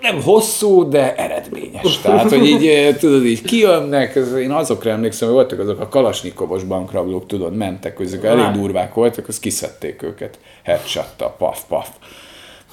nem 0.00 0.22
hosszú, 0.22 0.88
de 0.88 1.14
eredményes. 1.14 1.98
Tehát, 1.98 2.30
hogy 2.30 2.46
így, 2.46 2.66
eh, 2.66 2.96
tudod, 2.96 3.24
így 3.24 3.42
kijönnek, 3.42 4.18
én 4.38 4.50
azokra 4.50 4.90
emlékszem, 4.90 5.28
hogy 5.28 5.36
voltak 5.36 5.58
azok 5.58 5.80
a 5.80 5.88
kalasnikovos 5.88 6.64
bankrablók, 6.64 7.26
tudod, 7.26 7.56
mentek, 7.56 8.00
ezek 8.00 8.24
elég 8.24 8.50
durvák 8.50 8.94
voltak, 8.94 9.28
azt 9.28 9.40
kiszedték 9.40 10.02
őket 10.02 10.38
headshot 10.62 11.24
paf, 11.38 11.62
paf. 11.68 11.88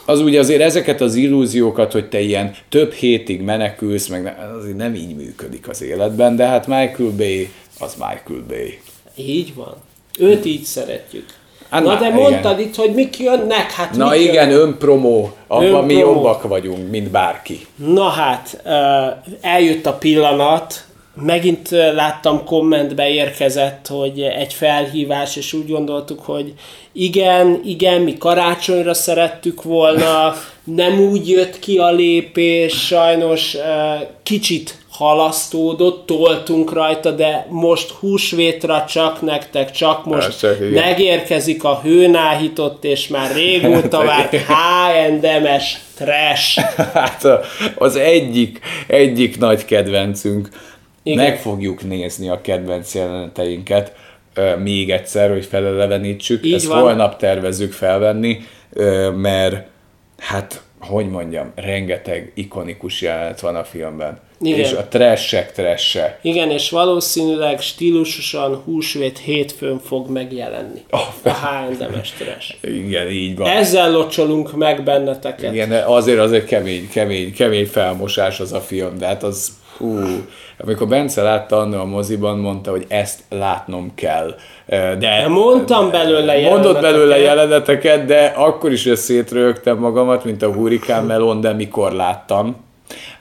Az 0.05 0.19
ugye 0.19 0.39
azért 0.39 0.61
ezeket 0.61 1.01
az 1.01 1.15
illúziókat, 1.15 1.91
hogy 1.91 2.09
te 2.09 2.19
ilyen 2.19 2.55
több 2.69 2.91
hétig 2.91 3.41
menekülsz, 3.41 4.07
meg 4.07 4.23
ne, 4.23 4.35
azért 4.57 4.77
nem 4.77 4.95
így 4.95 5.15
működik 5.15 5.69
az 5.69 5.81
életben, 5.81 6.35
de 6.35 6.45
hát 6.45 6.67
Michael 6.67 7.11
Bay, 7.17 7.49
az 7.79 7.93
Michael 7.93 8.43
Bay. 8.47 8.79
Így 9.15 9.55
van. 9.55 9.75
Őt 10.19 10.45
így 10.45 10.63
szeretjük. 10.63 11.25
Hát 11.69 11.83
Na 11.83 11.95
de 11.99 12.05
igen. 12.07 12.13
mondtad 12.13 12.59
itt, 12.59 12.75
hogy 12.75 12.93
mik 12.93 13.19
jönnek, 13.19 13.71
hát 13.71 13.95
Na 13.95 14.09
mik 14.09 14.19
igen, 14.21 14.49
jönnek? 14.49 14.65
önpromó. 14.65 15.31
Abban 15.47 15.83
mi 15.85 15.93
Önpromó. 15.93 16.13
jobbak 16.13 16.43
vagyunk, 16.43 16.89
mint 16.89 17.09
bárki. 17.11 17.59
Na 17.75 18.03
hát, 18.09 18.61
eljött 19.41 19.85
a 19.85 19.93
pillanat, 19.93 20.83
megint 21.21 21.69
láttam 21.69 22.43
kommentbe 22.45 23.09
érkezett, 23.09 23.87
hogy 23.87 24.21
egy 24.21 24.53
felhívás, 24.53 25.35
és 25.35 25.53
úgy 25.53 25.69
gondoltuk, 25.69 26.19
hogy 26.21 26.53
igen, 26.93 27.61
igen, 27.65 28.01
mi 28.01 28.17
karácsonyra 28.17 28.93
szerettük 28.93 29.63
volna, 29.63 30.33
nem 30.63 30.99
úgy 30.99 31.29
jött 31.29 31.59
ki 31.59 31.77
a 31.77 31.91
lépés, 31.91 32.85
sajnos 32.85 33.57
kicsit 34.23 34.77
halasztódott, 34.97 36.05
toltunk 36.05 36.73
rajta, 36.73 37.11
de 37.11 37.47
most 37.49 37.89
húsvétra 37.89 38.85
csak 38.87 39.21
nektek, 39.21 39.71
csak 39.71 40.05
most 40.05 40.43
igen. 40.43 40.71
megérkezik 40.71 41.63
a 41.63 41.79
hőnáhított, 41.83 42.83
és 42.83 43.07
már 43.07 43.35
régóta 43.35 44.03
várt 44.05 44.35
H&M-es 44.35 45.79
trash. 45.95 46.59
Hát 46.93 47.27
az 47.75 47.95
egyik, 47.95 48.59
egyik 48.87 49.37
nagy 49.37 49.65
kedvencünk. 49.65 50.49
Igen. 51.03 51.23
Meg 51.23 51.39
fogjuk 51.39 51.83
nézni 51.83 52.29
a 52.29 52.41
kedvenc 52.41 52.95
jeleneteinket 52.95 53.93
még 54.63 54.91
egyszer, 54.91 55.29
hogy 55.29 55.45
felelevenítsük. 55.45 56.45
Így 56.45 56.53
Ezt 56.53 56.65
van. 56.65 56.81
holnap 56.81 57.17
tervezzük 57.17 57.71
felvenni, 57.71 58.39
mert 59.15 59.67
hát, 60.17 60.61
hogy 60.79 61.09
mondjam, 61.09 61.51
rengeteg 61.55 62.31
ikonikus 62.35 63.01
jelenet 63.01 63.39
van 63.39 63.55
a 63.55 63.63
filmben. 63.63 64.19
Igen. 64.41 64.59
És 64.59 64.71
a 64.71 64.87
trashek 64.89 65.51
tresse. 65.51 66.19
Igen, 66.21 66.51
és 66.51 66.69
valószínűleg 66.69 67.61
stílusosan 67.61 68.55
húsvét 68.55 69.17
hétfőn 69.17 69.79
fog 69.79 70.09
megjelenni. 70.09 70.81
Oh, 70.91 71.01
a 71.23 71.29
H&M-es 71.29 72.11
trash. 72.11 72.53
Igen, 72.61 73.09
így 73.09 73.37
van. 73.37 73.49
Ezzel 73.49 73.91
locsolunk 73.91 74.55
meg 74.55 74.83
benneteket. 74.83 75.53
Igen, 75.53 75.69
de 75.69 75.83
azért 75.87 76.19
az 76.19 76.31
egy 76.31 76.45
kemény, 76.45 76.89
kemény, 76.89 77.33
kemény 77.33 77.65
felmosás 77.65 78.39
az 78.39 78.53
a 78.53 78.59
film, 78.59 78.97
de 78.97 79.05
hát 79.05 79.23
az, 79.23 79.51
hú, 79.77 79.99
amikor 80.57 80.87
Bence 80.87 81.21
látta 81.21 81.57
annól 81.57 81.79
a 81.79 81.85
moziban, 81.85 82.37
mondta, 82.39 82.71
hogy 82.71 82.85
ezt 82.87 83.19
látnom 83.29 83.91
kell. 83.95 84.35
De 84.99 85.27
Mondtam 85.27 85.91
belőle 85.91 86.41
Mondott 86.41 86.81
belőle 86.81 87.17
jeleneteket. 87.17 87.83
jeleneteket, 87.83 88.05
de 88.05 88.33
akkor 88.35 88.71
is 88.71 88.85
össze 88.85 89.01
szétrögtem 89.01 89.77
magamat, 89.77 90.23
mint 90.23 90.41
a 90.41 90.53
hurikán 90.53 91.05
melón, 91.05 91.41
de 91.41 91.53
mikor 91.53 91.91
láttam, 91.91 92.64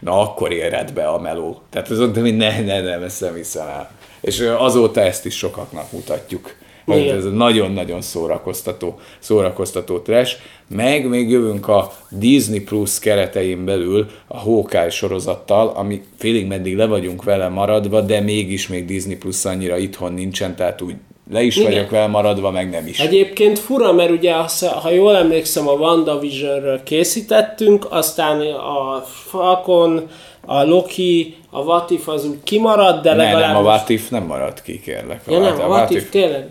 na 0.00 0.20
akkor 0.20 0.52
éred 0.52 0.92
be 0.92 1.06
a 1.08 1.20
meló. 1.20 1.60
Tehát 1.70 1.88
az 1.88 1.98
mondtam, 1.98 2.22
hogy 2.22 2.36
ne, 2.36 2.60
ne, 2.60 2.80
nem, 2.80 3.02
ezt 3.02 3.20
nem 3.20 3.34
hiszem 3.34 3.68
el. 3.68 3.90
És 4.20 4.40
azóta 4.40 5.00
ezt 5.00 5.26
is 5.26 5.36
sokaknak 5.36 5.92
mutatjuk. 5.92 6.54
Igen. 6.86 7.16
ez 7.16 7.24
nagyon-nagyon 7.24 8.00
szórakoztató, 8.00 8.98
szórakoztató 9.18 9.98
trash. 9.98 10.36
Meg 10.68 11.08
még 11.08 11.30
jövünk 11.30 11.68
a 11.68 11.92
Disney 12.10 12.60
Plus 12.60 12.98
keretein 12.98 13.64
belül 13.64 14.06
a 14.26 14.38
Hawkeye 14.38 14.90
sorozattal, 14.90 15.68
ami 15.68 16.02
félig 16.18 16.46
meddig 16.46 16.76
le 16.76 16.86
vagyunk 16.86 17.24
vele 17.24 17.48
maradva, 17.48 18.00
de 18.00 18.20
mégis 18.20 18.68
még 18.68 18.84
Disney 18.84 19.16
Plus 19.16 19.44
annyira 19.44 19.76
itthon 19.76 20.12
nincsen, 20.12 20.56
tehát 20.56 20.82
úgy 20.82 20.94
le 21.33 21.43
is 21.43 21.57
Igen. 21.57 21.70
vagyok 21.72 21.91
vele 21.91 22.07
maradva, 22.07 22.51
meg 22.51 22.70
nem 22.70 22.87
is. 22.87 22.99
Egyébként 23.01 23.59
fura, 23.59 23.93
mert 23.93 24.11
ugye, 24.11 24.35
azt- 24.35 24.64
ha 24.66 24.91
jól 24.91 25.16
emlékszem, 25.16 25.68
a 25.68 25.72
WandaVisionről 25.72 26.83
készítettünk, 26.83 27.87
aztán 27.91 28.41
a 28.41 29.05
Falcon, 29.29 30.09
a 30.47 30.62
Loki, 30.64 31.37
a 31.51 31.59
What 31.59 31.91
If 31.91 32.09
az 32.09 32.25
úgy 32.27 32.39
kimaradt, 32.45 33.03
de 33.03 33.11
Ne, 33.11 33.16
legalább... 33.16 33.41
nem, 33.53 33.57
a 33.57 33.61
most- 33.61 33.75
What 33.77 33.89
If 33.89 34.09
nem 34.09 34.22
maradt 34.22 34.62
ki, 34.62 34.81
kérlek. 34.81 35.20
Ja 35.29 35.39
nem, 35.39 35.61
a 35.61 35.66
What 35.66 35.91
If 35.91 36.11
tényleg? 36.11 36.47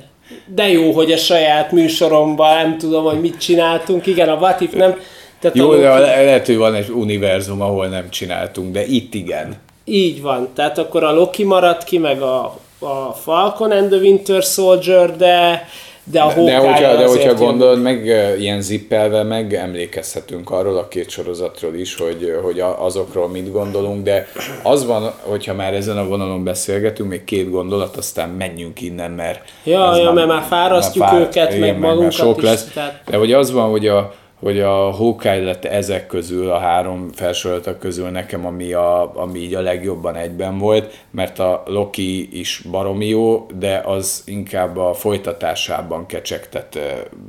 De 0.56 0.70
jó, 0.70 0.92
hogy 0.92 1.12
a 1.12 1.18
saját 1.18 1.72
műsoromban 1.72 2.56
nem 2.56 2.78
tudom, 2.78 3.04
hogy 3.04 3.20
mit 3.22 3.38
csináltunk. 3.38 4.06
Igen, 4.08 4.30
a 4.30 4.36
What 4.36 4.62
If 4.62 4.72
nem... 4.74 5.00
Tehát 5.40 5.58
Jó, 5.58 5.70
a 5.72 5.76
de 5.76 5.90
le- 6.00 6.24
lehet, 6.24 6.46
hogy 6.46 6.58
van 6.58 6.74
egy 6.76 6.90
univerzum, 6.90 7.62
ahol 7.62 7.88
nem 7.88 8.10
csináltunk, 8.10 8.74
de 8.74 8.86
itt 8.86 9.14
igen. 9.14 9.56
Így 9.86 10.22
van. 10.22 10.48
Tehát 10.56 10.78
akkor 10.78 11.04
a 11.04 11.12
Loki 11.14 11.44
maradt 11.44 11.84
ki, 11.84 11.98
meg 11.98 12.22
a, 12.22 12.58
a 12.84 13.14
Falcon 13.24 13.72
and 13.72 13.90
the 13.90 13.98
Winter 14.00 14.44
Soldier, 14.44 15.16
de, 15.18 15.68
de 16.04 16.22
a 16.22 16.28
De 16.28 16.34
Hawkeye 16.34 16.58
hogyha, 16.58 16.96
de 16.96 17.08
hogyha 17.08 17.34
gondolod, 17.34 17.82
meg 17.82 18.06
ilyen 18.40 18.62
zippelve 18.62 19.24
meg 19.24 19.54
emlékezhetünk 19.54 20.50
arról 20.50 20.78
a 20.78 20.88
két 20.88 21.10
sorozatról 21.10 21.76
is, 21.76 21.96
hogy, 21.96 22.40
hogy 22.44 22.64
azokról 22.78 23.28
mit 23.28 23.52
gondolunk, 23.52 24.04
de 24.04 24.28
az 24.64 24.86
van, 24.86 25.12
hogyha 25.22 25.54
már 25.54 25.74
ezen 25.74 25.98
a 25.98 26.08
vonalon 26.08 26.44
beszélgetünk, 26.44 27.10
még 27.10 27.24
két 27.24 27.50
gondolat, 27.52 27.96
aztán 27.98 28.30
menjünk 28.30 28.82
innen, 28.82 29.12
mert... 29.12 29.40
Ja, 29.64 29.96
ja, 29.98 30.12
mert 30.12 30.28
már 30.28 30.44
fárasztjuk 30.50 31.14
őket, 31.14 31.60
meg 31.60 31.80
magunkat 31.80 32.12
sok 32.12 32.38
is, 32.38 32.44
Lesz. 32.44 32.66
tehát- 32.74 33.02
De 33.10 33.18
hogy 33.18 33.34
az 33.34 33.52
van, 33.52 33.70
hogy 33.70 33.88
a, 33.88 34.14
hogy 34.44 34.60
a 34.60 34.91
Hawkeye 34.91 35.44
lett 35.44 35.66
ezek 35.66 36.08
közül, 36.08 36.50
a 36.50 36.58
három 36.58 37.10
felsoroltak 37.12 37.80
közül 37.80 38.10
nekem, 38.10 38.46
ami, 38.46 38.74
a, 38.74 39.16
ami 39.16 39.39
így 39.39 39.54
a 39.54 39.62
legjobban 39.62 40.16
egyben 40.16 40.58
volt, 40.58 41.04
mert 41.12 41.39
a 41.39 41.64
Loki 41.66 42.39
is 42.39 42.62
baromi 42.72 43.08
jó, 43.08 43.46
de 43.60 43.82
az 43.86 44.24
inkább 44.26 44.78
a 44.78 44.94
folytatásában 44.94 46.06
kecsegtet 46.06 46.80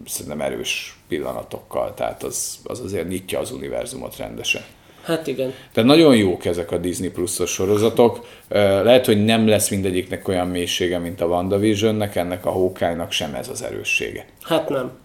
szerintem 0.07 0.41
erős 0.41 0.99
pillanatokkal, 1.09 1.95
tehát 1.95 2.23
az, 2.23 2.59
az 2.65 2.81
azért 2.81 3.09
nyitja 3.09 3.39
az 3.39 3.53
univerzumot 3.53 4.17
rendesen. 4.17 4.62
Hát 5.03 5.27
igen. 5.27 5.53
Tehát 5.73 5.91
nagyon 5.91 6.17
jók 6.17 6.45
ezek 6.45 6.73
a 6.73 6.79
Disney 6.79 7.11
Plus-os 7.11 7.51
sorozatok. 7.51 8.27
Lehet, 8.49 9.07
hogy 9.07 9.25
nem 9.25 9.49
lesz 9.49 9.71
mindegyiknek 9.71 10.29
olyan 10.29 10.49
mélysége, 10.49 10.99
mint 10.99 11.21
a 11.21 11.27
WandaVisionnek, 11.27 12.17
ennek 12.17 12.47
a 12.47 12.51
Hawkeye-nak 12.51 13.11
sem 13.11 13.35
ez 13.35 13.49
az 13.49 13.62
erőssége 13.62 14.27
Hát 14.43 14.69
nem. 14.69 15.04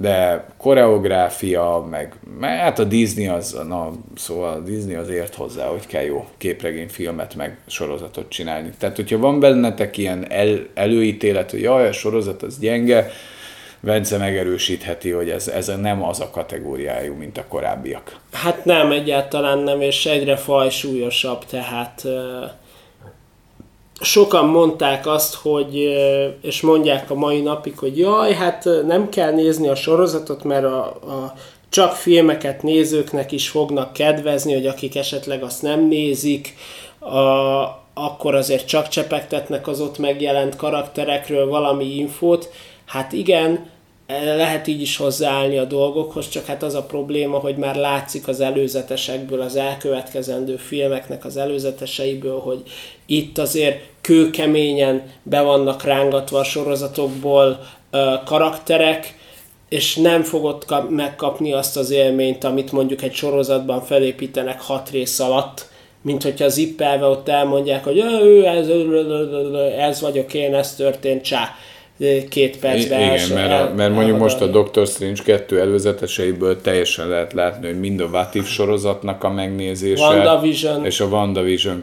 De 0.00 0.46
koreográfia, 0.56 1.86
meg, 1.90 2.14
hát 2.40 2.78
a 2.78 2.84
Disney 2.84 3.26
az, 3.26 3.60
na, 3.68 3.92
szóval 4.16 4.52
a 4.52 4.60
Disney 4.60 4.94
az 4.94 5.08
ért 5.08 5.34
hozzá, 5.34 5.66
hogy 5.66 5.86
kell 5.86 6.02
jó 6.02 6.26
képregényfilmet, 6.38 7.34
meg 7.34 7.58
sorozatot 7.66 8.28
csinálni. 8.28 8.70
Tehát, 8.78 8.96
hogyha 8.96 9.18
van 9.18 9.40
bennetek 9.40 9.96
ilyen 9.96 10.30
el, 10.30 10.66
előítélet, 10.74 11.50
hogy 11.50 11.60
jaj, 11.60 11.88
a 11.88 11.92
sorozat 11.92 12.42
az 12.42 12.58
gyenge, 12.58 13.10
Vence 13.80 14.18
megerősítheti, 14.18 15.10
hogy 15.10 15.30
ez, 15.30 15.48
ez 15.48 15.72
nem 15.80 16.02
az 16.02 16.20
a 16.20 16.30
kategóriájú, 16.30 17.14
mint 17.14 17.38
a 17.38 17.44
korábbiak. 17.48 18.16
Hát 18.32 18.64
nem, 18.64 18.90
egyáltalán 18.92 19.58
nem, 19.58 19.80
és 19.80 20.06
egyre 20.06 20.36
fajsúlyosabb, 20.36 21.44
tehát 21.44 22.00
ö, 22.04 22.44
sokan 24.00 24.46
mondták 24.46 25.06
azt, 25.06 25.34
hogy, 25.34 25.74
és 26.42 26.60
mondják 26.60 27.10
a 27.10 27.14
mai 27.14 27.40
napig, 27.40 27.78
hogy 27.78 27.98
jaj, 27.98 28.32
hát 28.32 28.68
nem 28.86 29.08
kell 29.08 29.32
nézni 29.32 29.68
a 29.68 29.74
sorozatot, 29.74 30.44
mert 30.44 30.64
a, 30.64 30.84
a 30.86 31.34
csak 31.68 31.92
filmeket 31.92 32.62
nézőknek 32.62 33.32
is 33.32 33.48
fognak 33.48 33.92
kedvezni, 33.92 34.52
hogy 34.52 34.66
akik 34.66 34.96
esetleg 34.96 35.42
azt 35.42 35.62
nem 35.62 35.88
nézik, 35.88 36.54
a, 36.98 37.16
akkor 37.94 38.34
azért 38.34 38.66
csak 38.66 38.88
csepegtetnek 38.88 39.68
az 39.68 39.80
ott 39.80 39.98
megjelent 39.98 40.56
karakterekről 40.56 41.48
valami 41.48 41.96
infót. 41.96 42.50
Hát 42.84 43.12
igen, 43.12 43.70
lehet 44.08 44.66
így 44.66 44.80
is 44.80 44.96
hozzáállni 44.96 45.58
a 45.58 45.64
dolgokhoz, 45.64 46.28
csak 46.28 46.44
hát 46.46 46.62
az 46.62 46.74
a 46.74 46.82
probléma, 46.82 47.38
hogy 47.38 47.56
már 47.56 47.76
látszik 47.76 48.28
az 48.28 48.40
előzetesekből, 48.40 49.40
az 49.40 49.56
elkövetkezendő 49.56 50.56
filmeknek 50.56 51.24
az 51.24 51.36
előzeteseiből, 51.36 52.38
hogy 52.38 52.62
itt 53.06 53.38
azért 53.38 53.82
kőkeményen 54.00 55.02
be 55.22 55.40
vannak 55.40 55.82
rángatva 55.84 56.38
a 56.38 56.44
sorozatokból 56.44 57.60
karakterek, 58.24 59.14
és 59.68 59.96
nem 59.96 60.22
fogod 60.22 60.64
kap- 60.64 60.90
megkapni 60.90 61.52
azt 61.52 61.76
az 61.76 61.90
élményt, 61.90 62.44
amit 62.44 62.72
mondjuk 62.72 63.02
egy 63.02 63.14
sorozatban 63.14 63.80
felépítenek 63.80 64.60
hat 64.60 64.90
rész 64.90 65.20
alatt, 65.20 65.68
mint 66.02 66.22
hogyha 66.22 66.48
zippelve 66.48 67.06
ott 67.06 67.28
elmondják, 67.28 67.84
hogy 67.84 67.98
"Ö, 67.98 68.24
ő, 68.24 68.46
ez, 68.46 68.68
ez 69.78 70.00
vagyok 70.00 70.34
én, 70.34 70.54
ez 70.54 70.74
történt, 70.74 71.22
csá, 71.24 71.54
két 72.28 72.58
percben 72.58 73.00
Igen, 73.00 73.10
els- 73.12 73.28
mert, 73.28 73.50
el- 73.50 73.72
mert 73.76 73.94
mondjuk 73.94 74.18
most 74.18 74.40
a. 74.40 74.46
Doctor 74.46 74.86
Strange 74.86 75.22
2 75.24 75.60
előzeteseiből 75.60 76.60
teljesen 76.60 77.08
lehet 77.08 77.32
látni, 77.32 77.66
hogy 77.66 77.78
mind 77.80 78.00
a 78.00 78.04
What 78.04 78.34
If 78.34 78.48
sorozatnak 78.48 79.24
a 79.24 79.30
megnézése, 79.30 80.02
WandaVision. 80.02 80.84
és 80.84 81.00
a 81.00 81.04
WandaVision, 81.04 81.82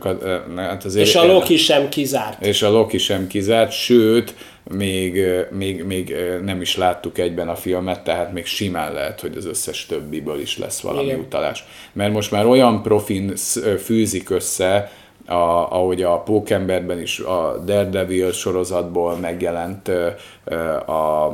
hát 0.55 0.85
azért 0.85 1.07
És 1.07 1.15
a 1.15 1.25
Loki 1.25 1.57
sem 1.57 1.89
kizárt. 1.89 2.45
és 2.45 2.61
a 2.61 2.69
Loki 2.71 2.97
sem 2.97 3.27
kizárt, 3.27 3.71
sőt, 3.71 4.33
még, 4.71 5.21
még, 5.51 5.83
még 5.83 6.15
nem 6.43 6.61
is 6.61 6.77
láttuk 6.77 7.17
egyben 7.17 7.47
a 7.49 7.55
filmet, 7.55 8.03
tehát 8.03 8.33
még 8.33 8.45
simán 8.45 8.93
lehet, 8.93 9.21
hogy 9.21 9.37
az 9.37 9.45
összes 9.45 9.85
többiből 9.85 10.39
is 10.39 10.57
lesz 10.57 10.79
valami 10.79 11.03
Igen. 11.03 11.13
Igen. 11.15 11.25
utalás. 11.25 11.63
Mert 11.93 12.13
most 12.13 12.31
már 12.31 12.45
olyan 12.45 12.81
profin 12.81 13.33
fűzik 13.83 14.29
össze, 14.29 14.91
a, 15.25 15.33
ahogy 15.69 16.01
a 16.01 16.17
Pókemberben 16.19 17.01
is 17.01 17.19
a 17.19 17.61
Daredevil 17.65 18.31
sorozatból 18.31 19.15
megjelent 19.15 19.87
ö, 20.43 20.57
a, 20.91 21.31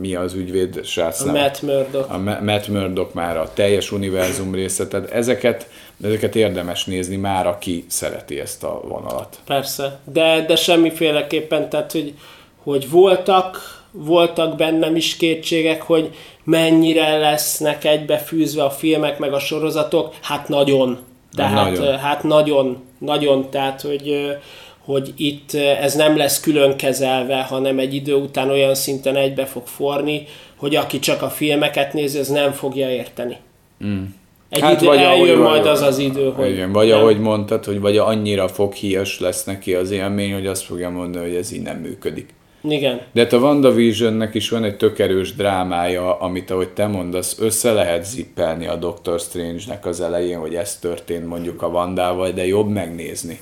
mi 0.00 0.14
az 0.14 0.34
ügyvéd 0.34 0.84
srác 0.84 1.20
A? 1.20 1.32
Matt 1.32 1.62
Murdock. 1.62 2.12
a 2.12 2.18
Ma- 2.18 2.40
Matt 2.40 2.68
Murdock 2.68 3.14
már 3.14 3.36
a 3.36 3.50
teljes 3.54 3.92
univerzum 3.92 4.54
része, 4.54 4.88
tehát 4.88 5.10
ezeket, 5.10 5.68
ezeket 6.04 6.36
érdemes 6.36 6.84
nézni 6.84 7.16
már, 7.16 7.46
aki 7.46 7.84
szereti 7.88 8.40
ezt 8.40 8.64
a 8.64 8.80
vonalat. 8.88 9.38
Persze, 9.46 9.98
de, 10.04 10.44
de 10.46 10.56
semmiféleképpen, 10.56 11.68
tehát 11.68 11.92
hogy, 11.92 12.14
hogy 12.62 12.90
voltak 12.90 13.78
voltak 13.92 14.56
bennem 14.56 14.96
is 14.96 15.16
kétségek, 15.16 15.82
hogy 15.82 16.14
mennyire 16.44 17.18
lesznek 17.18 17.84
egybefűzve 17.84 18.64
a 18.64 18.70
filmek 18.70 19.18
meg 19.18 19.32
a 19.32 19.38
sorozatok. 19.38 20.14
Hát 20.20 20.48
nagyon. 20.48 20.98
Tehát, 21.34 21.70
nagyon. 21.70 21.98
hát 21.98 22.22
nagyon, 22.22 22.82
nagyon, 22.98 23.50
tehát, 23.50 23.80
hogy, 23.80 24.36
hogy 24.84 25.12
itt 25.16 25.54
ez 25.54 25.94
nem 25.94 26.16
lesz 26.16 26.40
külön 26.40 26.76
kezelve, 26.76 27.42
hanem 27.42 27.78
egy 27.78 27.94
idő 27.94 28.14
után 28.14 28.50
olyan 28.50 28.74
szinten 28.74 29.16
egybe 29.16 29.46
fog 29.46 29.66
forni, 29.66 30.26
hogy 30.56 30.76
aki 30.76 30.98
csak 30.98 31.22
a 31.22 31.28
filmeket 31.28 31.92
nézi, 31.92 32.18
az 32.18 32.28
nem 32.28 32.52
fogja 32.52 32.90
érteni. 32.90 33.36
Mm. 33.84 34.02
Egy 34.48 34.60
hát 34.60 34.72
idő, 34.72 34.86
vagy 34.86 34.98
eljön 34.98 35.36
ahogy, 35.36 35.50
majd 35.50 35.66
az 35.66 35.82
az 35.82 35.98
idő, 35.98 36.30
hogy... 36.30 36.50
Igen, 36.50 36.72
vagy 36.72 36.88
nem. 36.88 36.98
ahogy 36.98 37.18
mondtad, 37.18 37.64
hogy 37.64 37.80
vagy 37.80 37.96
annyira 37.96 38.48
foghíjas 38.48 39.20
lesz 39.20 39.44
neki 39.44 39.74
az 39.74 39.90
élmény, 39.90 40.32
hogy 40.32 40.46
azt 40.46 40.62
fogja 40.62 40.90
mondani, 40.90 41.26
hogy 41.26 41.36
ez 41.36 41.52
így 41.52 41.62
nem 41.62 41.76
működik. 41.76 42.28
Igen. 42.62 43.00
De 43.12 43.20
hát 43.22 43.32
a 43.32 43.38
WandaVisionnek 43.38 44.34
is 44.34 44.50
van 44.50 44.64
egy 44.64 44.76
tök 44.76 44.98
erős 44.98 45.34
drámája, 45.34 46.18
amit 46.18 46.50
ahogy 46.50 46.68
te 46.68 46.86
mondasz, 46.86 47.38
össze 47.38 47.72
lehet 47.72 48.04
zippelni 48.04 48.66
a 48.66 48.76
Doctor 48.76 49.20
Strange-nek 49.20 49.86
az 49.86 50.00
elején, 50.00 50.38
hogy 50.38 50.54
ez 50.54 50.78
történt 50.78 51.26
mondjuk 51.26 51.62
a 51.62 51.70
Vandával, 51.70 52.30
de 52.30 52.46
jobb 52.46 52.68
megnézni. 52.68 53.40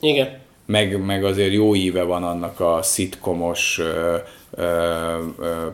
Igen. 0.00 0.28
Meg, 0.66 1.04
meg 1.04 1.24
azért 1.24 1.52
jó 1.52 1.74
íve 1.74 2.02
van 2.02 2.24
annak 2.24 2.60
a 2.60 2.78
szitkomos 2.82 3.80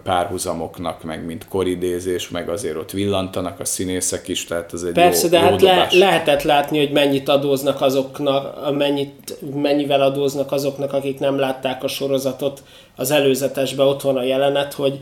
párhuzamoknak, 0.03 1.03
meg 1.03 1.25
mint 1.25 1.49
koridézés, 1.49 2.29
meg 2.29 2.49
azért 2.49 2.77
ott 2.77 2.91
villantanak 2.91 3.61
a 3.61 3.65
színészek 3.65 4.29
is, 4.29 4.45
tehát 4.45 4.73
az 4.73 4.85
egy 4.85 4.93
Persze, 4.93 5.25
jó, 5.25 5.29
de 5.29 5.39
jó 5.39 5.45
hát 5.45 5.63
le, 5.63 5.89
lehetett 5.99 6.43
látni, 6.43 6.79
hogy 6.79 6.93
mennyit 6.93 7.29
adóznak 7.29 7.81
azoknak, 7.81 8.77
mennyit, 8.77 9.39
mennyivel 9.55 10.01
adóznak 10.01 10.53
azoknak, 10.53 10.93
akik 10.93 11.19
nem 11.19 11.39
látták 11.39 11.85
a 11.85 11.89
sorozatot 11.89 12.63
az 12.97 13.11
előzetesben, 13.11 13.87
ott 13.87 14.03
van 14.03 14.17
a 14.17 14.23
jelenet, 14.23 14.73
hogy, 14.73 15.01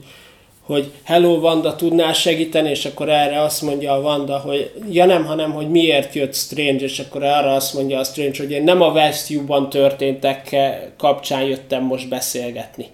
hogy 0.62 0.90
hello 1.02 1.40
Vanda, 1.40 1.76
tudnál 1.76 2.12
segíteni, 2.12 2.70
és 2.70 2.84
akkor 2.84 3.08
erre 3.08 3.40
azt 3.40 3.62
mondja 3.62 3.92
a 3.92 4.00
Vanda, 4.00 4.38
hogy 4.38 4.72
ja 4.90 5.04
nem, 5.04 5.24
hanem 5.24 5.52
hogy 5.52 5.70
miért 5.70 6.14
jött 6.14 6.34
Strange, 6.34 6.84
és 6.84 6.98
akkor 6.98 7.22
arra 7.22 7.54
azt 7.54 7.74
mondja 7.74 7.98
a 7.98 8.04
Strange, 8.04 8.38
hogy 8.38 8.50
én 8.50 8.64
nem 8.64 8.82
a 8.82 8.90
Westview-ban 8.90 9.70
történtek 9.70 10.56
kapcsán 10.96 11.42
jöttem 11.42 11.82
most 11.82 12.08
beszélgetni. 12.08 12.86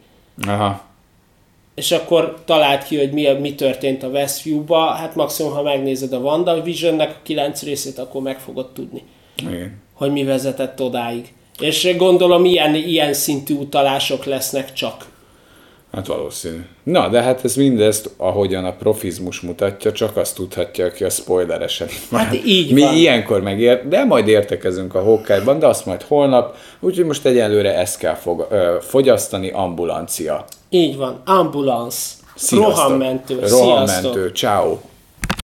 Aha. 0.46 0.86
És 1.74 1.92
akkor 1.92 2.42
talált 2.44 2.84
ki, 2.84 2.98
hogy 2.98 3.12
mi, 3.12 3.28
mi 3.40 3.54
történt 3.54 4.02
a 4.02 4.08
Westview-ba. 4.08 4.90
Hát 4.90 5.14
maximum, 5.14 5.52
ha 5.52 5.62
megnézed 5.62 6.12
a 6.12 6.18
WandaVision-nek 6.18 7.10
a 7.10 7.22
kilenc 7.22 7.62
részét, 7.62 7.98
akkor 7.98 8.22
meg 8.22 8.38
fogod 8.38 8.72
tudni, 8.72 9.02
Igen. 9.36 9.80
hogy 9.92 10.12
mi 10.12 10.24
vezetett 10.24 10.80
odáig. 10.80 11.32
És 11.60 11.96
gondolom, 11.96 12.44
ilyen, 12.44 12.74
ilyen 12.74 13.12
szintű 13.12 13.54
utalások 13.54 14.24
lesznek 14.24 14.72
csak. 14.72 15.06
Hát 15.92 16.06
valószínű. 16.06 16.64
Na, 16.82 17.08
de 17.08 17.22
hát 17.22 17.44
ez 17.44 17.54
mindezt, 17.54 18.10
ahogyan 18.16 18.64
a 18.64 18.72
profizmus 18.72 19.40
mutatja, 19.40 19.92
csak 19.92 20.16
azt 20.16 20.34
tudhatja, 20.34 20.84
aki 20.86 21.04
a 21.04 21.10
spoileresen. 21.10 21.88
Hát 22.10 22.34
így 22.46 22.72
Mi 22.72 22.80
van. 22.80 22.94
ilyenkor 22.94 23.42
megér, 23.42 23.88
de 23.88 24.04
majd 24.04 24.28
értekezünk 24.28 24.94
a 24.94 25.02
hawkeye 25.02 25.40
de 25.40 25.66
azt 25.66 25.86
majd 25.86 26.02
holnap, 26.02 26.56
úgyhogy 26.80 27.04
most 27.04 27.26
egyelőre 27.26 27.74
ezt 27.78 27.98
kell 27.98 28.14
fog, 28.14 28.46
ö, 28.50 28.76
fogyasztani, 28.80 29.50
ambulancia. 29.50 30.44
Így 30.70 30.96
van, 30.96 31.22
ambulance. 31.24 31.98
Rohammentő. 32.50 33.38
Rohammentő, 33.48 34.28
ciao. 34.28 34.78